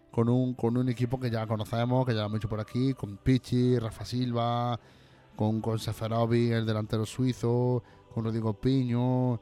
con 0.09 0.29
un, 0.29 0.53
con 0.53 0.77
un 0.77 0.87
equipo 0.87 1.19
que 1.19 1.29
ya 1.29 1.45
conocemos, 1.45 2.05
que 2.05 2.15
ya 2.15 2.23
hemos 2.23 2.37
hecho 2.37 2.47
por 2.47 2.61
aquí, 2.61 2.93
con 2.93 3.17
Pichi, 3.17 3.77
Rafa 3.77 4.05
Silva, 4.05 4.79
con, 5.35 5.59
con 5.59 5.79
Seferovic, 5.79 6.53
el 6.53 6.65
delantero 6.65 7.05
suizo, 7.05 7.83
con 8.13 8.23
Rodrigo 8.23 8.53
Piño, 8.53 9.37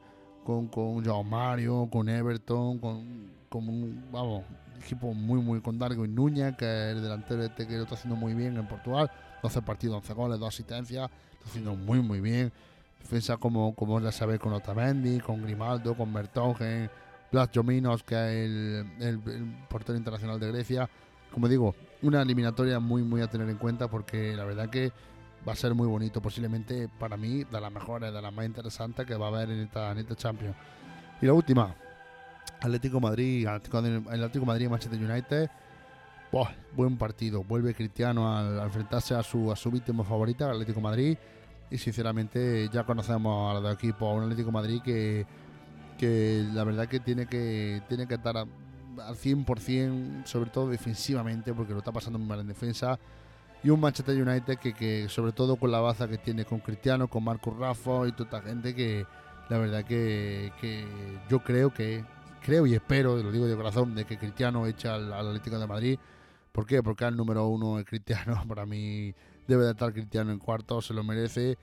con, 0.50 0.66
con 0.66 1.04
Joao 1.04 1.22
Mario, 1.22 1.88
con 1.90 2.08
Everton, 2.08 2.78
con, 2.78 3.30
con 3.48 3.68
un 3.68 4.04
vamos, 4.10 4.42
equipo 4.82 5.14
muy, 5.14 5.40
muy 5.40 5.60
con 5.60 5.78
Darwin 5.78 6.12
Núñez, 6.12 6.56
que 6.56 6.64
es 6.64 6.96
el 6.96 7.02
delantero 7.02 7.44
este 7.44 7.66
que 7.66 7.76
lo 7.76 7.84
está 7.84 7.94
haciendo 7.94 8.16
muy 8.16 8.34
bien 8.34 8.56
en 8.56 8.66
Portugal, 8.66 9.10
12 9.42 9.62
partidos, 9.62 9.96
11 9.98 10.12
goles, 10.14 10.40
2 10.40 10.48
asistencias, 10.48 11.08
está 11.34 11.48
haciendo 11.48 11.76
muy, 11.76 12.00
muy 12.00 12.20
bien. 12.20 12.52
Defensa 13.00 13.36
como, 13.36 13.74
como 13.74 14.00
ya 14.00 14.12
sabéis 14.12 14.40
con 14.40 14.52
Otamendi, 14.52 15.20
con 15.20 15.42
Grimaldo, 15.42 15.96
con 15.96 16.12
Bertongen, 16.12 16.90
Blas 17.30 17.48
Jominos, 17.54 18.02
que 18.02 18.14
es 18.14 18.46
el, 18.46 18.86
el 19.00 19.20
portero 19.68 19.96
internacional 19.96 20.38
de 20.40 20.48
Grecia. 20.48 20.90
Como 21.32 21.48
digo, 21.48 21.74
una 22.02 22.22
eliminatoria 22.22 22.80
muy, 22.80 23.02
muy 23.02 23.22
a 23.22 23.28
tener 23.28 23.48
en 23.48 23.56
cuenta 23.56 23.88
porque 23.88 24.34
la 24.34 24.44
verdad 24.44 24.68
que 24.68 24.92
va 25.46 25.52
a 25.52 25.56
ser 25.56 25.74
muy 25.74 25.86
bonito. 25.86 26.20
Posiblemente 26.20 26.88
para 26.88 27.16
mí 27.16 27.44
de 27.44 27.60
las 27.60 27.72
mejores, 27.72 28.12
de 28.12 28.22
las 28.22 28.32
más 28.32 28.46
interesantes 28.46 29.06
que 29.06 29.14
va 29.14 29.26
a 29.26 29.28
haber 29.28 29.50
en 29.50 29.60
esta, 29.60 29.92
en 29.92 29.98
esta 29.98 30.14
Champions. 30.14 30.56
Y 31.20 31.26
la 31.26 31.32
última, 31.32 31.74
Atlético 32.60 33.00
Madrid, 33.00 33.46
Atlético, 33.46 33.78
Atlético 33.78 34.46
Madrid 34.46 34.68
Manchester 34.68 34.98
United. 34.98 35.50
Buah, 36.32 36.50
buen 36.76 36.96
partido. 36.96 37.42
Vuelve 37.42 37.74
Cristiano 37.74 38.36
al, 38.36 38.60
enfrentarse 38.60 39.14
a 39.14 39.22
su, 39.22 39.50
a 39.50 39.56
su 39.56 39.70
víctima 39.70 40.04
favorita, 40.04 40.46
el 40.46 40.52
Atlético 40.52 40.80
Madrid. 40.80 41.16
Y 41.70 41.78
sinceramente 41.78 42.68
ya 42.72 42.84
conocemos 42.84 43.56
al 43.56 43.72
equipo, 43.72 44.08
a 44.08 44.14
un 44.14 44.24
Atlético 44.24 44.50
Madrid 44.52 44.80
que, 44.82 45.26
que 45.98 46.44
la 46.52 46.64
verdad 46.64 46.88
que 46.88 47.00
tiene 47.00 47.26
que, 47.26 47.82
tiene 47.88 48.06
que 48.06 48.14
estar 48.14 48.36
al 48.36 48.48
100%, 48.98 50.24
sobre 50.24 50.50
todo 50.50 50.68
defensivamente, 50.68 51.52
porque 51.54 51.72
lo 51.72 51.78
está 51.78 51.92
pasando 51.92 52.18
muy 52.18 52.28
mal 52.28 52.40
en 52.40 52.48
defensa. 52.48 52.98
Y 53.62 53.68
un 53.70 53.80
Manchester 53.80 54.16
United 54.20 54.58
que, 54.58 54.72
que 54.72 55.08
sobre 55.08 55.32
todo 55.32 55.56
con 55.56 55.70
la 55.70 55.80
baza 55.80 56.08
que 56.08 56.16
tiene 56.18 56.44
con 56.44 56.60
Cristiano, 56.60 57.08
con 57.08 57.24
Marcus 57.24 57.56
Rafa 57.58 58.06
y 58.08 58.12
toda 58.12 58.24
esta 58.24 58.40
gente 58.42 58.74
que 58.74 59.04
la 59.50 59.58
verdad 59.58 59.84
que, 59.84 60.52
que 60.60 60.84
yo 61.28 61.40
creo 61.40 61.72
que, 61.74 62.04
creo 62.42 62.66
y 62.66 62.74
espero, 62.74 63.16
lo 63.18 63.30
digo 63.30 63.46
de 63.46 63.56
corazón, 63.56 63.94
de 63.94 64.04
que 64.06 64.16
Cristiano 64.16 64.66
eche 64.66 64.88
al, 64.88 65.12
Atlético 65.12 65.58
de 65.58 65.66
Madrid. 65.66 65.98
¿Por 66.52 66.66
qué? 66.66 66.82
Porque 66.82 67.04
el 67.04 67.16
número 67.16 67.46
uno 67.48 67.78
es 67.78 67.84
Cristiano. 67.84 68.42
Para 68.48 68.64
mí 68.64 69.12
debe 69.46 69.64
de 69.64 69.72
estar 69.72 69.92
Cristiano 69.92 70.32
en 70.32 70.38
cuarto, 70.38 70.80
se 70.80 70.94
lo 70.94 71.04
merece. 71.04 71.58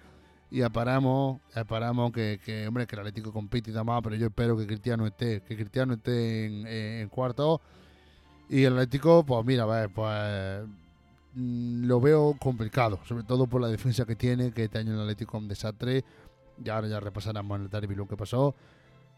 Y 0.52 0.62
esperamos, 0.62 1.42
esperamos 1.56 2.12
que, 2.12 2.40
que, 2.44 2.68
hombre, 2.68 2.86
que 2.88 2.96
el 2.96 3.00
Atlético 3.02 3.34
compite 3.34 3.72
y 3.72 3.74
demás, 3.74 4.02
pero 4.04 4.16
yo 4.16 4.28
espero 4.28 4.56
que 4.56 4.66
Cristiano 4.68 5.06
esté, 5.08 5.42
que 5.42 5.56
Cristiano 5.56 5.96
esté 5.96 6.46
en, 6.46 6.68
en- 6.68 7.02
en 7.02 7.10
cuarto. 7.10 7.60
Y 8.50 8.64
el 8.64 8.74
Atlético, 8.74 9.26
pues 9.26 9.46
mira, 9.46 9.66
pues 9.90 10.64
lo 11.36 12.02
veo 12.02 12.36
complicado, 12.40 13.00
sobre 13.06 13.24
todo 13.24 13.48
por 13.48 13.62
la 13.62 13.68
defensa 13.68 14.06
que 14.06 14.16
tiene, 14.16 14.52
que 14.52 14.66
este 14.66 14.80
año 14.80 14.94
el 14.94 15.02
Atlético 15.02 15.38
es 15.38 15.44
un 15.44 15.50
desastre. 15.50 16.04
Ya 16.58 16.76
ahora 16.76 16.88
ya 16.88 17.00
repasaremos 17.00 17.58
en 17.58 17.64
el 17.64 17.70
derby 17.70 17.96
lo 17.96 18.08
que 18.08 18.18
pasó. 18.18 18.56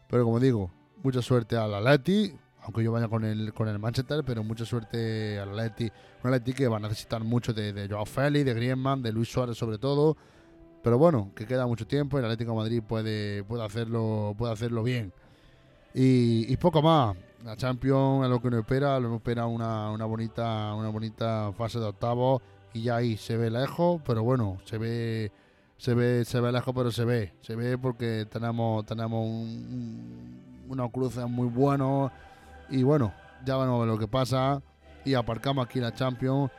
Pero 0.08 0.24
como 0.24 0.40
digo, 0.40 0.70
mucha 1.02 1.22
suerte 1.22 1.56
al 1.56 1.74
Atleti, 1.74 2.34
aunque 2.62 2.84
yo 2.84 2.92
vaya 2.92 3.08
con 3.08 3.24
el, 3.24 3.54
con 3.54 3.68
el 3.68 3.78
Manchester, 3.78 4.22
pero 4.24 4.44
mucha 4.44 4.64
suerte 4.64 5.38
al 5.38 5.50
Atleti. 5.50 5.90
Un 6.22 6.38
que 6.40 6.68
va 6.68 6.76
a 6.76 6.80
necesitar 6.80 7.24
mucho 7.24 7.54
de, 7.54 7.72
de 7.72 7.88
Joao 7.88 8.04
Félix, 8.04 8.44
de 8.44 8.54
Griezmann, 8.54 9.02
de 9.02 9.12
Luis 9.12 9.30
Suárez 9.30 9.56
sobre 9.56 9.78
todo. 9.78 10.16
Pero 10.82 10.98
bueno, 10.98 11.32
que 11.34 11.46
queda 11.46 11.66
mucho 11.66 11.86
tiempo 11.86 12.16
y 12.16 12.20
el 12.20 12.26
Atlético 12.26 12.54
Madrid 12.54 12.82
puede, 12.86 13.44
puede, 13.44 13.64
hacerlo, 13.64 14.34
puede 14.36 14.52
hacerlo 14.52 14.82
bien. 14.82 15.12
Y, 15.94 16.52
y 16.52 16.56
poco 16.56 16.82
más. 16.82 17.16
La 17.44 17.56
Champions 17.56 18.24
es 18.24 18.30
lo 18.30 18.40
que 18.40 18.50
nos 18.50 18.60
espera, 18.60 19.00
nos 19.00 19.14
espera 19.16 19.46
una, 19.46 19.90
una 19.90 20.04
bonita, 20.04 20.74
una 20.74 20.90
bonita 20.90 21.52
fase 21.56 21.78
de 21.78 21.86
octavos 21.86 22.42
y 22.74 22.82
ya 22.82 22.96
ahí 22.96 23.16
se 23.16 23.36
ve 23.36 23.50
lejos, 23.50 24.00
pero 24.06 24.22
bueno, 24.22 24.58
se 24.64 24.76
ve, 24.76 25.32
se 25.78 25.94
ve, 25.94 26.24
se 26.26 26.38
ve 26.40 26.52
lejos, 26.52 26.74
pero 26.74 26.90
se 26.92 27.04
ve, 27.04 27.32
se 27.40 27.56
ve 27.56 27.78
porque 27.78 28.26
tenemos, 28.30 28.84
tenemos 28.84 29.24
un, 29.26 29.30
un- 29.40 30.40
unos 30.68 30.90
cruces 30.92 31.26
muy 31.28 31.48
buenos 31.48 32.12
y 32.68 32.82
bueno, 32.82 33.12
ya 33.44 33.56
vamos 33.56 33.76
a 33.76 33.78
ver 33.84 33.88
lo 33.88 33.98
que 33.98 34.06
pasa 34.06 34.62
y 35.04 35.14
aparcamos 35.14 35.64
aquí 35.66 35.80
la 35.80 35.94
Champions 35.94 36.50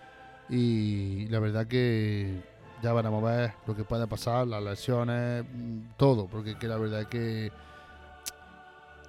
y 0.49 1.27
la 1.27 1.39
verdad 1.39 1.67
que 1.67 2.41
ya 2.81 2.91
veremos 2.93 3.23
a 3.23 3.27
ver 3.27 3.53
lo 3.67 3.75
que 3.75 3.83
puede 3.83 4.07
pasar, 4.07 4.47
las 4.47 4.63
lesiones, 4.63 5.45
mm, 5.45 5.91
todo, 5.95 6.25
porque 6.25 6.57
que 6.57 6.67
la 6.67 6.77
verdad 6.77 7.05
que 7.05 7.51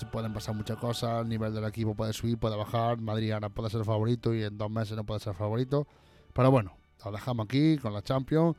pueden 0.07 0.33
pasar 0.33 0.55
muchas 0.55 0.77
cosas, 0.79 1.23
el 1.23 1.29
nivel 1.29 1.55
del 1.55 1.65
equipo 1.65 1.95
puede 1.95 2.13
subir, 2.13 2.39
puede 2.39 2.57
bajar, 2.57 3.01
Madrid 3.01 3.33
ahora 3.33 3.49
puede 3.49 3.71
ser 3.71 3.85
favorito 3.85 4.35
y 4.35 4.43
en 4.43 4.57
dos 4.59 4.71
meses 4.71 4.97
no 4.97 5.05
puede 5.05 5.21
ser 5.21 5.35
favorito, 5.35 5.87
pero 6.33 6.51
bueno, 6.51 6.77
lo 7.05 7.13
dejamos 7.13 7.45
aquí 7.45 7.79
con 7.79 7.93
la 7.93 8.03
Champions 8.03 8.57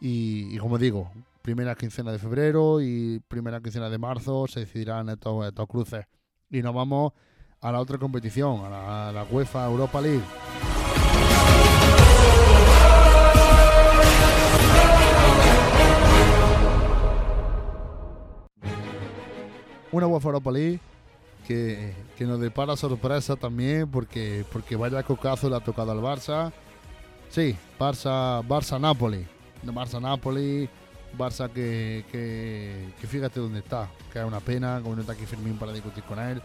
y, 0.00 0.56
como 0.58 0.78
digo, 0.78 1.10
primera 1.42 1.74
quincena 1.74 2.12
de 2.12 2.18
febrero 2.18 2.80
y 2.80 3.20
primera 3.28 3.60
quincena 3.60 3.88
de 3.88 3.98
marzo 3.98 4.46
se 4.46 4.60
decidirán 4.60 5.08
estos, 5.08 5.46
estos 5.46 5.66
cruces 5.66 6.06
y 6.50 6.62
nos 6.62 6.74
vamos 6.74 7.12
a 7.60 7.72
la 7.72 7.80
otra 7.80 7.98
competición, 7.98 8.60
a 8.72 9.12
la 9.12 9.26
UEFA 9.30 9.66
Europa 9.66 10.00
League. 10.00 10.24
Una 19.96 20.52
League 20.52 20.80
que, 21.46 21.94
que 22.18 22.24
nos 22.26 22.38
depara 22.38 22.76
sorpresa 22.76 23.34
también 23.34 23.88
porque, 23.88 24.44
porque 24.52 24.76
vaya 24.76 25.02
cocazo 25.02 25.48
le 25.48 25.56
ha 25.56 25.60
tocado 25.60 25.92
al 25.92 26.00
Barça. 26.00 26.52
Sí, 27.30 27.56
Barça, 27.78 28.46
Barça 28.46 28.78
Napoli. 28.78 29.26
Barça 29.64 29.98
Napoli, 29.98 30.68
Barça 31.16 31.50
que, 31.50 32.04
que, 32.12 33.06
fíjate 33.06 33.40
dónde 33.40 33.60
está, 33.60 33.88
que 34.12 34.18
es 34.18 34.24
una 34.24 34.40
pena, 34.40 34.80
como 34.82 34.96
no 34.96 35.00
está 35.00 35.14
aquí 35.14 35.24
Fermín 35.24 35.56
para 35.56 35.72
discutir 35.72 36.04
con 36.04 36.18
él. 36.18 36.42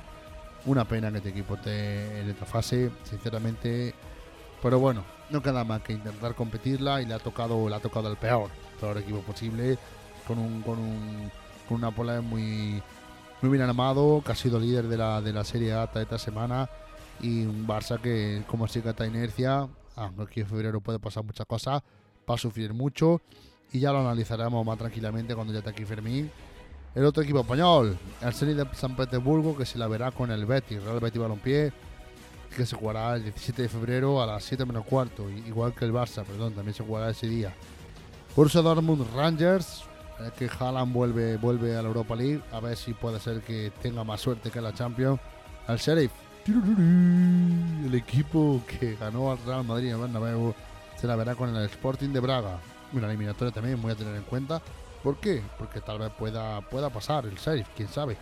Una 0.66 0.86
pena 0.86 1.12
que 1.12 1.18
este 1.18 1.30
equipo 1.30 1.56
esté 1.56 2.22
en 2.22 2.30
esta 2.30 2.46
fase, 2.46 2.90
sinceramente. 3.04 3.94
Pero 4.62 4.80
bueno, 4.80 5.04
no 5.30 5.42
queda 5.42 5.66
más 5.66 5.82
que 5.82 5.92
intentar 5.92 6.36
competirla 6.36 7.02
y 7.02 7.06
le 7.06 7.16
ha 7.16 7.20
tocado, 7.20 7.68
le 7.68 7.76
ha 7.76 7.80
tocado 7.80 8.10
el 8.10 8.16
peor, 8.16 8.50
peor 8.80 8.98
equipo 9.00 9.20
posible, 9.20 9.78
con 10.26 10.38
un, 10.38 10.62
con 10.62 10.80
un, 10.80 11.32
con 11.68 11.76
un 11.76 11.82
Nápoles 11.82 12.22
muy, 12.24 12.82
muy 13.42 13.50
bien 13.50 13.62
armado, 13.64 14.22
que 14.26 14.32
ha 14.32 14.36
sido 14.36 14.60
líder 14.60 14.88
de 14.88 14.98
la, 14.98 15.22
de 15.22 15.34
la 15.34 15.44
Serie 15.44 15.74
A 15.74 15.90
esta 15.94 16.18
semana, 16.18 16.70
y 17.20 17.46
un 17.46 17.68
Barça 17.68 18.00
que, 18.00 18.44
como 18.48 18.68
sigue 18.68 18.90
esta 18.90 19.06
inercia, 19.06 19.68
aquí 19.96 20.42
en 20.42 20.48
febrero 20.48 20.82
puede 20.82 21.00
pasar 21.00 21.24
muchas 21.24 21.46
cosas, 21.46 21.82
va 22.30 22.36
a 22.36 22.38
sufrir 22.38 22.74
mucho, 22.74 23.22
y 23.72 23.80
ya 23.80 23.92
lo 23.92 24.00
analizaremos 24.00 24.66
más 24.66 24.78
tranquilamente 24.78 25.34
cuando 25.34 25.54
ya 25.54 25.60
esté 25.60 25.72
aquí 25.72 25.86
Fermín. 25.86 26.30
El 26.94 27.06
otro 27.06 27.24
equipo 27.24 27.40
español, 27.40 27.98
el 28.22 28.34
Zenit 28.34 28.58
de 28.58 28.76
San 28.76 28.96
Petersburgo, 28.96 29.58
que 29.58 29.66
se 29.66 29.80
la 29.80 29.88
verá 29.88 30.12
con 30.12 30.30
el 30.30 30.46
Betis, 30.46 30.84
Real 30.84 31.00
Betis 31.00 31.22
Balompié, 31.22 31.72
que 32.56 32.66
se 32.66 32.76
jugará 32.76 33.16
el 33.16 33.24
17 33.24 33.62
de 33.62 33.70
febrero 33.70 34.22
a 34.22 34.26
las 34.26 34.44
7 34.44 34.66
menos 34.66 34.86
cuarto, 34.86 35.30
igual 35.30 35.74
que 35.74 35.86
el 35.86 35.94
Barça, 35.94 36.24
perdón, 36.26 36.54
también 36.54 36.76
se 36.76 36.84
jugará 36.84 37.10
ese 37.10 37.28
día. 37.28 37.54
Borussia 38.36 38.62
Dortmund 38.62 39.08
Rangers, 39.16 39.86
eh, 40.26 40.32
que 40.38 40.50
Haaland 40.50 40.94
vuelve, 40.94 41.38
vuelve 41.38 41.76
a 41.76 41.82
la 41.82 41.88
Europa 41.88 42.16
League, 42.16 42.42
a 42.52 42.60
ver 42.60 42.78
si 42.78 42.94
puede 42.94 43.20
ser 43.20 43.42
que 43.42 43.72
tenga 43.82 44.04
más 44.04 44.22
suerte 44.22 44.52
que 44.52 44.62
la 44.62 44.74
Champions. 44.74 45.20
Al 45.68 45.78
Sheriff, 45.78 46.12
el 46.48 47.94
equipo 47.94 48.62
que 48.68 48.96
ganó 48.96 49.32
al 49.32 49.38
Real 49.46 49.64
Madrid 49.64 49.92
en 49.92 50.02
Bernabéu, 50.02 50.54
se 50.98 51.08
la 51.08 51.16
verá 51.16 51.36
con 51.36 51.56
el 51.56 51.66
Sporting 51.66 52.10
de 52.10 52.20
Braga. 52.20 52.60
Una 52.94 53.08
eliminatoria 53.08 53.54
también 53.54 53.80
muy 53.80 53.92
a 53.92 53.96
tener 53.96 54.16
en 54.16 54.24
cuenta. 54.24 54.62
¿Por 55.04 55.18
qué? 55.18 55.42
Porque 55.58 55.82
tal 55.82 56.00
vez 56.00 56.12
pueda, 56.12 56.62
pueda 56.62 56.90
pasar 56.90 57.26
el 57.26 57.36
Sheriff, 57.36 57.68
quién 57.76 57.88
sabe. 57.88 58.18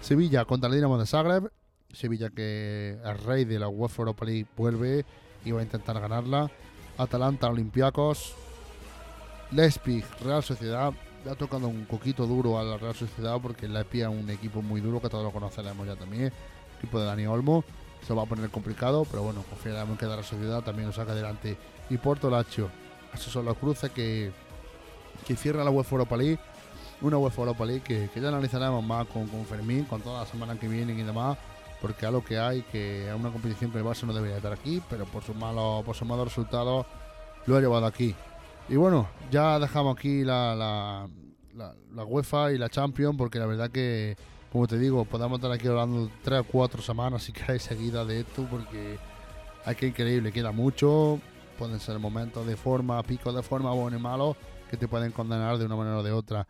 Sevilla 0.00 0.44
contra 0.44 0.68
el 0.68 0.74
Dinamo 0.74 0.98
de 0.98 1.06
Zagreb. 1.06 1.50
Sevilla 1.92 2.30
que 2.30 2.98
el 3.02 3.18
rey 3.18 3.44
de 3.44 3.58
la 3.58 3.68
UEFA 3.68 4.02
Europa 4.02 4.24
League 4.24 4.46
vuelve 4.56 5.04
y 5.44 5.52
va 5.52 5.60
a 5.60 5.62
intentar 5.62 5.98
ganarla. 6.00 6.50
Atalanta, 6.98 7.48
Olympiacos. 7.48 8.34
Leipzig, 9.50 10.04
Real 10.22 10.42
Sociedad. 10.42 10.92
Ha 11.30 11.34
tocado 11.34 11.66
un 11.66 11.86
poquito 11.86 12.26
duro 12.26 12.58
a 12.58 12.62
la 12.62 12.76
Real 12.76 12.94
Sociedad 12.94 13.38
porque 13.42 13.66
Leipzig 13.66 14.02
es 14.02 14.08
un 14.08 14.30
equipo 14.30 14.62
muy 14.62 14.80
duro 14.80 15.00
que 15.00 15.08
todos 15.08 15.24
lo 15.24 15.32
conoceremos 15.32 15.86
ya 15.86 15.96
también. 15.96 16.32
Equipo 16.78 17.00
de 17.00 17.06
Dani 17.06 17.26
Olmo. 17.26 17.64
Se 18.06 18.14
va 18.14 18.22
a 18.22 18.26
poner 18.26 18.48
complicado, 18.50 19.04
pero 19.10 19.22
bueno, 19.22 19.42
confiaremos 19.48 19.98
que 19.98 20.06
la 20.06 20.22
Sociedad 20.22 20.62
también 20.62 20.86
lo 20.86 20.92
saca 20.92 21.12
adelante. 21.12 21.56
Y 21.90 21.96
Porto 21.96 22.30
Lazio. 22.30 22.70
Esos 23.12 23.32
son 23.32 23.44
los 23.44 23.56
cruces 23.56 23.90
que, 23.90 24.30
que 25.26 25.34
cierra 25.34 25.64
la 25.64 25.70
UEFA 25.70 25.96
Europa 25.96 26.16
League. 26.16 26.38
Una 27.00 27.18
UEFA 27.18 27.42
Europa 27.42 27.64
League 27.64 27.82
que, 27.82 28.08
que 28.12 28.20
ya 28.20 28.28
analizaremos 28.28 28.84
más 28.84 29.06
con, 29.08 29.26
con 29.26 29.44
Fermín, 29.46 29.84
con 29.84 30.00
todas 30.02 30.20
las 30.20 30.28
semanas 30.28 30.58
que 30.58 30.68
vienen 30.68 30.98
y 30.98 31.02
demás 31.02 31.36
porque 31.80 32.06
a 32.06 32.10
lo 32.10 32.24
que 32.24 32.38
hay, 32.38 32.62
que 32.62 33.08
es 33.08 33.14
una 33.14 33.30
competición 33.30 33.70
que 33.70 33.78
el 33.78 33.84
Barça 33.84 34.04
no 34.04 34.14
debería 34.14 34.36
estar 34.38 34.52
aquí, 34.52 34.82
pero 34.88 35.04
por 35.04 35.22
sus 35.22 35.36
malos, 35.36 35.84
por 35.84 35.94
sus 35.94 36.08
malos 36.08 36.28
resultados 36.28 36.86
lo 37.46 37.56
ha 37.56 37.60
llevado 37.60 37.86
aquí. 37.86 38.14
Y 38.68 38.74
bueno, 38.76 39.08
ya 39.30 39.60
dejamos 39.60 39.96
aquí 39.96 40.24
la, 40.24 40.54
la, 40.56 41.08
la, 41.54 41.74
la 41.94 42.04
UEFA 42.04 42.52
y 42.52 42.58
la 42.58 42.68
Champions, 42.68 43.16
porque 43.16 43.38
la 43.38 43.46
verdad 43.46 43.70
que, 43.70 44.16
como 44.50 44.66
te 44.66 44.76
digo, 44.76 45.04
podemos 45.04 45.38
estar 45.38 45.52
aquí 45.52 45.68
hablando 45.68 46.10
tres 46.22 46.40
o 46.40 46.44
cuatro 46.44 46.82
semanas 46.82 47.22
si 47.22 47.32
queréis 47.32 47.62
seguida 47.62 48.04
de 48.04 48.20
esto, 48.20 48.44
porque 48.50 48.98
hay 49.64 49.74
que 49.76 49.86
increíble, 49.86 50.32
queda 50.32 50.50
mucho, 50.50 51.20
pueden 51.58 51.78
ser 51.78 51.98
momentos 52.00 52.44
de 52.44 52.56
forma, 52.56 53.00
picos 53.04 53.34
de 53.34 53.42
forma 53.42 53.72
buenos 53.72 54.00
y 54.00 54.02
malos, 54.02 54.36
que 54.68 54.76
te 54.76 54.88
pueden 54.88 55.12
condenar 55.12 55.58
de 55.58 55.64
una 55.64 55.76
manera 55.76 55.98
o 55.98 56.02
de 56.02 56.10
otra. 56.10 56.48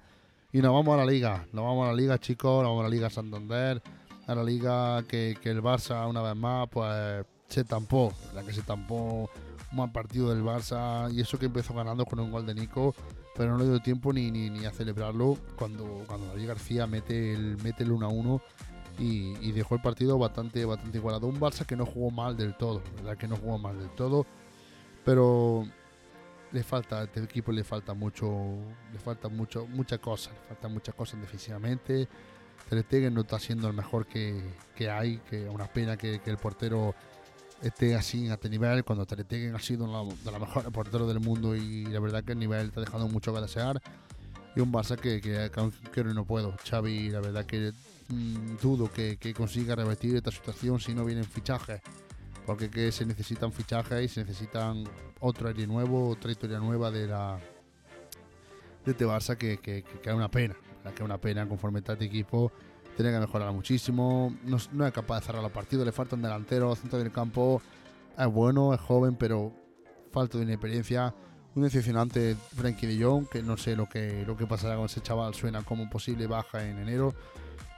Y 0.53 0.63
nos 0.63 0.73
vamos 0.73 0.95
a 0.95 1.05
la 1.05 1.11
liga, 1.11 1.47
nos 1.53 1.67
vamos 1.67 1.85
a 1.85 1.91
la 1.91 1.97
liga 1.97 2.19
chicos, 2.19 2.63
nos 2.63 2.71
vamos 2.71 2.81
a 2.81 2.89
la 2.89 2.95
liga 2.95 3.11
Santander, 3.11 3.83
a 4.27 4.35
la 4.35 4.43
liga 4.43 5.03
que, 5.07 5.37
que 5.43 5.51
el 5.51 5.63
Barça 5.63 6.09
una 6.09 6.23
vez 6.23 6.35
más 6.35 6.67
pues 6.71 7.27
se 7.49 7.63
tampó, 7.65 8.11
la 8.35 8.43
que 8.43 8.55
se 8.55 8.63
tampó 8.63 9.29
mal 9.73 9.93
partido 9.93 10.31
del 10.31 10.43
Barça 10.43 11.13
y 11.13 11.21
eso 11.21 11.39
que 11.39 11.47
empezó 11.47 11.75
ganando 11.75 12.05
con 12.05 12.21
un 12.21 12.31
gol 12.31 12.47
de 12.47 12.55
Nico, 12.55 12.95
pero 13.35 13.53
no 13.53 13.59
le 13.59 13.69
dio 13.69 13.81
tiempo 13.81 14.13
ni, 14.13 14.31
ni, 14.31 14.51
ni 14.51 14.65
a 14.65 14.71
celebrarlo 14.71 15.37
cuando, 15.57 16.05
cuando 16.07 16.27
David 16.29 16.49
García 16.49 16.87
mete 16.87 17.35
el, 17.35 17.57
mete 17.63 17.85
el 17.85 17.93
1 17.93 18.07
a 18.07 18.09
1 18.09 18.43
y, 18.99 19.37
y 19.41 19.53
dejó 19.53 19.75
el 19.75 19.83
partido 19.83 20.19
bastante, 20.19 20.65
bastante 20.65 20.99
igualado. 20.99 21.27
Un 21.27 21.41
Barça 21.41 21.67
que 21.67 21.77
no 21.77 21.87
jugó 21.87 22.11
mal 22.11 22.37
del 22.37 22.57
todo, 22.57 22.83
verdad 22.97 23.17
que 23.17 23.29
no 23.29 23.37
jugó 23.37 23.59
mal 23.59 23.79
del 23.79 23.91
todo, 23.91 24.27
pero 25.05 25.67
le 26.53 26.63
falta 26.63 27.01
a 27.01 27.05
este 27.05 27.21
equipo 27.23 27.53
le 27.53 27.65
falta 27.65 27.93
mucho, 27.95 28.27
le 28.93 28.99
falta 28.99 29.29
mucho, 29.29 29.67
muchas 29.67 29.99
cosas, 29.99 30.33
le 30.35 30.49
falta 30.49 30.69
muchas 30.69 30.95
cosas 30.95 31.21
defensivamente. 31.21 32.09
Ter 32.69 32.83
Stegen 32.83 33.15
no 33.15 33.21
está 33.21 33.39
siendo 33.39 33.69
el 33.69 33.75
mejor 33.75 34.07
que, 34.07 34.43
que 34.75 34.91
hay, 34.91 35.19
que 35.19 35.49
una 35.49 35.67
pena 35.67 35.97
que, 35.97 36.21
que 36.21 36.31
el 36.31 36.37
portero 36.37 36.95
esté 37.63 37.95
así 37.95 38.29
a 38.29 38.35
este 38.35 38.49
nivel, 38.49 38.85
cuando 38.85 39.07
Ter 39.07 39.23
Stegen 39.23 39.55
ha 39.55 39.59
sido 39.61 39.85
uno 39.85 40.09
de 40.25 40.31
los 40.31 40.41
mejores 40.41 40.71
porteros 40.71 41.09
del 41.09 41.21
mundo 41.21 41.57
y 41.57 41.87
la 41.87 42.01
verdad 42.01 42.25
que 42.25 42.33
el 42.33 42.39
nivel 42.39 42.69
está 42.69 42.81
dejando 42.81 43.09
mucho 43.09 43.35
que 43.35 43.41
desear. 43.41 43.81
Y 44.55 44.61
un 44.61 44.73
Barça 44.73 44.97
que, 44.97 45.21
que, 45.21 45.51
que 45.93 46.05
no 46.05 46.25
puedo. 46.25 46.55
Xavi, 46.69 47.11
la 47.11 47.21
verdad 47.21 47.45
que 47.45 47.73
mm, 48.09 48.57
dudo 48.63 48.91
que, 48.91 49.19
que 49.19 49.35
consiga 49.35 49.75
revertir 49.75 50.17
esta 50.17 50.31
situación 50.31 50.81
si 50.81 50.95
no 50.95 51.05
vienen 51.05 51.25
fichajes. 51.25 51.83
Porque 52.47 52.71
que 52.71 52.91
se 52.93 53.05
necesitan 53.05 53.53
fichajes 53.53 54.05
y 54.05 54.09
se 54.09 54.21
necesitan 54.25 54.85
otro 55.21 55.49
aire 55.49 55.67
nuevo, 55.67 56.09
otra 56.09 56.31
historia 56.31 56.59
nueva 56.59 56.91
de 56.91 57.07
la 57.09 57.39
de 58.85 58.93
este 58.93 59.05
Barça 59.05 59.37
que, 59.37 59.59
que, 59.59 59.83
que, 59.83 59.99
que 59.99 60.09
es 60.09 60.15
una 60.15 60.31
pena. 60.31 60.57
La 60.85 60.93
que 60.93 61.03
es 61.03 61.05
una 61.05 61.19
pena 61.19 61.47
conforme 61.47 61.81
está 61.81 61.95
este 61.95 62.07
equipo. 62.07 62.51
Tiene 62.97 63.13
que 63.13 63.19
mejorar 63.19 63.53
muchísimo. 63.53 64.35
No, 64.45 64.87
es 64.87 64.93
capaz 64.93 65.21
de 65.21 65.27
cerrar 65.27 65.43
los 65.43 65.53
partidos. 65.53 65.85
Le 65.85 65.93
faltan 65.93 66.23
delanteros, 66.23 66.79
centro 66.79 66.99
del 66.99 67.13
campo. 67.13 67.61
Es 68.19 68.27
bueno, 68.27 68.73
es 68.73 68.81
joven, 68.81 69.17
pero 69.17 69.53
falta 70.11 70.39
de 70.39 70.45
inexperiencia. 70.45 71.15
Un 71.55 71.63
decepcionante 71.65 72.37
Frankie 72.55 72.87
de 72.87 73.05
Jong, 73.05 73.29
que 73.29 73.43
no 73.43 73.57
sé 73.59 73.77
lo 73.77 73.87
que, 73.87 74.25
lo 74.27 74.37
que 74.37 74.47
pasará 74.47 74.77
con 74.77 74.87
ese 74.87 75.03
chaval. 75.03 75.35
Suena 75.35 75.63
como 75.63 75.91
posible 75.91 76.27
baja 76.27 76.67
en 76.67 76.79
enero. 76.79 77.15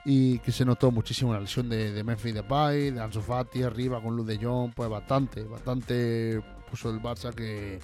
Y 0.05 0.39
que 0.39 0.53
se 0.53 0.65
notó 0.65 0.93
muchísimo 0.93 1.35
la 1.35 1.41
lesión 1.41 1.69
de, 1.69 1.93
de 1.93 2.05
Memphis 2.05 2.35
de 2.35 3.01
Ansu 3.01 3.21
Fati 3.21 3.65
arriba 3.65 4.01
con 4.01 4.15
Luz 4.15 4.27
de 4.27 4.39
Jong. 4.39 4.73
Pues 4.73 4.89
bastante, 4.89 5.43
bastante 5.43 6.41
puso 6.71 6.91
el 6.91 7.03
Barça 7.03 7.35
que, 7.35 7.81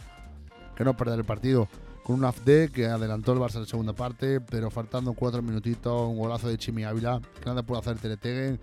que 0.77 0.85
no 0.85 0.97
perder 0.97 1.19
el 1.19 1.25
partido 1.25 1.69
con 2.05 2.17
un 2.17 2.25
AFD 2.27 2.71
que 2.71 2.87
adelantó 2.87 3.33
el 3.33 3.39
Barça 3.39 3.55
en 3.55 3.63
la 3.63 3.67
segunda 3.67 3.95
parte, 3.95 4.41
pero 4.41 4.71
faltando 4.71 5.15
cuatro 5.15 5.41
minutitos, 5.41 6.07
un 6.07 6.19
golazo 6.19 6.49
de 6.49 6.59
Chimi 6.59 6.85
Ávila, 6.85 7.21
que 7.41 7.47
nada 7.47 7.63
pudo 7.63 7.79
hacer 7.79 7.99
Ter 7.99 8.17
Stegen, 8.19 8.61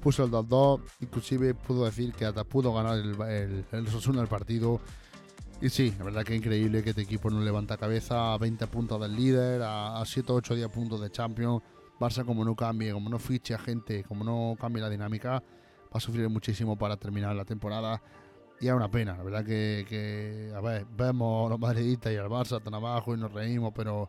puso 0.00 0.24
el 0.24 0.30
2-2, 0.30 0.80
inclusive 1.00 1.54
pudo 1.54 1.86
decir 1.86 2.12
que 2.12 2.24
hasta 2.24 2.44
pudo 2.44 2.72
ganar 2.72 2.98
el, 2.98 3.20
el, 3.22 3.64
el 3.72 3.86
Osasuna 3.88 4.22
el 4.22 4.28
partido. 4.28 4.80
Y 5.60 5.70
sí, 5.70 5.92
la 5.98 6.04
verdad 6.04 6.22
que 6.22 6.34
es 6.34 6.38
increíble 6.38 6.84
que 6.84 6.90
este 6.90 7.02
equipo 7.02 7.30
no 7.30 7.40
levanta 7.40 7.76
cabeza 7.76 8.32
a 8.32 8.38
20 8.38 8.66
puntos 8.68 9.00
del 9.00 9.16
líder, 9.16 9.62
a, 9.62 10.00
a 10.00 10.06
7 10.06 10.30
o 10.30 10.36
8 10.36 10.54
10 10.54 10.68
puntos 10.68 11.00
de 11.00 11.10
Champions. 11.10 11.62
Barça 11.98 12.24
como 12.24 12.44
no 12.44 12.54
cambie, 12.54 12.92
como 12.92 13.10
no 13.10 13.18
fiche 13.18 13.54
a 13.54 13.58
gente, 13.58 14.04
como 14.04 14.22
no 14.22 14.56
cambie 14.60 14.80
la 14.80 14.90
dinámica, 14.90 15.32
va 15.32 15.42
a 15.94 16.00
sufrir 16.00 16.28
muchísimo 16.28 16.76
para 16.76 16.96
terminar 16.96 17.34
la 17.34 17.44
temporada 17.44 18.00
y 18.64 18.68
es 18.68 18.72
una 18.72 18.90
pena, 18.90 19.14
la 19.14 19.22
verdad 19.22 19.44
que, 19.44 20.50
a 20.56 20.60
ver, 20.62 20.86
vemos 20.96 21.50
los 21.50 21.60
madridistas 21.60 22.10
y 22.14 22.16
al 22.16 22.30
Barça 22.30 22.62
tan 22.62 22.72
abajo 22.72 23.14
y 23.14 23.18
nos 23.18 23.30
reímos, 23.30 23.74
pero 23.76 24.08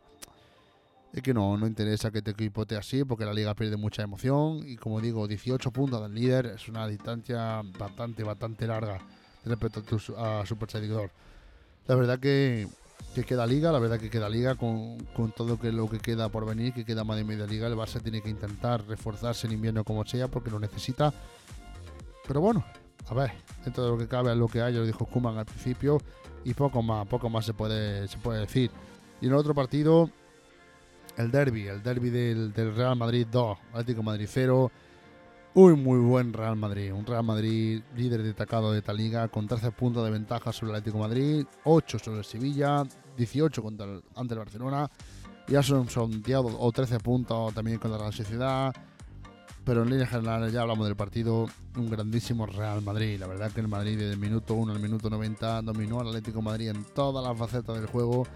es 1.11 1.21
que 1.21 1.33
no, 1.33 1.57
no 1.57 1.67
interesa 1.67 2.09
que 2.09 2.19
este 2.19 2.31
equipo 2.31 2.61
esté 2.61 2.77
así 2.77 3.03
porque 3.03 3.25
la 3.25 3.33
liga 3.33 3.53
pierde 3.53 3.75
mucha 3.75 4.03
emoción 4.03 4.61
y 4.65 4.77
como 4.77 5.01
digo, 5.01 5.27
18 5.27 5.71
puntos 5.71 6.01
del 6.01 6.15
líder 6.15 6.45
es 6.45 6.69
una 6.69 6.87
distancia 6.87 7.63
bastante, 7.77 8.23
bastante 8.23 8.65
larga 8.65 8.97
respecto 9.43 9.81
a, 9.81 9.83
tu, 9.83 9.97
a 10.17 10.45
su 10.45 10.55
perseguidor. 10.55 11.11
La 11.87 11.95
verdad 11.95 12.17
que, 12.17 12.69
que, 13.13 13.25
queda 13.25 13.45
liga, 13.45 13.73
la 13.73 13.79
verdad 13.79 13.99
que 13.99 14.09
queda 14.09 14.29
liga 14.29 14.55
con, 14.55 15.03
con 15.17 15.33
todo 15.33 15.59
que, 15.59 15.73
lo 15.73 15.89
que 15.89 15.99
queda 15.99 16.29
por 16.29 16.45
venir, 16.45 16.73
que 16.73 16.85
queda 16.85 17.03
más 17.03 17.17
de 17.17 17.25
media 17.25 17.45
liga, 17.45 17.67
el 17.67 17.75
Barça 17.75 18.01
tiene 18.01 18.21
que 18.21 18.29
intentar 18.29 18.87
reforzarse 18.87 19.47
en 19.47 19.53
invierno 19.53 19.83
como 19.83 20.05
sea 20.05 20.29
porque 20.29 20.49
lo 20.49 20.61
necesita. 20.61 21.13
Pero 22.25 22.39
bueno, 22.39 22.63
a 23.07 23.13
ver, 23.13 23.31
dentro 23.63 23.83
de 23.83 23.91
lo 23.91 23.97
que 23.97 24.07
cabe 24.07 24.35
lo 24.35 24.47
que 24.47 24.61
hay, 24.61 24.73
lo 24.73 24.85
dijo 24.85 25.05
Kuman 25.05 25.37
al 25.37 25.45
principio, 25.45 25.99
y 26.43 26.53
poco 26.53 26.81
más, 26.81 27.07
poco 27.07 27.29
más 27.29 27.45
se 27.45 27.53
puede, 27.53 28.07
se 28.07 28.17
puede 28.17 28.41
decir. 28.41 28.71
Y 29.21 29.25
en 29.25 29.31
el 29.31 29.37
otro 29.37 29.53
partido, 29.53 30.09
el 31.17 31.31
derby, 31.31 31.67
el 31.67 31.81
derby 31.83 32.09
del, 32.09 32.53
del, 32.53 32.75
Real 32.75 32.95
Madrid 32.95 33.27
2, 33.31 33.57
Atlético 33.71 34.03
Madrid 34.03 34.27
0. 34.29 34.71
Un 35.55 35.83
muy 35.83 35.99
buen 35.99 36.33
Real 36.33 36.57
Madrid, 36.57 36.91
un 36.91 37.05
Real 37.05 37.23
Madrid 37.23 37.81
líder 37.95 38.23
destacado 38.23 38.73
de 38.73 38.79
esta 38.79 38.91
liga, 38.91 39.29
con 39.29 39.47
13 39.47 39.71
puntos 39.71 40.03
de 40.03 40.11
ventaja 40.11 40.51
sobre 40.51 40.71
el 40.71 40.77
Atlético 40.77 40.99
Madrid, 40.99 41.45
8 41.63 41.97
sobre 41.99 42.23
Sevilla, 42.23 42.83
18 43.15 43.63
contra 43.63 43.85
el, 43.85 44.03
ante 44.15 44.33
el 44.33 44.39
Barcelona, 44.39 44.91
ya 45.47 45.63
son 45.63 45.89
sondeados 45.89 46.53
o 46.59 46.71
13 46.73 46.99
puntos 46.99 47.53
también 47.53 47.79
contra 47.79 48.03
la 48.03 48.11
Sociedad 48.11 48.73
pero 49.65 49.81
en 49.81 49.89
líneas 49.89 50.09
generales 50.09 50.53
ya 50.53 50.61
hablamos 50.61 50.85
del 50.85 50.95
partido, 50.95 51.47
un 51.75 51.89
grandísimo 51.89 52.45
Real 52.45 52.83
Madrid. 52.83 53.19
La 53.19 53.25
verdad 53.25 53.51
que 53.51 53.61
el 53.61 53.67
Madrid 53.67 53.97
desde 53.97 54.13
el 54.13 54.19
minuto 54.19 54.53
1 54.53 54.71
al 54.71 54.79
minuto 54.79 55.09
90 55.09 55.63
dominó 55.63 55.99
al 55.99 56.09
Atlético 56.09 56.41
Madrid 56.43 56.69
en 56.69 56.83
todas 56.93 57.25
las 57.25 57.37
facetas 57.37 57.75
del 57.75 57.87
juego, 57.87 58.27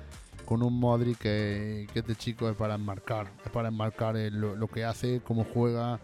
con 0.43 0.63
un 0.63 0.79
Modric 0.79 1.19
que, 1.19 1.87
que 1.93 1.99
este 1.99 2.15
chico 2.15 2.49
es 2.49 2.55
para 2.55 2.75
enmarcar, 2.75 3.31
es 3.45 3.51
para 3.51 3.67
enmarcar 3.67 4.15
lo, 4.15 4.55
lo, 4.55 4.67
que 4.67 4.83
hace, 4.83 5.21
cómo 5.23 5.45
juega. 5.45 5.99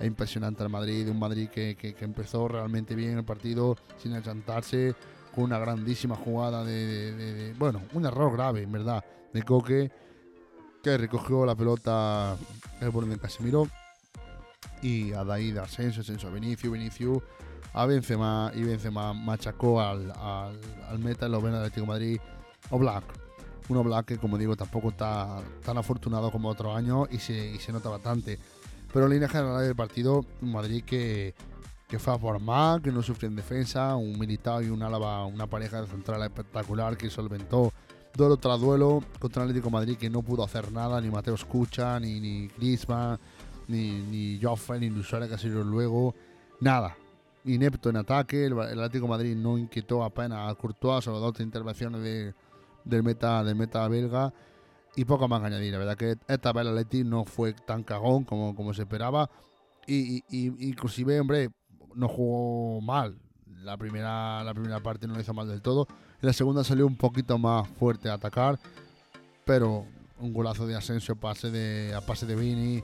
Es 0.00 0.06
impresionante 0.06 0.62
el 0.62 0.70
Madrid, 0.70 1.10
un 1.10 1.18
Madrid 1.18 1.50
que, 1.50 1.76
que, 1.76 1.94
empezó 2.00 2.48
realmente 2.48 2.94
bien 2.94 3.18
el 3.18 3.24
partido 3.24 3.76
sin 3.98 4.14
achantarse, 4.14 4.94
con 5.34 5.44
una 5.44 5.58
grandísima 5.58 6.16
jugada 6.16 6.64
de, 6.64 7.54
bueno, 7.58 7.82
un 7.92 8.06
error 8.06 8.32
grave, 8.32 8.62
en 8.62 8.72
verdad, 8.72 9.04
de 9.34 9.42
Coque, 9.42 9.90
que 10.82 10.96
recogió 10.96 11.44
la 11.44 11.54
pelota 11.54 12.34
el 12.80 12.88
borde 12.88 13.10
de 13.10 13.18
Casemiro 13.18 13.68
y 14.82 15.12
a 15.12 15.24
de 15.24 15.60
Asensio, 15.60 16.02
Asensio 16.02 16.28
a 16.28 16.32
Vinicius, 16.32 16.72
Vinicius 16.72 17.22
a 17.72 17.86
Benzema 17.86 18.50
y 18.54 18.62
Benzema 18.62 19.12
machacó 19.12 19.80
al, 19.80 20.10
al, 20.10 20.58
al 20.88 20.98
meta 20.98 21.26
el 21.26 21.34
Oven 21.34 21.54
Atlético 21.54 21.82
de 21.82 21.86
Madrid 21.86 22.20
o 22.70 22.78
Black. 22.78 23.04
Uno 23.68 23.84
Black 23.84 24.06
que 24.06 24.18
como 24.18 24.36
digo 24.36 24.56
tampoco 24.56 24.88
está 24.88 25.40
tan 25.64 25.78
afortunado 25.78 26.32
como 26.32 26.48
otro 26.48 26.74
año 26.74 27.06
y 27.10 27.18
se, 27.18 27.52
y 27.52 27.58
se 27.58 27.72
nota 27.72 27.88
bastante. 27.88 28.38
Pero 28.92 29.06
en 29.06 29.12
línea 29.12 29.28
general 29.28 29.62
del 29.62 29.76
partido, 29.76 30.24
un 30.42 30.50
Madrid 30.50 30.82
que, 30.84 31.32
que 31.88 32.00
fue 32.00 32.12
a 32.12 32.18
por 32.18 32.40
más, 32.40 32.80
que 32.80 32.90
no 32.90 33.02
sufrió 33.02 33.28
en 33.28 33.36
defensa, 33.36 33.94
un 33.94 34.18
Militao 34.18 34.62
y 34.62 34.70
un 34.70 34.82
Álava, 34.82 35.24
una 35.26 35.46
pareja 35.46 35.80
de 35.80 35.86
central 35.86 36.22
espectacular 36.24 36.96
que 36.96 37.08
solventó 37.08 37.72
duelo 38.16 38.36
tras 38.36 38.60
duelo 38.60 39.04
contra 39.20 39.44
el 39.44 39.50
Atlético 39.50 39.68
de 39.68 39.72
Madrid 39.72 39.96
que 39.96 40.10
no 40.10 40.22
pudo 40.22 40.42
hacer 40.42 40.72
nada, 40.72 41.00
ni 41.00 41.08
Mateo 41.08 41.34
Escucha, 41.34 42.00
ni, 42.00 42.18
ni 42.18 42.48
Griezmann, 42.48 43.20
ni, 43.70 44.02
ni 44.02 44.40
Joffre, 44.42 44.78
ni 44.80 44.88
ha 44.90 45.38
sido 45.38 45.62
luego, 45.62 46.14
nada. 46.60 46.96
Inepto 47.44 47.88
en 47.88 47.96
ataque, 47.96 48.44
el, 48.44 48.52
el 48.52 48.78
Atlético 48.78 49.06
de 49.06 49.10
Madrid 49.10 49.36
no 49.36 49.56
inquietó 49.56 50.04
apenas 50.04 50.50
a 50.50 50.54
Courtois, 50.54 51.04
solo 51.04 51.20
dos 51.20 51.40
intervenciones 51.40 52.02
de, 52.02 52.34
del, 52.84 53.02
meta, 53.02 53.42
del 53.42 53.56
meta 53.56 53.86
belga 53.88 54.32
y 54.96 55.04
poco 55.04 55.26
más 55.28 55.40
que 55.40 55.46
añadir. 55.46 55.72
La 55.72 55.78
verdad 55.78 55.96
que 55.96 56.16
esta 56.28 56.52
vez 56.52 56.62
el 56.62 56.68
Atleti 56.68 57.04
no 57.04 57.24
fue 57.24 57.54
tan 57.54 57.82
cagón 57.82 58.24
como, 58.24 58.54
como 58.54 58.74
se 58.74 58.82
esperaba 58.82 59.30
y, 59.86 60.18
y, 60.18 60.24
y, 60.28 60.68
inclusive, 60.68 61.18
hombre, 61.18 61.50
no 61.94 62.08
jugó 62.08 62.80
mal. 62.80 63.18
La 63.62 63.76
primera, 63.76 64.42
la 64.44 64.54
primera 64.54 64.80
parte 64.80 65.06
no 65.06 65.14
lo 65.14 65.20
hizo 65.20 65.34
mal 65.34 65.48
del 65.48 65.62
todo. 65.62 65.86
La 66.20 66.32
segunda 66.32 66.64
salió 66.64 66.86
un 66.86 66.96
poquito 66.96 67.38
más 67.38 67.68
fuerte 67.68 68.10
a 68.10 68.14
atacar, 68.14 68.58
pero 69.44 69.86
un 70.18 70.32
golazo 70.32 70.66
de 70.66 70.76
Asensio 70.76 71.16
pase 71.16 71.50
de, 71.50 71.94
a 71.94 72.00
pase 72.02 72.26
de 72.26 72.36
Vini 72.36 72.82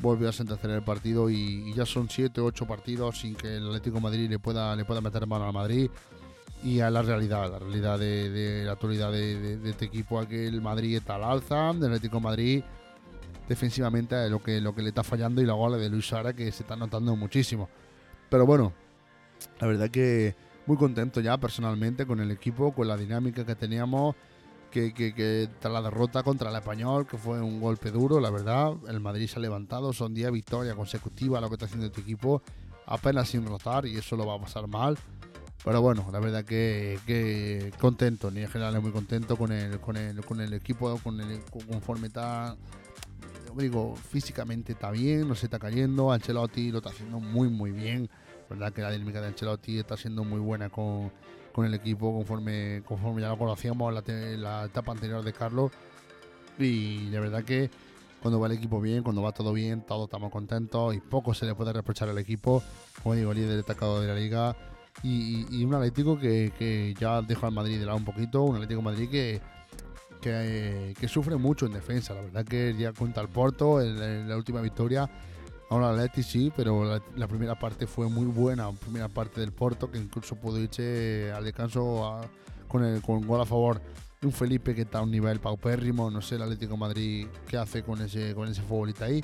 volvió 0.00 0.28
a 0.28 0.32
sentenciar 0.32 0.72
el 0.72 0.82
partido 0.82 1.30
y, 1.30 1.72
ya 1.74 1.86
son 1.86 2.08
7 2.08 2.40
o 2.40 2.46
8 2.46 2.66
partidos 2.66 3.20
sin 3.20 3.34
que 3.34 3.56
el 3.56 3.66
Atlético 3.66 4.00
Madrid 4.00 4.28
le 4.28 4.38
pueda, 4.38 4.74
le 4.76 4.84
pueda 4.84 5.00
meter 5.00 5.26
mano 5.26 5.46
al 5.46 5.52
Madrid 5.52 5.90
y 6.62 6.80
a 6.80 6.90
la 6.90 7.02
realidad, 7.02 7.50
la 7.50 7.58
realidad 7.58 7.98
de, 7.98 8.62
la 8.64 8.72
actualidad 8.72 9.12
de, 9.12 9.58
este 9.64 9.86
equipo, 9.86 10.18
a 10.18 10.24
el 10.24 10.60
Madrid 10.60 10.96
está 10.96 11.16
al 11.16 11.24
alza, 11.24 11.72
del 11.72 11.92
Atlético 11.92 12.20
Madrid 12.20 12.62
defensivamente 13.48 14.28
lo 14.28 14.42
que, 14.42 14.60
lo 14.60 14.74
que 14.74 14.82
le 14.82 14.90
está 14.90 15.02
fallando 15.02 15.40
y 15.40 15.46
la 15.46 15.54
gola 15.54 15.78
de 15.78 15.88
Luis 15.88 16.08
Sara 16.08 16.34
que 16.34 16.52
se 16.52 16.62
está 16.62 16.76
notando 16.76 17.16
muchísimo. 17.16 17.68
Pero 18.28 18.44
bueno, 18.44 18.72
la 19.60 19.66
verdad 19.66 19.90
que 19.90 20.36
muy 20.66 20.76
contento 20.76 21.20
ya 21.20 21.38
personalmente 21.38 22.06
con 22.06 22.20
el 22.20 22.30
equipo, 22.30 22.72
con 22.72 22.86
la 22.86 22.96
dinámica 22.96 23.46
que 23.46 23.54
teníamos, 23.54 24.14
que, 24.70 24.92
que, 24.92 25.14
que, 25.14 25.48
tras 25.60 25.72
la 25.72 25.82
derrota 25.82 26.22
contra 26.22 26.50
el 26.50 26.56
español, 26.56 27.06
que 27.06 27.18
fue 27.18 27.40
un 27.40 27.60
golpe 27.60 27.90
duro, 27.90 28.20
la 28.20 28.30
verdad, 28.30 28.72
el 28.88 29.00
Madrid 29.00 29.26
se 29.26 29.38
ha 29.38 29.42
levantado, 29.42 29.92
son 29.92 30.14
10 30.14 30.32
victorias 30.32 30.74
consecutivas 30.74 31.40
lo 31.40 31.48
que 31.48 31.54
está 31.54 31.66
haciendo 31.66 31.86
este 31.86 32.00
equipo, 32.00 32.42
apenas 32.86 33.28
sin 33.28 33.46
rotar 33.46 33.86
y 33.86 33.96
eso 33.96 34.16
lo 34.16 34.26
va 34.26 34.34
a 34.34 34.40
pasar 34.40 34.66
mal. 34.66 34.98
Pero 35.64 35.82
bueno, 35.82 36.08
la 36.12 36.20
verdad 36.20 36.44
que, 36.44 36.98
que 37.06 37.72
contento, 37.78 38.30
ni 38.30 38.40
en 38.40 38.48
general 38.48 38.80
muy 38.80 38.92
contento 38.92 39.36
con 39.36 39.50
el, 39.50 39.80
con 39.80 39.96
el, 39.96 40.24
con 40.24 40.40
el 40.40 40.52
equipo, 40.54 40.96
con 41.02 41.20
el, 41.20 41.42
conforme 41.50 42.06
está, 42.06 42.56
digo, 43.56 43.96
físicamente 43.96 44.72
está 44.72 44.90
bien, 44.90 45.28
no 45.28 45.34
se 45.34 45.46
está 45.46 45.58
cayendo, 45.58 46.12
Ancelotti 46.12 46.70
lo 46.70 46.78
está 46.78 46.90
haciendo 46.90 47.18
muy 47.18 47.48
muy 47.48 47.72
bien, 47.72 48.08
la 48.48 48.56
verdad 48.56 48.72
que 48.72 48.82
la 48.82 48.90
dinámica 48.92 49.20
de 49.20 49.28
Ancelotti 49.28 49.78
está 49.80 49.96
siendo 49.96 50.22
muy 50.22 50.38
buena 50.38 50.70
con, 50.70 51.10
con 51.52 51.64
el 51.66 51.74
equipo 51.74 52.12
conforme, 52.12 52.82
conforme 52.86 53.22
ya 53.22 53.28
lo 53.28 53.38
conocíamos 53.38 53.92
la, 53.92 54.02
la 54.36 54.64
etapa 54.66 54.92
anterior 54.92 55.22
de 55.22 55.32
Carlos 55.32 55.70
y 56.58 57.08
la 57.10 57.20
verdad 57.20 57.44
que 57.44 57.70
cuando 58.20 58.40
va 58.40 58.48
el 58.48 58.54
equipo 58.54 58.80
bien, 58.80 59.02
cuando 59.02 59.22
va 59.22 59.32
todo 59.32 59.52
bien, 59.52 59.82
todos 59.82 60.04
estamos 60.04 60.30
contentos 60.30 60.94
y 60.94 61.00
poco 61.00 61.34
se 61.34 61.46
le 61.46 61.54
puede 61.54 61.72
reprochar 61.72 62.08
al 62.08 62.18
equipo, 62.18 62.62
como 63.02 63.14
digo, 63.14 63.32
líder 63.32 63.56
destacado 63.56 64.00
de 64.00 64.08
la 64.08 64.14
liga. 64.14 64.56
Y, 65.02 65.64
un 65.64 65.74
Atlético 65.74 66.18
que, 66.18 66.94
ya 66.98 67.22
deja 67.22 67.46
al 67.46 67.52
Madrid 67.52 67.78
de 67.78 67.86
lado 67.86 67.98
un 67.98 68.04
poquito, 68.04 68.42
un 68.42 68.56
Atlético 68.56 68.82
Madrid 68.82 69.08
que, 69.08 69.40
que, 70.20 71.08
sufre 71.08 71.36
mucho 71.36 71.66
en 71.66 71.72
defensa. 71.72 72.14
La 72.14 72.22
verdad 72.22 72.44
que 72.44 72.74
ya 72.76 72.92
cuenta 72.92 73.20
el 73.20 73.28
Porto 73.28 73.80
en, 73.80 74.28
la 74.28 74.36
última 74.36 74.60
victoria. 74.60 75.08
Ahora 75.70 75.90
el 75.90 76.00
Atleti 76.00 76.22
sí, 76.22 76.52
pero 76.56 77.00
la, 77.14 77.28
primera 77.28 77.58
parte 77.58 77.86
fue 77.86 78.08
muy 78.08 78.26
buena. 78.26 78.70
La 78.70 78.72
primera 78.72 79.08
parte 79.08 79.40
del 79.40 79.52
Porto 79.52 79.90
que 79.90 79.98
incluso 79.98 80.36
pudo 80.36 80.58
irse 80.58 81.30
al 81.32 81.44
descanso 81.44 82.20
con, 82.66 82.84
el, 82.84 83.02
con 83.02 83.26
gol 83.26 83.40
a 83.40 83.46
favor 83.46 83.80
un 84.22 84.32
Felipe 84.32 84.74
que 84.74 84.82
está 84.82 84.98
a 84.98 85.02
un 85.02 85.10
nivel 85.10 85.38
paupérrimo, 85.38 86.10
no 86.10 86.20
sé 86.20 86.34
el 86.36 86.42
Atlético 86.42 86.76
Madrid 86.76 87.26
qué 87.46 87.56
hace 87.56 87.82
con 87.82 88.00
ese, 88.02 88.34
con 88.34 88.48
ese 88.48 88.62
futbolista 88.62 89.04
ahí. 89.04 89.22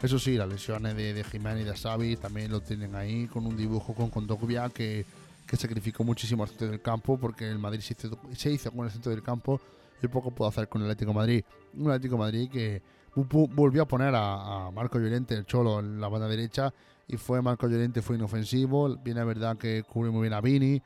Eso 0.00 0.18
sí, 0.18 0.36
las 0.36 0.48
lesiones 0.48 0.94
de, 0.94 1.14
de 1.14 1.24
Jiménez 1.24 1.62
y 1.62 1.64
de 1.64 1.76
Xavi 1.76 2.16
también 2.16 2.50
lo 2.50 2.60
tienen 2.60 2.94
ahí 2.94 3.26
con 3.26 3.46
un 3.46 3.56
dibujo 3.56 3.94
con 3.94 4.10
Condoglia 4.10 4.68
que, 4.68 5.04
que 5.46 5.56
sacrificó 5.56 6.04
muchísimo 6.04 6.42
al 6.42 6.50
centro 6.50 6.68
del 6.68 6.82
campo 6.82 7.18
porque 7.18 7.48
el 7.48 7.58
Madrid 7.58 7.80
se 7.80 7.94
hizo, 7.94 8.18
se 8.36 8.52
hizo 8.52 8.70
con 8.70 8.84
el 8.84 8.92
centro 8.92 9.10
del 9.10 9.22
campo 9.22 9.60
y 10.02 10.06
poco 10.06 10.30
pudo 10.30 10.48
hacer 10.48 10.68
con 10.68 10.82
el 10.82 10.90
Atlético 10.90 11.14
Madrid. 11.14 11.42
Un 11.74 11.90
Atlético 11.90 12.18
Madrid 12.18 12.50
que 12.50 12.82
volvió 13.24 13.82
a 13.82 13.88
poner 13.88 14.14
a, 14.14 14.70
Marco 14.72 14.98
Llorente, 14.98 15.34
el 15.34 15.46
Cholo, 15.46 15.80
en 15.80 16.00
la 16.00 16.08
banda 16.08 16.28
derecha 16.28 16.72
y 17.08 17.16
fue 17.16 17.40
Marco 17.42 17.68
Llorente, 17.68 18.02
fue 18.02 18.16
inofensivo. 18.16 18.96
Bien 18.98 19.18
es 19.18 19.26
verdad 19.26 19.56
que 19.56 19.82
cubrió 19.82 20.12
muy 20.12 20.22
bien 20.22 20.34
a 20.34 20.40
Vini, 20.40 20.82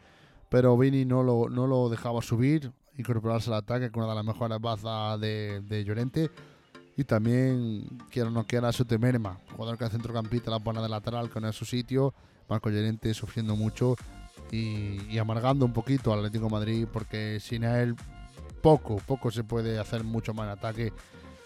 pero 0.49 0.77
Vini 0.79 1.05
no 1.05 1.23
lo, 1.23 1.49
no 1.49 1.67
lo 1.67 1.89
dejaba 1.89 2.23
subir 2.23 2.73
incorporarse 2.97 3.51
al 3.51 3.57
ataque 3.57 3.91
con 3.91 4.03
una 4.03 4.13
de 4.13 4.17
las 4.17 4.25
mejores 4.25 4.61
bazas 4.61 5.21
de, 5.21 5.61
de 5.63 5.85
Llorente. 5.85 6.31
Y 6.97 7.05
también, 7.05 7.87
quiero 8.11 8.31
no 8.31 8.47
quiera, 8.47 8.73
su 8.73 8.85
Temerma, 8.85 9.39
jugador 9.53 9.79
que 9.79 9.85
es 9.85 9.91
centrocampista, 9.91 10.51
la 10.51 10.59
pone 10.59 10.83
de 10.83 10.89
lateral 10.89 11.31
con 11.31 11.45
en 11.45 11.53
su 11.53 11.65
sitio. 11.65 12.13
Marco 12.49 12.69
Llorente 12.69 13.15
sufriendo 13.15 13.57
mucho 13.57 13.97
y, 14.51 15.17
amargando 15.19 15.65
un 15.65 15.73
poquito 15.73 16.13
al 16.13 16.21
Atlético 16.21 16.51
Madrid 16.51 16.87
porque 16.93 17.39
sin 17.41 17.65
él 17.65 17.95
poco, 18.61 18.97
poco 19.07 19.31
se 19.31 19.45
puede 19.45 19.79
hacer 19.79 20.05
mucho 20.05 20.35
más 20.35 20.49
ataque. 20.49 20.93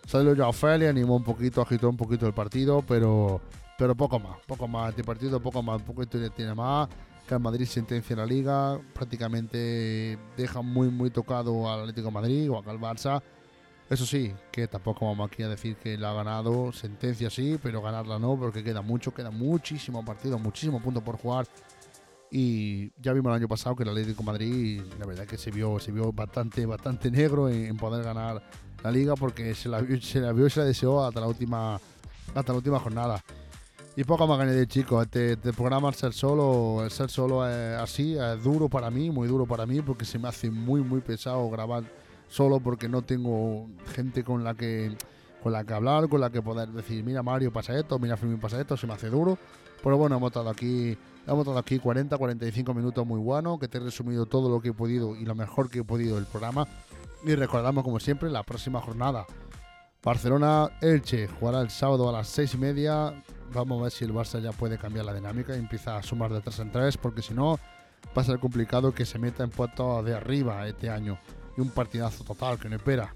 Salió 0.06 0.34
ya 0.34 0.48
Ophelia, 0.48 0.90
animó 0.90 1.16
un 1.16 1.24
poquito, 1.24 1.62
agitó 1.62 1.88
un 1.88 1.96
poquito 1.96 2.26
el 2.26 2.34
partido, 2.34 2.82
pero, 2.86 3.40
pero 3.78 3.94
poco 3.94 4.18
más, 4.18 4.36
poco 4.46 4.68
más. 4.68 4.90
Este 4.90 5.02
partido, 5.04 5.40
poco 5.40 5.62
más, 5.62 5.80
un 5.80 5.94
poquito 5.94 6.18
tiene 6.30 6.54
más 6.54 6.88
que 7.26 7.34
el 7.34 7.40
Madrid 7.40 7.66
sentencia 7.66 8.16
la 8.16 8.26
liga, 8.26 8.78
prácticamente 8.92 10.18
deja 10.36 10.60
muy 10.60 10.88
muy 10.88 11.10
tocado 11.10 11.72
al 11.72 11.80
Atlético 11.80 12.10
Madrid 12.10 12.50
o 12.50 12.58
al 12.58 12.78
Barça. 12.78 13.22
Eso 13.88 14.06
sí, 14.06 14.32
que 14.50 14.66
tampoco 14.66 15.06
vamos 15.06 15.30
aquí 15.30 15.42
a 15.42 15.48
decir 15.48 15.76
que 15.76 15.98
la 15.98 16.10
ha 16.10 16.14
ganado, 16.14 16.72
sentencia 16.72 17.28
sí, 17.28 17.58
pero 17.62 17.82
ganarla 17.82 18.18
no, 18.18 18.36
porque 18.38 18.64
queda 18.64 18.80
mucho, 18.80 19.12
queda 19.12 19.30
muchísimo 19.30 20.04
partido, 20.04 20.38
muchísimo 20.38 20.80
punto 20.80 21.02
por 21.02 21.18
jugar. 21.18 21.46
Y 22.30 22.90
ya 23.00 23.12
vimos 23.12 23.30
el 23.30 23.36
año 23.36 23.48
pasado 23.48 23.76
que 23.76 23.84
el 23.84 23.90
Atlético 23.90 24.22
Madrid, 24.22 24.82
la 24.98 25.06
verdad 25.06 25.26
que 25.26 25.36
se 25.36 25.50
vio, 25.50 25.78
se 25.78 25.92
vio 25.92 26.12
bastante, 26.12 26.64
bastante 26.66 27.10
negro 27.10 27.48
en, 27.48 27.76
poder 27.76 28.02
ganar 28.02 28.42
la 28.84 28.90
liga, 28.90 29.14
porque 29.16 29.54
se 29.54 29.68
la, 29.68 29.82
se 30.00 30.20
la 30.20 30.32
vio 30.32 30.46
y 30.46 30.50
se 30.50 30.60
la 30.60 30.66
deseó 30.66 31.04
hasta 31.04 31.18
la 31.18 31.26
última, 31.26 31.80
hasta 32.34 32.52
la 32.52 32.58
última 32.58 32.78
jornada. 32.78 33.24
Y 33.96 34.04
poco 34.04 34.26
más 34.26 34.38
gané 34.38 34.52
de 34.52 34.66
chico. 34.66 35.00
Este, 35.00 35.32
este, 35.32 35.52
programa, 35.54 35.88
el 35.88 35.94
ser 35.94 36.12
solo, 36.12 36.84
el 36.84 36.90
ser 36.90 37.10
solo 37.10 37.48
es 37.48 37.78
así, 37.78 38.16
es 38.16 38.44
duro 38.44 38.68
para 38.68 38.90
mí, 38.90 39.10
muy 39.10 39.26
duro 39.26 39.46
para 39.46 39.64
mí, 39.64 39.80
porque 39.80 40.04
se 40.04 40.18
me 40.18 40.28
hace 40.28 40.50
muy, 40.50 40.82
muy 40.82 41.00
pesado 41.00 41.48
grabar 41.48 41.84
solo 42.28 42.60
porque 42.60 42.88
no 42.88 43.02
tengo 43.02 43.68
gente 43.94 44.22
con 44.22 44.44
la 44.44 44.54
que 44.54 44.96
con 45.44 45.52
la 45.52 45.62
que 45.62 45.74
hablar, 45.74 46.08
con 46.08 46.20
la 46.20 46.30
que 46.30 46.42
poder 46.42 46.70
decir, 46.70 47.04
mira 47.04 47.22
Mario 47.22 47.52
pasa 47.52 47.78
esto, 47.78 48.00
mira 48.00 48.16
Fermín 48.16 48.40
pasa 48.40 48.60
esto, 48.60 48.76
se 48.76 48.88
me 48.88 48.94
hace 48.94 49.10
duro. 49.10 49.38
Pero 49.82 49.96
bueno, 49.96 50.16
hemos 50.16 50.30
estado 50.30 50.50
aquí, 50.50 50.98
hemos 51.26 51.40
estado 51.40 51.58
aquí 51.58 51.78
40, 51.78 52.18
45 52.18 52.74
minutos 52.74 53.06
muy 53.06 53.20
buenos, 53.20 53.60
que 53.60 53.68
te 53.68 53.78
he 53.78 53.80
resumido 53.80 54.26
todo 54.26 54.48
lo 54.48 54.60
que 54.60 54.70
he 54.70 54.72
podido 54.72 55.14
y 55.14 55.24
lo 55.24 55.36
mejor 55.36 55.70
que 55.70 55.80
he 55.80 55.84
podido 55.84 56.16
del 56.16 56.24
programa. 56.24 56.66
Y 57.24 57.34
recordamos 57.36 57.84
como 57.84 58.00
siempre 58.00 58.28
la 58.30 58.42
próxima 58.42 58.80
jornada. 58.80 59.24
Barcelona 60.02 60.70
Elche 60.80 61.28
jugará 61.28 61.60
el 61.60 61.70
sábado 61.70 62.08
a 62.08 62.12
las 62.12 62.28
6 62.28 62.54
y 62.54 62.58
media 62.58 63.22
Vamos 63.54 63.78
a 63.78 63.82
ver 63.84 63.92
si 63.92 64.04
el 64.04 64.12
Barça 64.12 64.40
ya 64.40 64.50
puede 64.50 64.78
cambiar 64.78 65.04
la 65.04 65.14
dinámica 65.14 65.54
y 65.54 65.60
empieza 65.60 65.96
a 65.96 66.02
sumar 66.02 66.32
de 66.32 66.40
3 66.40 66.58
en 66.58 66.72
3, 66.72 66.96
porque 66.96 67.22
si 67.22 67.34
no, 67.34 67.58
va 68.16 68.22
a 68.22 68.24
ser 68.24 68.40
complicado 68.40 68.92
que 68.92 69.06
se 69.06 69.18
meta 69.18 69.44
en 69.44 69.50
puestos 69.50 70.04
de 70.04 70.14
arriba 70.14 70.66
este 70.66 70.90
año. 70.90 71.18
Y 71.56 71.60
un 71.60 71.70
partidazo 71.70 72.24
total 72.24 72.58
que 72.58 72.68
no 72.68 72.76
espera. 72.76 73.14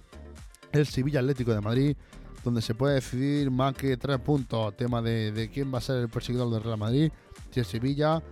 El 0.71 0.87
Sevilla 0.87 1.21
Atlético 1.21 1.53
de 1.53 1.61
Madrid, 1.61 1.97
donde 2.45 2.63
se 2.63 2.75
puede 2.75 2.97
decidir 2.97 3.51
más 3.51 3.75
que 3.75 3.97
3 3.97 4.19
puntos. 4.21 4.77
Tema 4.77 5.03
de, 5.03 5.51
quién 5.53 5.73
va 5.73 5.79
a 5.79 5.81
ser 5.81 5.97
el 5.97 6.09
perseguidor 6.09 6.51
del 6.51 6.63
Real 6.63 6.79
Madrid, 6.79 7.11
si 7.51 7.61
es 7.61 7.67
Sevilla 7.67 8.23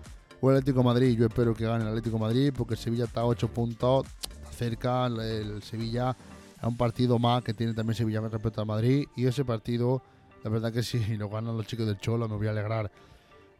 o 0.40 0.50
el 0.50 0.58
Atlético 0.58 0.80
de 0.80 0.84
Madrid. 0.84 1.18
Yo 1.18 1.26
espero 1.26 1.54
que 1.54 1.64
gane 1.64 1.82
el 1.82 1.88
Atlético 1.88 2.16
de 2.16 2.22
Madrid, 2.22 2.52
porque 2.56 2.74
el 2.74 2.80
Sevilla 2.80 3.04
está 3.04 3.22
a 3.22 3.26
8 3.26 3.48
puntos, 3.48 4.06
cerca. 4.50 5.06
El 5.06 5.62
Sevilla 5.62 6.16
es 6.58 6.64
un 6.64 6.76
partido 6.76 7.18
más 7.18 7.42
que 7.42 7.54
tiene 7.54 7.74
también 7.74 7.94
Sevilla 7.94 8.20
respecto 8.20 8.60
al 8.60 8.66
Madrid. 8.66 9.06
Y 9.16 9.26
ese 9.26 9.44
partido 9.44 10.02
la 10.46 10.50
verdad 10.50 10.72
que 10.72 10.84
si 10.84 10.98
lo 11.16 11.28
ganan 11.28 11.56
los 11.56 11.66
chicos 11.66 11.86
del 11.86 11.98
Cholo 11.98 12.28
me 12.28 12.36
voy 12.36 12.46
a 12.46 12.50
alegrar. 12.50 12.88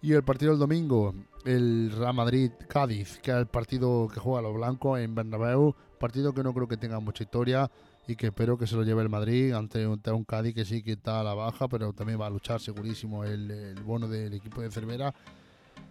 Y 0.03 0.13
el 0.13 0.23
partido 0.23 0.53
del 0.53 0.61
domingo, 0.61 1.15
el 1.45 1.91
Real 1.91 2.15
Madrid-Cádiz, 2.15 3.19
que 3.19 3.33
es 3.33 3.37
el 3.39 3.47
partido 3.47 4.07
que 4.07 4.21
juega 4.21 4.43
los 4.43 4.55
blancos 4.55 5.01
en 5.01 5.13
Bernabéu, 5.13 5.75
partido 5.99 6.33
que 6.33 6.45
no 6.45 6.55
creo 6.55 6.69
que 6.69 6.77
tenga 6.77 7.01
mucha 7.01 7.25
historia 7.25 7.69
y 8.07 8.17
que 8.17 8.29
espero 8.29 8.57
que 8.57 8.67
se 8.67 8.77
lo 8.77 8.83
lleve 8.83 9.03
el 9.03 9.09
Madrid 9.09 9.53
ante 9.53 9.87
un, 9.87 10.25
Cádiz 10.25 10.55
que 10.55 10.65
sí 10.65 10.83
que 10.83 10.93
está 10.93 11.21
a 11.21 11.25
la 11.25 11.35
baja, 11.35 11.69
pero 11.69 11.93
también 11.93 12.21
va 12.21 12.27
a 12.27 12.31
luchar 12.31 12.61
segurísimo 12.61 13.25
el, 13.25 13.75
bono 13.85 14.09
del 14.09 14.35
equipo 14.35 14.63
de 14.63 14.71
Cervera. 14.71 15.15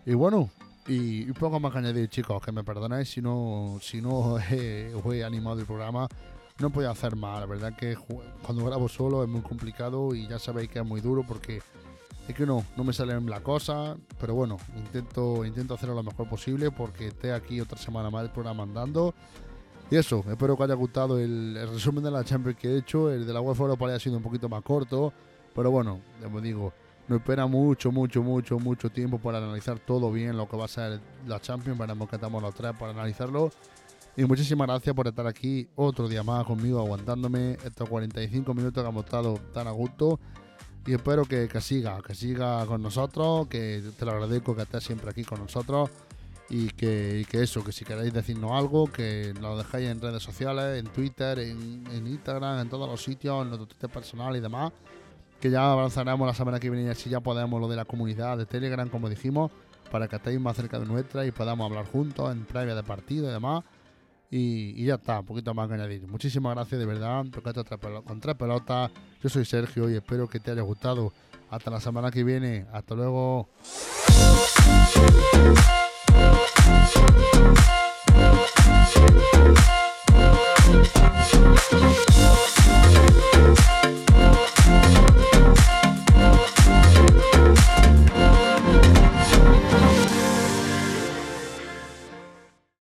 Y 0.06 0.14
bueno, 0.14 0.50
y, 0.88 1.32
poco 1.34 1.60
más 1.60 1.72
que 1.72 1.80
añadir, 1.80 2.10
chicos, 2.10 2.42
que 2.44 2.52
me 2.52 2.64
perdonéis 2.64 3.10
si 3.10 3.22
no, 3.22 3.78
si 3.82 4.02
no 4.02 4.40
he 4.52 5.24
animado 5.24 5.60
el 5.60 5.66
programa 5.66 6.08
no 6.60 6.70
podía 6.70 6.92
hacer 6.92 7.16
más. 7.16 7.40
La 7.40 7.46
verdad 7.46 7.76
que 7.76 7.96
cuando 8.44 8.66
grabo 8.66 8.88
solo 8.88 9.24
es 9.24 9.30
muy 9.30 9.42
complicado 9.42 10.16
y 10.16 10.28
ya 10.28 10.40
sabéis 10.40 10.70
que 10.70 10.80
es 10.80 10.86
muy 10.86 11.02
duro 11.02 11.24
porque 11.28 11.62
es 12.28 12.36
que 12.36 12.46
no, 12.46 12.66
no 12.76 12.84
me 12.84 12.94
sale 12.94 13.20
la 13.22 13.42
cosa, 13.42 13.96
pero 14.20 14.34
bueno, 14.34 14.58
intento, 14.76 15.46
intento 15.46 15.76
hacerlo 15.76 15.96
lo 15.96 16.04
mejor 16.04 16.28
posible 16.28 16.72
porque 16.72 17.08
esté 17.08 17.34
aquí 17.34 17.62
otra 17.62 17.78
semana 17.78 18.10
más 18.10 18.24
el 18.24 18.32
programa 18.32 18.64
andando. 18.64 19.14
Y 19.90 19.98
eso, 19.98 20.24
espero 20.28 20.58
que 20.58 20.64
haya 20.64 20.74
gustado 20.74 21.20
el, 21.20 21.56
resumen 21.72 22.04
de 22.04 22.12
la 22.12 22.24
Champions 22.24 22.58
que 22.58 22.70
he 22.70 22.78
hecho. 22.78 23.12
El 23.12 23.28
de 23.28 23.34
la 23.34 23.42
UEFA 23.42 23.64
Europa 23.64 23.88
haya 23.88 24.00
sido 24.00 24.18
un 24.18 24.24
poquito 24.24 24.50
más 24.50 24.64
corto, 24.64 25.14
pero 25.54 25.70
bueno, 25.70 26.02
como 26.24 26.42
digo, 26.42 26.74
no 27.08 27.18
espera 27.18 27.46
mucho, 27.46 27.92
mucho, 27.92 28.24
mucho, 28.24 28.58
mucho 28.58 28.90
tiempo 28.90 29.20
para 29.20 29.38
analizar 29.38 29.78
todo 29.80 30.12
bien 30.12 30.36
lo 30.38 30.50
que 30.50 30.58
va 30.58 30.66
a 30.66 30.68
ser 30.68 31.00
la 31.28 31.40
Champions. 31.40 31.78
Veremos 31.78 32.10
que 32.10 32.16
estamos 32.16 32.42
los 32.42 32.56
tres 32.56 32.74
para 32.80 32.94
analizarlo. 32.94 33.52
Y 34.18 34.24
muchísimas 34.24 34.68
gracias 34.68 34.96
por 34.96 35.08
estar 35.08 35.28
aquí 35.28 35.68
otro 35.76 36.08
día 36.08 36.24
más 36.24 36.46
conmigo, 36.46 36.80
aguantándome 36.80 37.58
estos 37.64 37.88
45 37.88 38.54
minutos 38.54 38.82
que 38.82 38.90
hemos 38.90 39.04
estado 39.04 39.38
tan 39.54 39.68
a 39.68 39.72
gusto. 39.72 40.20
Y 40.88 40.94
espero 40.94 41.26
que, 41.26 41.50
siga, 41.62 42.02
que 42.02 42.16
siga 42.16 42.66
con 42.66 42.82
nosotros, 42.82 43.48
que 43.48 43.84
te 43.98 44.06
lo 44.06 44.12
agradezco 44.12 44.56
que 44.56 44.62
estés 44.62 44.84
siempre 44.84 45.10
aquí 45.10 45.24
con 45.24 45.40
nosotros. 45.40 45.90
Y 46.50 46.70
que, 46.70 47.26
eso, 47.32 47.64
que 47.64 47.72
si 47.72 47.86
queréis 47.86 48.14
decirnos 48.14 48.52
algo, 48.52 48.86
que 48.86 49.34
lo 49.42 49.58
dejéis 49.58 49.90
en 49.90 50.00
redes 50.00 50.22
sociales, 50.22 50.80
en 50.80 50.86
Twitter, 50.92 51.40
en, 51.40 52.08
Instagram, 52.08 52.60
en 52.60 52.70
todos 52.70 52.88
los 52.88 53.04
sitios, 53.04 53.42
en 53.42 53.50
nuestro 53.50 53.68
Twitter 53.68 53.90
personal 53.90 54.36
y 54.36 54.40
demás. 54.40 54.72
Que 55.42 55.50
ya 55.50 55.72
avanzaremos 55.72 56.26
la 56.28 56.34
semana 56.34 56.60
que 56.60 56.70
viene 56.70 56.94
si 56.96 57.10
ya 57.10 57.20
podemos 57.20 57.60
lo 57.60 57.68
de 57.68 57.76
la 57.76 57.86
comunidad 57.86 58.38
de 58.38 58.46
Telegram, 58.46 58.88
como 58.90 59.10
dijimos, 59.10 59.52
para 59.92 60.08
que 60.08 60.18
estéis 60.18 60.40
más 60.40 60.56
cerca 60.56 60.80
de 60.80 60.86
nuestra 60.86 61.26
y 61.26 61.32
podamos 61.32 61.66
hablar 61.70 61.88
juntos 61.88 62.32
en 62.32 62.46
previa 62.46 62.76
de 62.76 62.84
partido 62.84 63.28
y 63.30 63.34
demás. 63.34 63.64
Y, 64.30 64.84
ya 64.84 64.96
está, 64.96 65.20
un 65.20 65.26
poquito 65.26 65.54
más 65.54 65.68
que 65.68 65.76
añadir. 65.76 66.08
Muchísimas 66.08 66.56
gracias 66.56 66.80
de 66.80 66.86
verdad. 66.86 67.26
con 68.06 68.20
tres 68.20 68.36
pelotas. 68.36 68.92
Yo 69.22 69.30
soy 69.30 69.46
Sergio 69.46 69.90
y 69.90 69.96
espero 69.96 70.28
que 70.28 70.40
te 70.40 70.52
haya 70.52 70.62
gustado. 70.62 71.14
Hasta 71.50 71.72
la 71.72 71.80
semana 71.80 72.12
que 72.12 72.24
viene. 72.24 72.66
Hasta 72.72 72.96
luego. 72.96 73.50